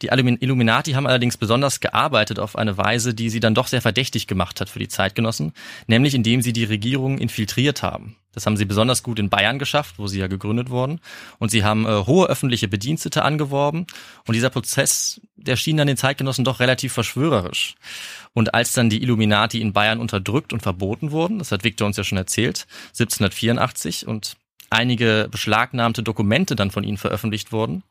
die 0.00 0.08
Illuminati 0.08 0.92
haben 0.92 1.06
allerdings 1.06 1.36
besonders 1.36 1.80
gearbeitet 1.80 2.38
auf 2.38 2.56
eine 2.56 2.78
Weise, 2.78 3.14
die 3.14 3.28
sie 3.28 3.40
dann 3.40 3.54
doch 3.54 3.66
sehr 3.66 3.82
verdächtig 3.82 4.26
gemacht 4.26 4.60
hat 4.60 4.70
für 4.70 4.78
die 4.78 4.88
Zeitgenossen, 4.88 5.52
nämlich 5.86 6.14
indem 6.14 6.40
sie 6.40 6.52
die 6.52 6.64
Regierung 6.64 7.18
infiltriert 7.18 7.82
haben. 7.82 8.16
Das 8.32 8.46
haben 8.46 8.56
sie 8.56 8.64
besonders 8.64 9.02
gut 9.02 9.18
in 9.18 9.28
Bayern 9.28 9.58
geschafft, 9.58 9.98
wo 9.98 10.06
sie 10.06 10.18
ja 10.18 10.26
gegründet 10.26 10.70
wurden. 10.70 11.00
Und 11.38 11.50
sie 11.50 11.64
haben 11.64 11.86
äh, 11.86 12.04
hohe 12.06 12.28
öffentliche 12.28 12.68
Bedienstete 12.68 13.22
angeworben. 13.22 13.86
Und 14.26 14.34
dieser 14.34 14.50
Prozess, 14.50 15.20
der 15.36 15.56
schien 15.56 15.76
dann 15.76 15.86
den 15.86 15.96
Zeitgenossen 15.96 16.44
doch 16.44 16.60
relativ 16.60 16.92
verschwörerisch. 16.92 17.74
Und 18.32 18.54
als 18.54 18.72
dann 18.72 18.90
die 18.90 19.02
Illuminati 19.02 19.60
in 19.60 19.72
Bayern 19.72 20.00
unterdrückt 20.00 20.52
und 20.52 20.62
verboten 20.62 21.10
wurden, 21.10 21.38
das 21.38 21.52
hat 21.52 21.64
Victor 21.64 21.86
uns 21.86 21.96
ja 21.96 22.04
schon 22.04 22.18
erzählt, 22.18 22.66
1784 22.98 24.06
und 24.06 24.36
einige 24.72 25.28
beschlagnahmte 25.30 26.02
Dokumente 26.02 26.56
dann 26.56 26.70
von 26.70 26.84
ihnen 26.84 26.98
veröffentlicht 26.98 27.52
wurden, 27.52 27.82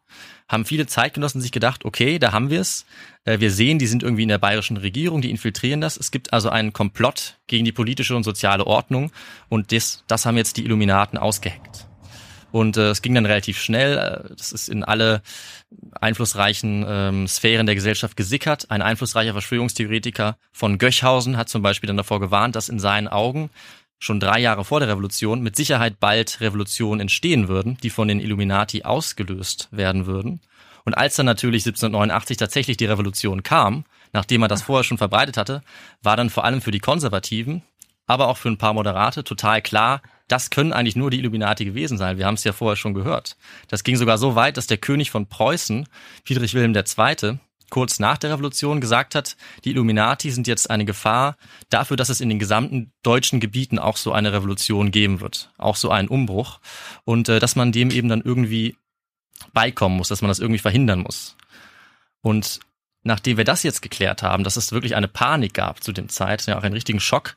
haben 0.49 0.65
viele 0.65 0.87
Zeitgenossen 0.87 1.39
sich 1.39 1.51
gedacht, 1.51 1.85
okay, 1.85 2.19
da 2.19 2.31
haben 2.31 2.49
wir 2.49 2.59
es. 2.59 2.85
Äh, 3.23 3.39
wir 3.39 3.51
sehen, 3.51 3.79
die 3.79 3.87
sind 3.87 4.03
irgendwie 4.03 4.23
in 4.23 4.29
der 4.29 4.37
bayerischen 4.37 4.77
Regierung, 4.77 5.21
die 5.21 5.31
infiltrieren 5.31 5.81
das. 5.81 5.97
Es 5.97 6.11
gibt 6.11 6.33
also 6.33 6.49
einen 6.49 6.73
Komplott 6.73 7.37
gegen 7.47 7.65
die 7.65 7.71
politische 7.71 8.15
und 8.15 8.23
soziale 8.23 8.67
Ordnung 8.67 9.11
und 9.47 9.71
das, 9.71 10.03
das 10.07 10.25
haben 10.25 10.37
jetzt 10.37 10.57
die 10.57 10.65
Illuminaten 10.65 11.17
ausgeheckt. 11.17 11.87
Und 12.51 12.77
äh, 12.77 12.89
es 12.89 13.01
ging 13.01 13.15
dann 13.15 13.25
relativ 13.25 13.59
schnell. 13.59 13.97
Äh, 13.97 14.35
das 14.35 14.51
ist 14.51 14.67
in 14.67 14.83
alle 14.83 15.21
einflussreichen 15.99 16.85
ähm, 16.87 17.27
Sphären 17.27 17.65
der 17.65 17.75
Gesellschaft 17.75 18.17
gesickert. 18.17 18.69
Ein 18.69 18.81
einflussreicher 18.81 19.31
Verschwörungstheoretiker 19.31 20.37
von 20.51 20.77
Göchhausen 20.77 21.37
hat 21.37 21.49
zum 21.49 21.61
Beispiel 21.61 21.87
dann 21.87 21.97
davor 21.97 22.19
gewarnt, 22.19 22.55
dass 22.55 22.69
in 22.69 22.79
seinen 22.79 23.07
Augen 23.07 23.49
schon 24.01 24.19
drei 24.19 24.39
Jahre 24.39 24.65
vor 24.65 24.79
der 24.79 24.89
Revolution 24.89 25.41
mit 25.41 25.55
Sicherheit 25.55 25.99
bald 25.99 26.41
Revolutionen 26.41 26.99
entstehen 26.99 27.47
würden, 27.47 27.77
die 27.83 27.91
von 27.91 28.07
den 28.07 28.19
Illuminati 28.19 28.83
ausgelöst 28.83 29.69
werden 29.71 30.07
würden. 30.07 30.41
Und 30.83 30.95
als 30.95 31.15
dann 31.15 31.27
natürlich 31.27 31.63
1789 31.63 32.37
tatsächlich 32.37 32.77
die 32.77 32.85
Revolution 32.85 33.43
kam, 33.43 33.85
nachdem 34.11 34.41
er 34.41 34.47
das 34.47 34.63
vorher 34.63 34.83
schon 34.83 34.97
verbreitet 34.97 35.37
hatte, 35.37 35.61
war 36.01 36.17
dann 36.17 36.31
vor 36.31 36.43
allem 36.43 36.61
für 36.61 36.71
die 36.71 36.79
Konservativen, 36.79 37.61
aber 38.07 38.27
auch 38.27 38.37
für 38.37 38.49
ein 38.49 38.57
paar 38.57 38.73
Moderate 38.73 39.23
total 39.23 39.61
klar, 39.61 40.01
das 40.27 40.49
können 40.49 40.73
eigentlich 40.73 40.95
nur 40.95 41.11
die 41.11 41.19
Illuminati 41.19 41.63
gewesen 41.65 41.97
sein. 41.97 42.17
Wir 42.17 42.25
haben 42.25 42.33
es 42.33 42.43
ja 42.43 42.53
vorher 42.53 42.77
schon 42.77 42.95
gehört. 42.95 43.37
Das 43.67 43.83
ging 43.83 43.97
sogar 43.97 44.17
so 44.17 44.33
weit, 44.33 44.57
dass 44.57 44.65
der 44.65 44.77
König 44.77 45.11
von 45.11 45.27
Preußen, 45.27 45.87
Friedrich 46.25 46.55
Wilhelm 46.55 46.75
II., 46.75 47.39
kurz 47.71 47.97
nach 47.99 48.19
der 48.19 48.29
Revolution 48.29 48.79
gesagt 48.81 49.15
hat, 49.15 49.35
die 49.65 49.71
Illuminati 49.71 50.29
sind 50.29 50.45
jetzt 50.45 50.69
eine 50.69 50.85
Gefahr 50.85 51.37
dafür, 51.69 51.97
dass 51.97 52.09
es 52.09 52.21
in 52.21 52.29
den 52.29 52.37
gesamten 52.37 52.91
deutschen 53.01 53.39
Gebieten 53.39 53.79
auch 53.79 53.97
so 53.97 54.11
eine 54.11 54.31
Revolution 54.31 54.91
geben 54.91 55.21
wird, 55.21 55.51
auch 55.57 55.75
so 55.75 55.89
einen 55.89 56.07
Umbruch 56.07 56.59
und 57.05 57.29
äh, 57.29 57.39
dass 57.39 57.55
man 57.55 57.71
dem 57.71 57.89
eben 57.89 58.09
dann 58.09 58.21
irgendwie 58.21 58.75
beikommen 59.53 59.97
muss, 59.97 60.09
dass 60.09 60.21
man 60.21 60.29
das 60.29 60.39
irgendwie 60.39 60.59
verhindern 60.59 60.99
muss. 60.99 61.35
Und 62.21 62.59
nachdem 63.03 63.37
wir 63.37 63.45
das 63.45 63.63
jetzt 63.63 63.81
geklärt 63.81 64.21
haben, 64.21 64.43
dass 64.43 64.57
es 64.57 64.71
wirklich 64.71 64.95
eine 64.95 65.07
Panik 65.07 65.53
gab 65.55 65.83
zu 65.83 65.91
dem 65.91 66.09
Zeit, 66.09 66.45
ja 66.45 66.59
auch 66.59 66.63
einen 66.63 66.75
richtigen 66.75 66.99
Schock, 66.99 67.35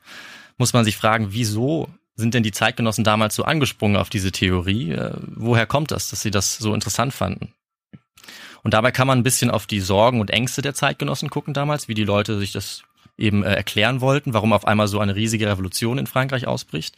muss 0.58 0.72
man 0.72 0.84
sich 0.84 0.96
fragen, 0.96 1.28
wieso 1.30 1.88
sind 2.16 2.34
denn 2.34 2.42
die 2.42 2.52
Zeitgenossen 2.52 3.04
damals 3.04 3.34
so 3.34 3.44
angesprungen 3.44 3.96
auf 3.96 4.10
diese 4.10 4.32
Theorie? 4.32 4.92
Äh, 4.92 5.14
woher 5.20 5.66
kommt 5.66 5.90
das, 5.90 6.10
dass 6.10 6.22
sie 6.22 6.30
das 6.30 6.58
so 6.58 6.74
interessant 6.74 7.14
fanden? 7.14 7.52
Und 8.64 8.74
dabei 8.74 8.90
kann 8.90 9.06
man 9.06 9.18
ein 9.18 9.22
bisschen 9.22 9.50
auf 9.50 9.66
die 9.66 9.80
Sorgen 9.80 10.20
und 10.20 10.30
Ängste 10.30 10.62
der 10.62 10.74
Zeitgenossen 10.74 11.30
gucken 11.30 11.54
damals, 11.54 11.86
wie 11.86 11.94
die 11.94 12.04
Leute 12.04 12.38
sich 12.38 12.50
das 12.50 12.82
eben 13.16 13.44
äh, 13.44 13.54
erklären 13.54 14.00
wollten, 14.00 14.34
warum 14.34 14.52
auf 14.52 14.66
einmal 14.66 14.88
so 14.88 14.98
eine 14.98 15.14
riesige 15.14 15.46
Revolution 15.46 15.98
in 15.98 16.06
Frankreich 16.06 16.48
ausbricht. 16.48 16.96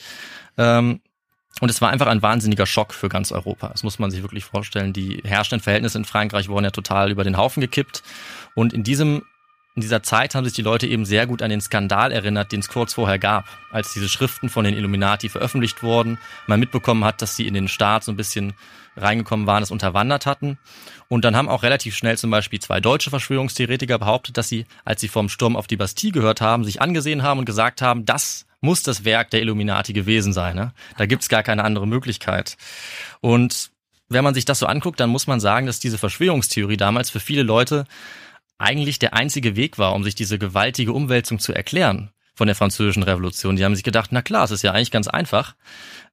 Ähm, 0.57 1.00
und 1.61 1.70
es 1.70 1.81
war 1.81 1.90
einfach 1.90 2.07
ein 2.07 2.22
wahnsinniger 2.22 2.66
Schock 2.66 2.94
für 2.94 3.09
ganz 3.09 3.33
Europa. 3.33 3.68
Das 3.68 3.83
muss 3.83 3.98
man 3.98 4.11
sich 4.11 4.22
wirklich 4.22 4.44
vorstellen. 4.44 4.92
Die 4.92 5.22
herrschenden 5.24 5.62
Verhältnisse 5.62 5.98
in 5.98 6.05
Frankreich 6.05 6.48
wurden 6.48 6.64
ja 6.64 6.70
total 6.70 7.11
über 7.11 7.24
den 7.24 7.37
Haufen 7.37 7.61
gekippt. 7.61 8.02
Und 8.55 8.72
in 8.72 8.83
diesem 8.83 9.22
in 9.76 9.82
dieser 9.82 10.02
Zeit 10.02 10.34
haben 10.34 10.44
sich 10.44 10.54
die 10.54 10.62
Leute 10.62 10.86
eben 10.86 11.04
sehr 11.04 11.26
gut 11.26 11.42
an 11.42 11.50
den 11.50 11.60
Skandal 11.60 12.10
erinnert, 12.10 12.50
den 12.50 12.60
es 12.60 12.68
kurz 12.68 12.94
vorher 12.94 13.18
gab, 13.18 13.44
als 13.70 13.92
diese 13.92 14.08
Schriften 14.08 14.48
von 14.48 14.64
den 14.64 14.74
Illuminati 14.74 15.28
veröffentlicht 15.28 15.82
wurden, 15.82 16.18
man 16.46 16.58
mitbekommen 16.58 17.04
hat, 17.04 17.20
dass 17.20 17.36
sie 17.36 17.46
in 17.46 17.52
den 17.52 17.68
Staat 17.68 18.02
so 18.02 18.10
ein 18.10 18.16
bisschen 18.16 18.54
reingekommen 18.96 19.46
waren, 19.46 19.62
es 19.62 19.70
unterwandert 19.70 20.24
hatten. 20.24 20.56
Und 21.08 21.26
dann 21.26 21.36
haben 21.36 21.50
auch 21.50 21.62
relativ 21.62 21.94
schnell 21.94 22.16
zum 22.16 22.30
Beispiel 22.30 22.58
zwei 22.58 22.80
deutsche 22.80 23.10
Verschwörungstheoretiker 23.10 23.98
behauptet, 23.98 24.38
dass 24.38 24.48
sie, 24.48 24.64
als 24.86 25.02
sie 25.02 25.08
vom 25.08 25.28
Sturm 25.28 25.56
auf 25.56 25.66
die 25.66 25.76
Bastille 25.76 26.12
gehört 26.12 26.40
haben, 26.40 26.64
sich 26.64 26.80
angesehen 26.80 27.22
haben 27.22 27.38
und 27.38 27.44
gesagt 27.44 27.82
haben, 27.82 28.06
das 28.06 28.46
muss 28.62 28.82
das 28.82 29.04
Werk 29.04 29.28
der 29.30 29.42
Illuminati 29.42 29.92
gewesen 29.92 30.32
sein. 30.32 30.56
Ne? 30.56 30.72
Da 30.96 31.04
gibt's 31.04 31.28
gar 31.28 31.42
keine 31.42 31.64
andere 31.64 31.86
Möglichkeit. 31.86 32.56
Und 33.20 33.70
wenn 34.08 34.24
man 34.24 34.34
sich 34.34 34.46
das 34.46 34.58
so 34.58 34.66
anguckt, 34.66 35.00
dann 35.00 35.10
muss 35.10 35.26
man 35.26 35.38
sagen, 35.38 35.66
dass 35.66 35.80
diese 35.80 35.98
Verschwörungstheorie 35.98 36.78
damals 36.78 37.10
für 37.10 37.20
viele 37.20 37.42
Leute 37.42 37.84
eigentlich 38.59 38.99
der 38.99 39.14
einzige 39.14 39.57
Weg 39.57 39.79
war, 39.79 39.95
um 39.95 40.05
sich 40.05 40.14
diese 40.14 40.38
gewaltige 40.38 40.92
Umwälzung 40.92 41.38
zu 41.38 41.53
erklären 41.53 42.11
von 42.35 42.47
der 42.47 42.57
französischen 42.57 43.03
Revolution. 43.03 43.57
Die 43.57 43.64
haben 43.64 43.75
sich 43.75 43.85
gedacht, 43.85 44.11
na 44.12 44.23
klar, 44.23 44.45
es 44.45 44.51
ist 44.51 44.62
ja 44.62 44.73
eigentlich 44.73 44.90
ganz 44.90 45.09
einfach. 45.09 45.57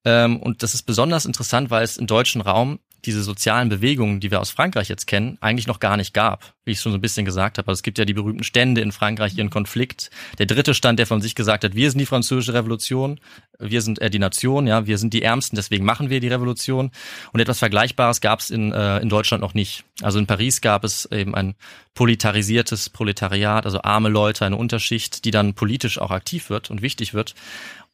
Ähm, 0.06 0.38
und 0.38 0.64
das 0.64 0.74
ist 0.74 0.84
besonders 0.84 1.26
interessant, 1.26 1.70
weil 1.70 1.84
es 1.84 1.98
im 1.98 2.08
deutschen 2.08 2.42
Raum 2.42 2.80
diese 3.06 3.22
sozialen 3.22 3.70
Bewegungen, 3.70 4.20
die 4.20 4.32
wir 4.32 4.40
aus 4.40 4.52
Frankreich 4.52 4.88
jetzt 4.88 5.08
kennen, 5.08 5.38
eigentlich 5.42 5.68
noch 5.68 5.80
gar 5.80 5.98
nicht 5.98 6.14
gab, 6.14 6.54
wie 6.64 6.72
ich 6.72 6.80
schon 6.80 6.94
so 6.94 6.98
ein 6.98 7.02
bisschen 7.02 7.26
gesagt 7.26 7.58
habe. 7.58 7.68
Also 7.68 7.80
es 7.80 7.84
gibt 7.84 7.98
ja 7.98 8.06
die 8.06 8.14
berühmten 8.14 8.44
Stände 8.44 8.82
in 8.82 8.92
Frankreich, 8.92 9.38
ihren 9.38 9.50
Konflikt. 9.50 10.10
Der 10.40 10.46
dritte 10.46 10.74
Stand, 10.74 11.00
der 11.00 11.08
von 11.08 11.22
sich 11.22 11.36
gesagt 11.36 11.64
hat, 11.64 11.76
wir 11.76 11.92
sind 11.92 12.00
die 12.00 12.06
französische 12.06 12.54
Revolution, 12.54 13.20
wir 13.60 13.82
sind 13.82 14.00
äh, 14.00 14.10
die 14.10 14.20
Nation, 14.20 14.68
ja, 14.68 14.88
wir 14.88 14.98
sind 14.98 15.14
die 15.14 15.22
Ärmsten, 15.22 15.56
deswegen 15.56 15.84
machen 15.84 16.10
wir 16.10 16.22
die 16.22 16.30
Revolution. 16.30 16.92
Und 17.34 17.40
etwas 17.40 17.60
Vergleichbares 17.60 18.22
gab 18.22 18.40
es 18.40 18.50
in, 18.50 18.72
äh, 18.72 19.00
in 19.00 19.10
Deutschland 19.10 19.42
noch 19.42 19.54
nicht. 19.54 19.84
Also 20.02 20.18
in 20.20 20.26
Paris 20.26 20.62
gab 20.62 20.84
es 20.86 21.06
eben 21.12 21.36
ein 21.36 21.56
politarisiertes 21.96 22.90
Proletariat, 22.90 23.66
also 23.66 23.82
arme 23.82 24.10
Leute, 24.10 24.46
eine 24.46 24.56
Unterschicht, 24.56 25.26
die 25.26 25.32
dann 25.32 25.54
politisch 25.54 26.00
auch 26.00 26.12
aktiv 26.12 26.50
wird 26.50 26.72
und 26.72 26.82
wichtig 26.82 27.14
wird. 27.14 27.36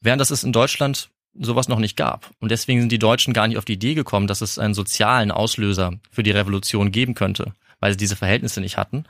Während 0.02 0.22
das 0.22 0.32
ist 0.32 0.43
in 0.43 0.54
Deutschland 0.54 1.10
sowas 1.34 1.68
noch 1.68 1.80
nicht 1.80 1.98
gab. 1.98 2.32
Und 2.39 2.52
deswegen 2.52 2.80
sind 2.82 2.92
die 2.92 3.00
Deutschen 3.00 3.34
gar 3.34 3.48
nicht 3.48 3.58
auf 3.58 3.65
die 3.65 3.74
Idee 3.74 3.94
gekommen, 3.94 4.28
dass 4.28 4.42
es 4.42 4.60
einen 4.60 4.74
sozialen 4.74 5.32
Auslöser 5.32 5.94
für 6.12 6.24
die 6.24 6.32
Revolution 6.32 6.92
geben 6.92 7.15
könnte, 7.15 7.54
weil 7.80 7.92
sie 7.92 7.98
diese 7.98 8.15
Verhältnisse 8.15 8.62
nicht 8.62 8.78
hatten. 8.78 9.06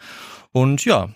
Und 0.52 0.86
ja, 0.86 1.10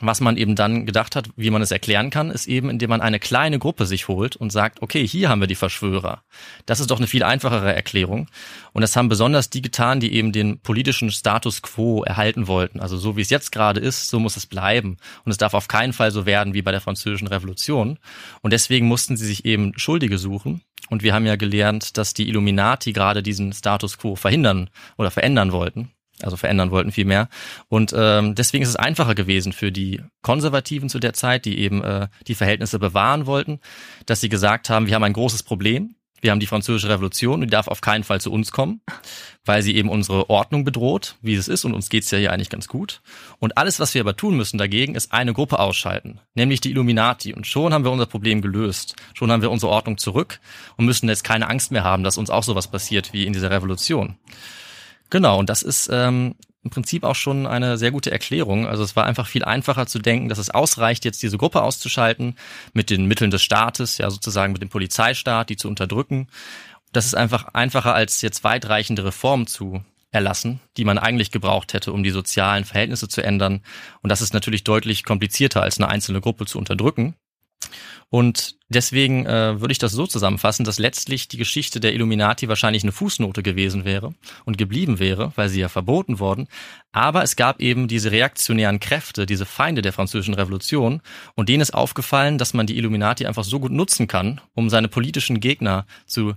was 0.00 0.20
man 0.20 0.36
eben 0.36 0.56
dann 0.56 0.86
gedacht 0.86 1.14
hat, 1.14 1.28
wie 1.36 1.50
man 1.50 1.62
es 1.62 1.70
erklären 1.70 2.10
kann, 2.10 2.30
ist 2.30 2.48
eben, 2.48 2.68
indem 2.68 2.90
man 2.90 3.00
eine 3.00 3.20
kleine 3.20 3.60
Gruppe 3.60 3.86
sich 3.86 4.08
holt 4.08 4.34
und 4.34 4.50
sagt, 4.50 4.82
okay, 4.82 5.06
hier 5.06 5.28
haben 5.28 5.40
wir 5.40 5.46
die 5.46 5.54
Verschwörer. 5.54 6.24
Das 6.66 6.80
ist 6.80 6.90
doch 6.90 6.98
eine 6.98 7.06
viel 7.06 7.22
einfachere 7.22 7.72
Erklärung. 7.72 8.28
Und 8.72 8.82
das 8.82 8.96
haben 8.96 9.08
besonders 9.08 9.50
die 9.50 9.62
getan, 9.62 10.00
die 10.00 10.12
eben 10.12 10.32
den 10.32 10.58
politischen 10.58 11.12
Status 11.12 11.62
quo 11.62 12.02
erhalten 12.02 12.48
wollten. 12.48 12.80
Also 12.80 12.96
so 12.96 13.16
wie 13.16 13.20
es 13.20 13.30
jetzt 13.30 13.52
gerade 13.52 13.80
ist, 13.80 14.08
so 14.08 14.18
muss 14.18 14.36
es 14.36 14.46
bleiben. 14.46 14.96
Und 15.24 15.30
es 15.30 15.38
darf 15.38 15.54
auf 15.54 15.68
keinen 15.68 15.92
Fall 15.92 16.10
so 16.10 16.26
werden 16.26 16.54
wie 16.54 16.62
bei 16.62 16.72
der 16.72 16.80
französischen 16.80 17.28
Revolution. 17.28 17.98
Und 18.42 18.52
deswegen 18.52 18.86
mussten 18.86 19.16
sie 19.16 19.26
sich 19.26 19.44
eben 19.44 19.78
Schuldige 19.78 20.18
suchen. 20.18 20.62
Und 20.90 21.04
wir 21.04 21.14
haben 21.14 21.24
ja 21.24 21.36
gelernt, 21.36 21.96
dass 21.96 22.14
die 22.14 22.28
Illuminati 22.28 22.92
gerade 22.92 23.22
diesen 23.22 23.52
Status 23.52 23.96
quo 23.96 24.16
verhindern 24.16 24.70
oder 24.98 25.10
verändern 25.10 25.52
wollten 25.52 25.93
also 26.24 26.36
verändern 26.36 26.70
wollten 26.70 26.92
vielmehr. 26.92 27.28
Und 27.68 27.94
ähm, 27.96 28.34
deswegen 28.34 28.62
ist 28.62 28.70
es 28.70 28.76
einfacher 28.76 29.14
gewesen 29.14 29.52
für 29.52 29.70
die 29.70 30.00
Konservativen 30.22 30.88
zu 30.88 30.98
der 30.98 31.12
Zeit, 31.12 31.44
die 31.44 31.58
eben 31.58 31.82
äh, 31.82 32.08
die 32.26 32.34
Verhältnisse 32.34 32.78
bewahren 32.78 33.26
wollten, 33.26 33.60
dass 34.06 34.20
sie 34.20 34.28
gesagt 34.28 34.70
haben, 34.70 34.86
wir 34.86 34.94
haben 34.94 35.04
ein 35.04 35.12
großes 35.12 35.42
Problem. 35.42 35.94
Wir 36.24 36.30
haben 36.30 36.40
die 36.40 36.46
französische 36.46 36.88
Revolution 36.88 37.34
und 37.34 37.40
die 37.42 37.46
darf 37.48 37.68
auf 37.68 37.82
keinen 37.82 38.02
Fall 38.02 38.18
zu 38.18 38.32
uns 38.32 38.50
kommen, 38.50 38.80
weil 39.44 39.60
sie 39.60 39.76
eben 39.76 39.90
unsere 39.90 40.30
Ordnung 40.30 40.64
bedroht, 40.64 41.16
wie 41.20 41.34
es 41.34 41.48
ist, 41.48 41.66
und 41.66 41.74
uns 41.74 41.90
geht's 41.90 42.10
ja 42.10 42.16
hier 42.16 42.32
eigentlich 42.32 42.48
ganz 42.48 42.66
gut. 42.66 43.02
Und 43.40 43.58
alles, 43.58 43.78
was 43.78 43.92
wir 43.92 44.00
aber 44.00 44.16
tun 44.16 44.34
müssen 44.34 44.56
dagegen, 44.56 44.94
ist 44.94 45.12
eine 45.12 45.34
Gruppe 45.34 45.58
ausschalten, 45.58 46.20
nämlich 46.34 46.62
die 46.62 46.70
Illuminati. 46.70 47.34
Und 47.34 47.46
schon 47.46 47.74
haben 47.74 47.84
wir 47.84 47.92
unser 47.92 48.06
Problem 48.06 48.40
gelöst. 48.40 48.96
Schon 49.12 49.30
haben 49.30 49.42
wir 49.42 49.50
unsere 49.50 49.70
Ordnung 49.70 49.98
zurück 49.98 50.40
und 50.78 50.86
müssen 50.86 51.10
jetzt 51.10 51.24
keine 51.24 51.50
Angst 51.50 51.72
mehr 51.72 51.84
haben, 51.84 52.04
dass 52.04 52.16
uns 52.16 52.30
auch 52.30 52.42
sowas 52.42 52.68
passiert 52.68 53.12
wie 53.12 53.26
in 53.26 53.34
dieser 53.34 53.50
Revolution. 53.50 54.16
Genau, 55.14 55.38
und 55.38 55.48
das 55.48 55.62
ist 55.62 55.88
ähm, 55.92 56.34
im 56.64 56.70
Prinzip 56.70 57.04
auch 57.04 57.14
schon 57.14 57.46
eine 57.46 57.78
sehr 57.78 57.92
gute 57.92 58.10
Erklärung. 58.10 58.66
Also 58.66 58.82
es 58.82 58.96
war 58.96 59.04
einfach 59.06 59.28
viel 59.28 59.44
einfacher 59.44 59.86
zu 59.86 60.00
denken, 60.00 60.28
dass 60.28 60.38
es 60.38 60.50
ausreicht, 60.50 61.04
jetzt 61.04 61.22
diese 61.22 61.38
Gruppe 61.38 61.62
auszuschalten 61.62 62.34
mit 62.72 62.90
den 62.90 63.06
Mitteln 63.06 63.30
des 63.30 63.40
Staates, 63.40 63.96
ja 63.98 64.10
sozusagen 64.10 64.52
mit 64.52 64.60
dem 64.60 64.70
Polizeistaat, 64.70 65.50
die 65.50 65.56
zu 65.56 65.68
unterdrücken. 65.68 66.26
Das 66.90 67.06
ist 67.06 67.14
einfach 67.14 67.44
einfacher 67.54 67.94
als 67.94 68.22
jetzt 68.22 68.42
weitreichende 68.42 69.04
Reformen 69.04 69.46
zu 69.46 69.84
erlassen, 70.10 70.58
die 70.78 70.84
man 70.84 70.98
eigentlich 70.98 71.30
gebraucht 71.30 71.74
hätte, 71.74 71.92
um 71.92 72.02
die 72.02 72.10
sozialen 72.10 72.64
Verhältnisse 72.64 73.06
zu 73.06 73.22
ändern. 73.22 73.62
Und 74.02 74.10
das 74.10 74.20
ist 74.20 74.34
natürlich 74.34 74.64
deutlich 74.64 75.04
komplizierter, 75.04 75.62
als 75.62 75.78
eine 75.78 75.90
einzelne 75.90 76.20
Gruppe 76.20 76.44
zu 76.44 76.58
unterdrücken. 76.58 77.14
Und 78.10 78.56
deswegen 78.68 79.26
äh, 79.26 79.60
würde 79.60 79.72
ich 79.72 79.78
das 79.78 79.90
so 79.90 80.06
zusammenfassen, 80.06 80.64
dass 80.64 80.78
letztlich 80.78 81.26
die 81.26 81.36
Geschichte 81.36 81.80
der 81.80 81.94
Illuminati 81.94 82.48
wahrscheinlich 82.48 82.84
eine 82.84 82.92
Fußnote 82.92 83.42
gewesen 83.42 83.84
wäre 83.84 84.14
und 84.44 84.56
geblieben 84.56 85.00
wäre, 85.00 85.32
weil 85.34 85.48
sie 85.48 85.60
ja 85.60 85.68
verboten 85.68 86.20
worden. 86.20 86.46
Aber 86.92 87.24
es 87.24 87.34
gab 87.34 87.60
eben 87.60 87.88
diese 87.88 88.12
reaktionären 88.12 88.78
Kräfte, 88.78 89.26
diese 89.26 89.46
Feinde 89.46 89.82
der 89.82 89.92
französischen 89.92 90.34
Revolution, 90.34 91.02
und 91.34 91.48
denen 91.48 91.60
ist 91.60 91.74
aufgefallen, 91.74 92.38
dass 92.38 92.54
man 92.54 92.66
die 92.66 92.76
Illuminati 92.76 93.26
einfach 93.26 93.44
so 93.44 93.58
gut 93.58 93.72
nutzen 93.72 94.06
kann, 94.06 94.40
um 94.54 94.70
seine 94.70 94.88
politischen 94.88 95.40
Gegner 95.40 95.86
zu 96.06 96.34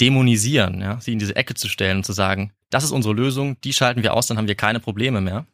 dämonisieren, 0.00 0.80
ja, 0.80 1.00
sie 1.00 1.12
in 1.12 1.18
diese 1.18 1.36
Ecke 1.36 1.54
zu 1.54 1.68
stellen 1.68 1.98
und 1.98 2.04
zu 2.04 2.12
sagen, 2.12 2.52
das 2.68 2.84
ist 2.84 2.90
unsere 2.90 3.14
Lösung, 3.14 3.60
die 3.62 3.72
schalten 3.72 4.02
wir 4.02 4.14
aus, 4.14 4.26
dann 4.26 4.36
haben 4.36 4.48
wir 4.48 4.56
keine 4.56 4.80
Probleme 4.80 5.20
mehr. 5.20 5.46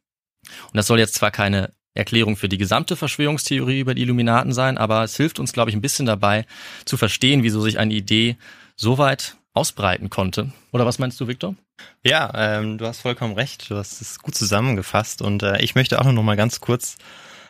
Und 0.64 0.76
das 0.76 0.86
soll 0.86 0.98
jetzt 0.98 1.14
zwar 1.14 1.30
keine 1.30 1.72
Erklärung 1.94 2.36
für 2.36 2.48
die 2.48 2.58
gesamte 2.58 2.94
Verschwörungstheorie 2.96 3.80
über 3.80 3.94
die 3.94 4.02
Illuminaten 4.02 4.52
sein, 4.52 4.78
aber 4.78 5.02
es 5.04 5.16
hilft 5.16 5.38
uns, 5.40 5.52
glaube 5.52 5.70
ich, 5.70 5.76
ein 5.76 5.80
bisschen 5.82 6.06
dabei 6.06 6.46
zu 6.84 6.96
verstehen, 6.96 7.42
wieso 7.42 7.60
sich 7.60 7.78
eine 7.78 7.92
Idee 7.94 8.36
so 8.76 8.98
weit 8.98 9.36
ausbreiten 9.54 10.08
konnte. 10.10 10.52
Oder 10.72 10.86
was 10.86 10.98
meinst 11.00 11.20
du, 11.20 11.26
Victor? 11.26 11.56
Ja, 12.04 12.30
ähm, 12.34 12.78
du 12.78 12.86
hast 12.86 13.00
vollkommen 13.00 13.34
recht. 13.34 13.68
Du 13.70 13.76
hast 13.76 14.00
es 14.00 14.20
gut 14.20 14.34
zusammengefasst 14.36 15.20
und 15.22 15.42
äh, 15.42 15.60
ich 15.62 15.74
möchte 15.74 16.00
auch 16.00 16.04
noch 16.12 16.22
mal 16.22 16.36
ganz 16.36 16.60
kurz 16.60 16.96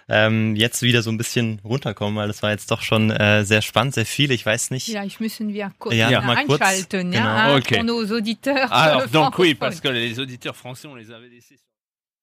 ähm, 0.08 0.56
jetzt 0.56 0.82
wieder 0.82 1.02
so 1.02 1.10
ein 1.10 1.18
bisschen 1.18 1.60
runterkommen, 1.62 2.16
weil 2.16 2.26
das 2.28 2.42
war 2.42 2.50
jetzt 2.50 2.70
doch 2.70 2.80
schon 2.82 3.10
äh, 3.10 3.44
sehr 3.44 3.60
spannend, 3.62 3.94
sehr 3.94 4.06
viel. 4.06 4.30
Ich 4.32 4.44
weiß 4.46 4.70
nicht. 4.70 4.88
Ja, 4.88 5.04
ich 5.04 5.20
müssen 5.20 5.52
wir 5.52 5.70
kurz 5.78 5.94
Ja, 5.94 6.10
ja. 6.10 6.20
mal 6.22 6.44
kurz. 6.46 6.60
einschalten, 6.62 7.10
Genau. 7.12 7.24
ja, 7.24 7.54
Okay. 7.56 7.82
nos 7.82 8.10
auditeurs. 8.10 8.70
Alors, 8.72 9.02
euh, 9.04 9.08
donc 9.12 9.38
oui, 9.38 9.54
parce 9.54 9.80
que 9.80 9.88
les 9.88 10.18
auditeurs 10.18 10.56
français, 10.56 10.88
on 10.88 10.94
les 10.96 11.10
avait 11.10 11.28
laissés. 11.28 11.56
sur- 11.58 11.66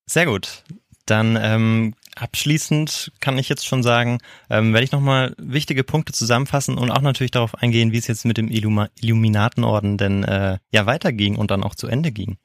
Sehr 0.09 0.25
gut. 0.25 0.63
Dann 1.05 1.37
ähm, 1.41 1.93
abschließend 2.19 3.11
kann 3.19 3.37
ich 3.37 3.49
jetzt 3.49 3.65
schon 3.65 3.83
sagen, 3.83 4.19
ähm, 4.49 4.73
werde 4.73 4.85
ich 4.85 4.91
nochmal 4.91 5.35
wichtige 5.37 5.83
Punkte 5.83 6.13
zusammenfassen 6.13 6.77
und 6.77 6.91
auch 6.91 7.01
natürlich 7.01 7.31
darauf 7.31 7.55
eingehen, 7.55 7.91
wie 7.91 7.97
es 7.97 8.07
jetzt 8.07 8.25
mit 8.25 8.37
dem 8.37 8.49
Illuma 8.49 8.89
Illuminatenorden 8.99 9.97
denn 9.97 10.23
äh, 10.23 10.57
ja 10.71 10.85
weiterging 10.85 11.35
und 11.35 11.51
dann 11.51 11.63
auch 11.63 11.75
zu 11.75 11.87
Ende 11.87 12.11
ging. 12.11 12.37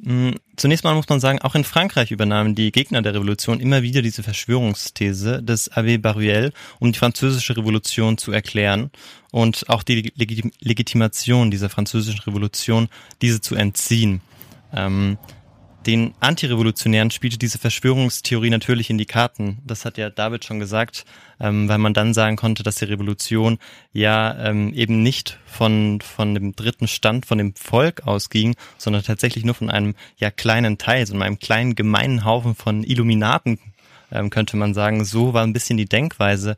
Mm, 0.00 0.30
Zunächst 0.56 0.84
mal 0.84 0.94
muss 0.94 1.08
man 1.08 1.20
sagen, 1.20 1.40
auch 1.40 1.54
in 1.54 1.64
Frankreich 1.64 2.10
übernahmen 2.10 2.54
die 2.54 2.72
Gegner 2.72 3.02
der 3.02 3.14
Revolution 3.14 3.60
immer 3.60 3.82
wieder 3.82 4.02
diese 4.02 4.22
Verschwörungsthese 4.22 5.42
des 5.42 5.70
Ave 5.70 5.98
Baruel, 5.98 6.52
um 6.80 6.92
die 6.92 6.98
französische 6.98 7.56
Revolution 7.56 8.18
zu 8.18 8.32
erklären 8.32 8.90
und 9.30 9.68
auch 9.68 9.82
die 9.82 10.12
Legit 10.16 10.52
Legitimation 10.60 11.50
dieser 11.50 11.68
französischen 11.68 12.22
Revolution, 12.22 12.88
diese 13.22 13.40
zu 13.40 13.54
entziehen. 13.54 14.20
Ähm, 14.72 15.16
den 15.86 16.14
Antirevolutionären 16.20 17.10
spielte 17.10 17.38
diese 17.38 17.58
Verschwörungstheorie 17.58 18.50
natürlich 18.50 18.90
in 18.90 18.98
die 18.98 19.06
Karten. 19.06 19.58
Das 19.64 19.84
hat 19.84 19.96
ja 19.96 20.10
David 20.10 20.44
schon 20.44 20.58
gesagt, 20.58 21.04
ähm, 21.40 21.68
weil 21.68 21.78
man 21.78 21.94
dann 21.94 22.14
sagen 22.14 22.36
konnte, 22.36 22.62
dass 22.62 22.76
die 22.76 22.86
Revolution 22.86 23.58
ja 23.92 24.36
ähm, 24.38 24.74
eben 24.74 25.02
nicht 25.02 25.38
von, 25.46 26.00
von 26.00 26.34
dem 26.34 26.54
dritten 26.54 26.88
Stand, 26.88 27.26
von 27.26 27.38
dem 27.38 27.54
Volk 27.54 28.06
ausging, 28.06 28.56
sondern 28.76 29.04
tatsächlich 29.04 29.44
nur 29.44 29.54
von 29.54 29.70
einem 29.70 29.94
ja 30.16 30.30
kleinen 30.30 30.78
Teil, 30.78 31.06
so 31.06 31.18
einem 31.18 31.38
kleinen 31.38 31.74
gemeinen 31.74 32.24
Haufen 32.24 32.54
von 32.54 32.82
Illuminaten, 32.82 33.58
ähm, 34.10 34.30
könnte 34.30 34.56
man 34.56 34.74
sagen. 34.74 35.04
So 35.04 35.32
war 35.32 35.44
ein 35.44 35.52
bisschen 35.52 35.76
die 35.76 35.88
Denkweise, 35.88 36.56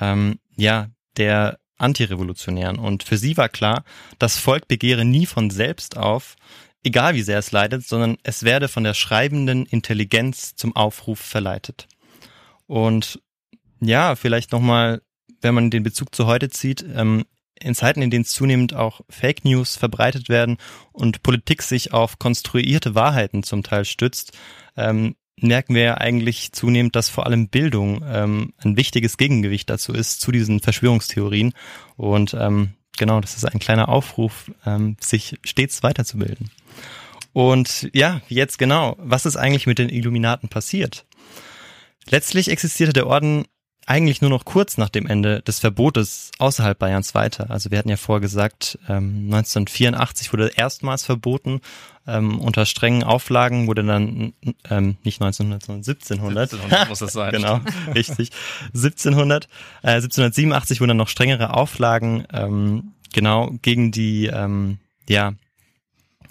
ähm, 0.00 0.38
ja, 0.56 0.88
der 1.18 1.58
Antirevolutionären. 1.78 2.78
Und 2.78 3.02
für 3.02 3.18
sie 3.18 3.36
war 3.36 3.48
klar, 3.48 3.84
das 4.18 4.38
Volk 4.38 4.68
begehre 4.68 5.04
nie 5.04 5.26
von 5.26 5.50
selbst 5.50 5.96
auf, 5.96 6.36
egal 6.82 7.14
wie 7.14 7.22
sehr 7.22 7.38
es 7.38 7.52
leidet, 7.52 7.86
sondern 7.86 8.16
es 8.22 8.42
werde 8.42 8.68
von 8.68 8.84
der 8.84 8.94
schreibenden 8.94 9.66
Intelligenz 9.66 10.54
zum 10.54 10.74
Aufruf 10.74 11.20
verleitet. 11.20 11.88
Und 12.66 13.20
ja, 13.80 14.14
vielleicht 14.14 14.52
nochmal, 14.52 15.02
wenn 15.40 15.54
man 15.54 15.70
den 15.70 15.82
Bezug 15.82 16.14
zu 16.14 16.26
heute 16.26 16.50
zieht, 16.50 16.84
ähm, 16.94 17.24
in 17.60 17.74
Zeiten, 17.74 18.02
in 18.02 18.10
denen 18.10 18.24
zunehmend 18.24 18.74
auch 18.74 19.02
Fake 19.08 19.44
News 19.44 19.76
verbreitet 19.76 20.28
werden 20.28 20.56
und 20.92 21.22
Politik 21.22 21.62
sich 21.62 21.92
auf 21.92 22.18
konstruierte 22.18 22.94
Wahrheiten 22.94 23.42
zum 23.42 23.62
Teil 23.62 23.84
stützt, 23.84 24.32
ähm, 24.76 25.14
merken 25.40 25.74
wir 25.74 25.82
ja 25.82 25.94
eigentlich 25.96 26.52
zunehmend, 26.52 26.96
dass 26.96 27.08
vor 27.08 27.26
allem 27.26 27.48
Bildung 27.48 28.04
ähm, 28.06 28.52
ein 28.58 28.76
wichtiges 28.76 29.16
Gegengewicht 29.16 29.70
dazu 29.70 29.92
ist, 29.92 30.20
zu 30.20 30.32
diesen 30.32 30.60
Verschwörungstheorien. 30.60 31.52
Und 31.96 32.34
ähm, 32.34 32.74
genau, 32.96 33.20
das 33.20 33.36
ist 33.36 33.44
ein 33.44 33.58
kleiner 33.58 33.88
Aufruf, 33.88 34.50
ähm, 34.66 34.96
sich 35.00 35.38
stets 35.44 35.82
weiterzubilden. 35.82 36.50
Und 37.32 37.88
ja, 37.92 38.20
jetzt 38.28 38.58
genau, 38.58 38.96
was 38.98 39.26
ist 39.26 39.36
eigentlich 39.36 39.66
mit 39.66 39.78
den 39.78 39.88
Illuminaten 39.88 40.48
passiert? 40.48 41.06
Letztlich 42.08 42.50
existierte 42.50 42.92
der 42.92 43.06
Orden 43.06 43.44
eigentlich 43.86 44.20
nur 44.20 44.30
noch 44.30 44.44
kurz 44.44 44.78
nach 44.78 44.88
dem 44.88 45.06
Ende 45.06 45.42
des 45.42 45.58
Verbotes 45.58 46.30
außerhalb 46.38 46.78
Bayerns 46.78 47.14
weiter. 47.14 47.50
Also 47.50 47.70
wir 47.70 47.78
hatten 47.78 47.88
ja 47.88 47.96
vorher 47.96 48.20
gesagt, 48.20 48.78
ähm, 48.88 49.26
1984 49.32 50.32
wurde 50.32 50.52
erstmals 50.54 51.04
verboten. 51.04 51.60
Ähm, 52.06 52.40
unter 52.40 52.66
strengen 52.66 53.04
Auflagen 53.04 53.66
wurde 53.66 53.84
dann 53.84 54.32
ähm, 54.70 54.96
nicht 55.04 55.20
1900, 55.20 55.64
sondern 55.64 55.84
1700. 55.84 56.52
1700 56.52 56.88
muss 56.88 56.98
das 57.00 57.12
sein. 57.14 57.32
genau, 57.32 57.60
richtig. 57.94 58.30
1700. 58.74 59.44
Äh, 59.82 59.88
1787 59.88 60.80
wurden 60.80 60.88
dann 60.88 60.96
noch 60.96 61.08
strengere 61.08 61.54
Auflagen 61.54 62.24
ähm, 62.32 62.92
genau 63.12 63.52
gegen 63.62 63.92
die 63.92 64.26
ähm, 64.26 64.78
ja 65.08 65.34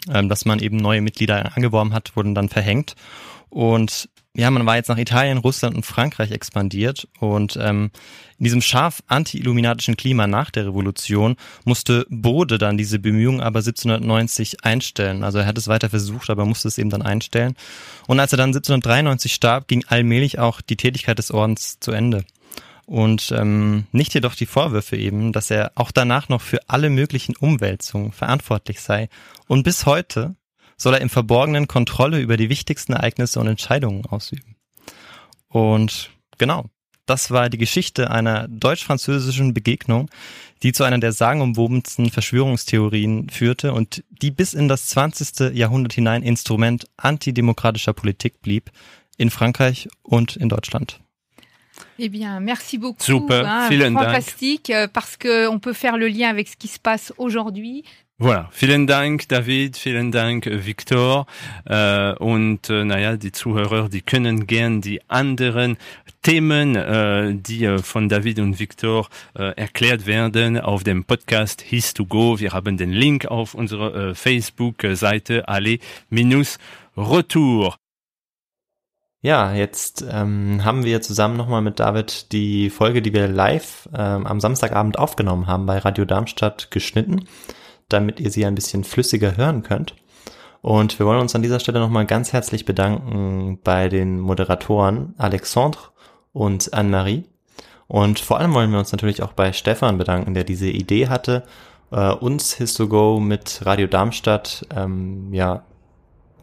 ähm, 0.10 0.30
dass 0.30 0.46
man 0.46 0.60
eben 0.60 0.78
neue 0.78 1.02
Mitglieder 1.02 1.56
angeworben 1.56 1.94
hat, 1.94 2.16
wurden 2.16 2.34
dann 2.34 2.50
verhängt. 2.50 2.96
Und 3.50 4.10
ja, 4.36 4.50
man 4.50 4.66
war 4.66 4.78
jetzt 4.78 4.88
nach 4.88 4.98
Italien, 4.98 5.38
Russland 5.38 5.76
und 5.76 5.86
Frankreich 5.86 6.32
expandiert 6.32 7.08
und 7.20 7.58
ähm, 7.62 7.92
in 8.38 8.46
diesem 8.46 8.62
scharf 8.62 9.04
anti-illuminatischen 9.08 9.98
Klima 9.98 10.26
nach 10.26 10.52
der 10.52 10.68
Revolution 10.68 11.36
musste 11.66 12.06
Bode 12.10 12.58
dann 12.58 12.78
diese 12.78 12.98
Bemühungen 12.98 13.42
aber 13.42 13.60
1790 13.60 14.64
einstellen. 14.64 15.24
Also 15.24 15.40
er 15.40 15.46
hat 15.46 15.58
es 15.58 15.68
weiter 15.68 15.90
versucht, 15.90 16.30
aber 16.30 16.46
musste 16.46 16.70
es 16.70 16.78
eben 16.78 16.90
dann 16.90 17.02
einstellen. 17.02 17.56
Und 18.08 18.22
als 18.22 18.32
er 18.32 18.38
dann 18.38 18.50
1793 18.50 19.34
starb, 19.34 19.68
ging 19.68 19.84
allmählich 19.88 20.40
auch 20.40 20.62
die 20.62 20.78
Tätigkeit 20.78 21.20
des 21.20 21.32
Ordens 21.32 21.80
zu 21.82 21.92
Ende. 21.92 22.24
Und 22.86 23.34
ähm, 23.38 23.86
nicht 23.92 24.14
jedoch 24.14 24.36
die 24.36 24.46
Vorwürfe 24.46 24.98
eben, 24.98 25.34
dass 25.34 25.52
er 25.52 25.74
auch 25.76 25.92
danach 25.92 26.30
noch 26.30 26.42
für 26.42 26.60
alle 26.68 26.90
möglichen 26.90 27.36
Umwälzungen 27.36 28.12
verantwortlich 28.12 28.82
sei. 28.82 29.10
Und 29.48 29.64
bis 29.64 29.86
heute 29.86 30.36
soll 30.82 30.96
er 30.96 31.02
im 31.02 31.10
Verborgenen 31.10 31.68
Kontrolle 31.68 32.20
über 32.20 32.38
die 32.38 32.50
wichtigsten 32.50 32.94
Ereignisse 32.94 33.40
und 33.40 33.48
Entscheidungen 33.48 34.06
ausüben. 34.08 34.56
Und 35.48 36.10
genau, 36.40 36.66
das 37.06 37.30
war 37.30 37.50
die 37.50 37.60
Geschichte 37.60 38.10
einer 38.10 38.48
deutsch-französischen 38.48 39.54
Begegnung, 39.54 40.10
die 40.64 40.72
zu 40.72 40.84
einer 40.84 40.98
der 40.98 41.12
sagenumwobensten 41.12 42.10
Verschwörungstheorien 42.10 43.30
führte 43.30 43.74
und 43.74 44.04
die 44.10 44.32
bis 44.32 44.54
in 44.54 44.68
das 44.68 44.88
20. 44.88 45.56
Jahrhundert 45.56 45.94
hinein 45.94 46.24
Instrument 46.24 46.88
antidemokratischer 46.98 47.94
Politik 47.94 48.42
blieb 48.42 48.72
in 49.18 49.30
Frankreich 49.30 49.88
und 50.02 50.36
in 50.36 50.50
Deutschland. 50.50 51.00
Eh 51.98 52.10
bien, 52.10 52.44
merci 52.44 52.78
beaucoup. 52.80 53.04
Super, 53.04 53.46
hein, 53.46 53.68
vielen 53.68 53.94
Dank. 53.94 54.06
fantastique, 54.06 54.70
euh, 54.70 54.88
parce 54.88 55.18
que 55.18 55.48
on 55.48 55.60
peut 55.60 55.74
faire 55.74 55.98
le 55.98 56.08
lien 56.08 56.30
avec 56.30 56.48
ce 56.48 56.56
qui 56.56 56.68
se 56.68 56.80
passe 56.80 57.14
aujourd'hui. 57.18 57.84
Voilà, 58.22 58.50
vielen 58.52 58.86
Dank 58.86 59.28
David, 59.30 59.78
vielen 59.78 60.12
Dank 60.12 60.46
Victor. 60.46 61.26
Äh, 61.66 62.14
und 62.18 62.70
äh, 62.70 62.86
naja, 62.86 63.18
die 63.18 63.32
Zuhörer, 63.32 63.90
die 63.90 64.04
können 64.04 64.46
gern 64.46 64.80
die 64.80 65.02
anderen 65.10 65.78
Themen, 66.22 66.76
äh, 66.76 67.34
die 67.34 67.66
äh, 67.66 67.80
von 67.80 68.10
David 68.10 68.38
und 68.38 68.60
Victor 68.60 69.08
äh, 69.34 69.56
erklärt 69.58 70.06
werden, 70.06 70.60
auf 70.60 70.84
dem 70.84 71.04
Podcast 71.04 71.64
His 71.64 71.96
to 71.96 72.06
Go. 72.06 72.40
Wir 72.40 72.52
haben 72.54 72.78
den 72.78 72.92
Link 72.92 73.26
auf 73.26 73.56
unserer 73.56 73.96
äh, 73.96 74.14
Facebook-Seite. 74.14 75.48
Alle-Retour. 75.48 75.80
Ja, 79.24 79.54
jetzt 79.56 80.06
ähm, 80.08 80.64
haben 80.64 80.86
wir 80.86 81.02
zusammen 81.02 81.38
nochmal 81.38 81.64
mit 81.64 81.80
David 81.80 82.32
die 82.32 82.70
Folge, 82.70 83.02
die 83.02 83.14
wir 83.14 83.28
live 83.28 83.90
ähm, 83.98 84.28
am 84.28 84.40
Samstagabend 84.40 85.00
aufgenommen 85.00 85.48
haben 85.48 85.66
bei 85.66 85.80
Radio 85.80 86.06
Darmstadt 86.06 86.70
geschnitten, 86.70 87.28
damit 87.94 88.20
ihr 88.20 88.32
sie 88.32 88.46
ein 88.46 88.56
bisschen 88.56 88.84
flüssiger 88.84 89.38
hören 89.38 89.64
könnt. 89.64 89.96
Und 90.62 91.00
wir 91.00 91.06
wollen 91.06 91.22
uns 91.22 91.36
an 91.36 91.42
dieser 91.42 91.60
Stelle 91.60 91.80
nochmal 91.80 92.06
ganz 92.06 92.34
herzlich 92.34 92.66
bedanken 92.66 93.60
bei 93.64 93.90
den 93.90 94.20
Moderatoren 94.20 95.16
Alexandre 95.18 95.82
und 96.34 96.74
Anne-Marie. 96.74 97.26
Und 97.88 98.20
vor 98.20 98.40
allem 98.40 98.54
wollen 98.54 98.72
wir 98.72 98.80
uns 98.80 98.92
natürlich 98.92 99.22
auch 99.24 99.34
bei 99.34 99.54
Stefan 99.54 99.98
bedanken, 99.98 100.34
der 100.34 100.44
diese 100.44 100.70
Idee 100.70 101.08
hatte, 101.08 101.44
äh, 101.92 102.12
uns 102.12 102.54
Histogo 102.54 103.20
mit 103.20 103.66
Radio 103.66 103.88
Darmstadt 103.88 104.66
ähm, 104.76 105.34
ja, 105.34 105.64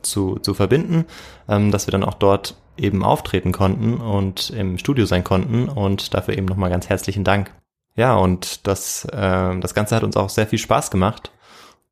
zu, 0.03 0.39
zu 0.41 0.55
verbinden, 0.55 1.07
ähm, 1.49 1.71
dass 1.71 1.87
wir 1.87 1.93
dann 1.93 2.05
auch 2.05 2.15
dort 2.15 2.57
eben 2.77 3.03
auftreten 3.03 3.53
konnten 3.53 3.95
und 3.95 4.51
im 4.51 4.79
Studio 4.79 5.07
sein 5.07 5.25
konnten 5.25 5.69
und 5.69 6.15
dafür 6.15 6.37
eben 6.37 6.47
nochmal 6.47 6.71
ganz 6.71 6.89
herzlichen 6.89 7.25
Dank. 7.25 7.53
Ja, 7.97 8.15
und 8.17 8.67
das, 8.67 9.05
äh, 9.07 9.59
das 9.59 9.75
Ganze 9.75 9.97
hat 9.97 10.05
uns 10.05 10.17
auch 10.17 10.29
sehr 10.29 10.47
viel 10.47 10.59
Spaß 10.59 10.91
gemacht. 10.91 11.33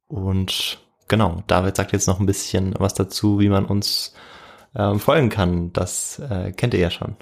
Und 0.08 0.78
genau, 1.08 1.42
David 1.46 1.76
sagt 1.76 1.92
jetzt 1.92 2.06
noch 2.06 2.20
ein 2.20 2.26
bisschen 2.26 2.74
was 2.78 2.94
dazu, 2.94 3.40
wie 3.40 3.48
man 3.48 3.64
uns 3.64 4.14
ähm, 4.74 5.00
folgen 5.00 5.28
kann. 5.28 5.72
Das 5.72 6.18
äh, 6.18 6.52
kennt 6.52 6.74
ihr 6.74 6.80
ja 6.80 6.90
schon. 6.90 7.16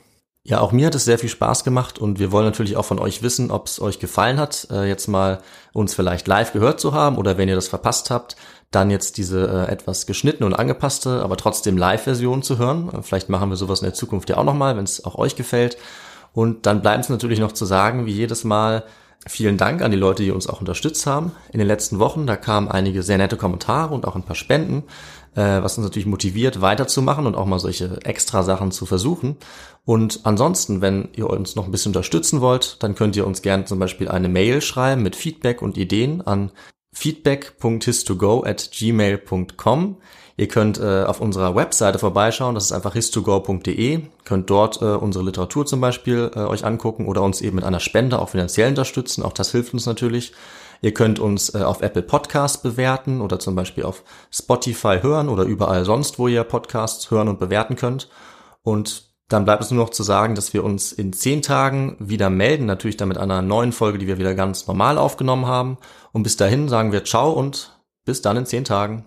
Ja, 0.46 0.60
auch 0.60 0.72
mir 0.72 0.86
hat 0.86 0.94
es 0.94 1.06
sehr 1.06 1.18
viel 1.18 1.30
Spaß 1.30 1.64
gemacht 1.64 1.98
und 1.98 2.18
wir 2.18 2.30
wollen 2.30 2.44
natürlich 2.44 2.76
auch 2.76 2.84
von 2.84 2.98
euch 2.98 3.22
wissen, 3.22 3.50
ob 3.50 3.66
es 3.66 3.80
euch 3.80 3.98
gefallen 3.98 4.38
hat, 4.38 4.68
äh, 4.70 4.86
jetzt 4.86 5.08
mal 5.08 5.40
uns 5.72 5.94
vielleicht 5.94 6.28
live 6.28 6.52
gehört 6.52 6.80
zu 6.80 6.92
haben 6.92 7.16
oder 7.16 7.38
wenn 7.38 7.48
ihr 7.48 7.54
das 7.54 7.68
verpasst 7.68 8.10
habt, 8.10 8.36
dann 8.70 8.90
jetzt 8.90 9.16
diese 9.16 9.46
äh, 9.48 9.72
etwas 9.72 10.04
geschnittene 10.04 10.44
und 10.44 10.52
angepasste, 10.52 11.22
aber 11.22 11.38
trotzdem 11.38 11.78
Live-Version 11.78 12.42
zu 12.42 12.58
hören. 12.58 12.90
Äh, 12.92 13.02
vielleicht 13.02 13.30
machen 13.30 13.48
wir 13.48 13.56
sowas 13.56 13.80
in 13.80 13.86
der 13.86 13.94
Zukunft 13.94 14.28
ja 14.28 14.36
auch 14.36 14.44
nochmal, 14.44 14.76
wenn 14.76 14.84
es 14.84 15.02
auch 15.06 15.14
euch 15.14 15.34
gefällt. 15.34 15.78
Und 16.34 16.66
dann 16.66 16.82
bleibt 16.82 17.04
es 17.04 17.08
natürlich 17.08 17.38
noch 17.38 17.52
zu 17.52 17.64
sagen, 17.64 18.04
wie 18.04 18.12
jedes 18.12 18.44
Mal, 18.44 18.84
vielen 19.26 19.56
Dank 19.56 19.82
an 19.82 19.90
die 19.90 19.96
Leute, 19.96 20.22
die 20.22 20.30
uns 20.30 20.46
auch 20.46 20.60
unterstützt 20.60 21.06
haben. 21.06 21.32
In 21.52 21.58
den 21.58 21.68
letzten 21.68 21.98
Wochen, 21.98 22.26
da 22.26 22.36
kamen 22.36 22.68
einige 22.68 23.02
sehr 23.02 23.18
nette 23.18 23.36
Kommentare 23.36 23.94
und 23.94 24.06
auch 24.06 24.16
ein 24.16 24.22
paar 24.22 24.36
Spenden, 24.36 24.84
äh, 25.34 25.62
was 25.62 25.78
uns 25.78 25.86
natürlich 25.86 26.06
motiviert, 26.06 26.60
weiterzumachen 26.60 27.26
und 27.26 27.34
auch 27.34 27.46
mal 27.46 27.58
solche 27.58 27.98
extra 28.04 28.42
Sachen 28.42 28.70
zu 28.70 28.86
versuchen. 28.86 29.36
Und 29.84 30.20
ansonsten, 30.24 30.80
wenn 30.80 31.08
ihr 31.14 31.28
uns 31.28 31.56
noch 31.56 31.64
ein 31.64 31.70
bisschen 31.70 31.90
unterstützen 31.90 32.40
wollt, 32.40 32.82
dann 32.82 32.94
könnt 32.94 33.16
ihr 33.16 33.26
uns 33.26 33.42
gerne 33.42 33.64
zum 33.64 33.78
Beispiel 33.78 34.08
eine 34.08 34.28
Mail 34.28 34.60
schreiben 34.60 35.02
mit 35.02 35.16
Feedback 35.16 35.62
und 35.62 35.76
Ideen 35.76 36.22
an 36.22 36.50
feedback.histogo 36.92 38.44
at 38.44 38.70
gmail.com. 38.72 39.96
Ihr 40.36 40.48
könnt 40.48 40.80
äh, 40.80 41.04
auf 41.04 41.20
unserer 41.20 41.54
Webseite 41.54 42.00
vorbeischauen, 42.00 42.56
das 42.56 42.64
ist 42.64 42.72
einfach 42.72 42.94
histogo.de, 42.94 44.00
könnt 44.24 44.50
dort 44.50 44.82
äh, 44.82 44.86
unsere 44.86 45.24
Literatur 45.24 45.64
zum 45.64 45.80
Beispiel 45.80 46.30
äh, 46.34 46.40
euch 46.40 46.64
angucken 46.64 47.06
oder 47.06 47.22
uns 47.22 47.40
eben 47.40 47.56
mit 47.56 47.64
einer 47.64 47.78
Spende 47.78 48.18
auch 48.18 48.30
finanziell 48.30 48.70
unterstützen, 48.70 49.22
auch 49.22 49.32
das 49.32 49.52
hilft 49.52 49.74
uns 49.74 49.86
natürlich. 49.86 50.32
Ihr 50.82 50.92
könnt 50.92 51.20
uns 51.20 51.54
äh, 51.54 51.62
auf 51.62 51.82
Apple 51.82 52.02
Podcasts 52.02 52.60
bewerten 52.60 53.20
oder 53.20 53.38
zum 53.38 53.54
Beispiel 53.54 53.84
auf 53.84 54.02
Spotify 54.30 54.98
hören 55.00 55.28
oder 55.28 55.44
überall 55.44 55.84
sonst, 55.84 56.18
wo 56.18 56.26
ihr 56.26 56.42
Podcasts 56.42 57.10
hören 57.10 57.28
und 57.28 57.38
bewerten 57.38 57.76
könnt. 57.76 58.08
Und 58.62 59.14
dann 59.28 59.44
bleibt 59.44 59.62
es 59.62 59.70
nur 59.70 59.84
noch 59.84 59.90
zu 59.90 60.02
sagen, 60.02 60.34
dass 60.34 60.52
wir 60.52 60.64
uns 60.64 60.92
in 60.92 61.12
zehn 61.12 61.42
Tagen 61.42 61.96
wieder 62.00 62.28
melden, 62.28 62.66
natürlich 62.66 62.96
dann 62.96 63.08
mit 63.08 63.18
einer 63.18 63.40
neuen 63.40 63.72
Folge, 63.72 63.98
die 63.98 64.06
wir 64.06 64.18
wieder 64.18 64.34
ganz 64.34 64.66
normal 64.66 64.98
aufgenommen 64.98 65.46
haben. 65.46 65.78
Und 66.12 66.24
bis 66.24 66.36
dahin 66.36 66.68
sagen 66.68 66.92
wir 66.92 67.04
Ciao 67.04 67.32
und 67.32 67.80
bis 68.04 68.20
dann 68.20 68.36
in 68.36 68.46
zehn 68.46 68.64
Tagen. 68.64 69.06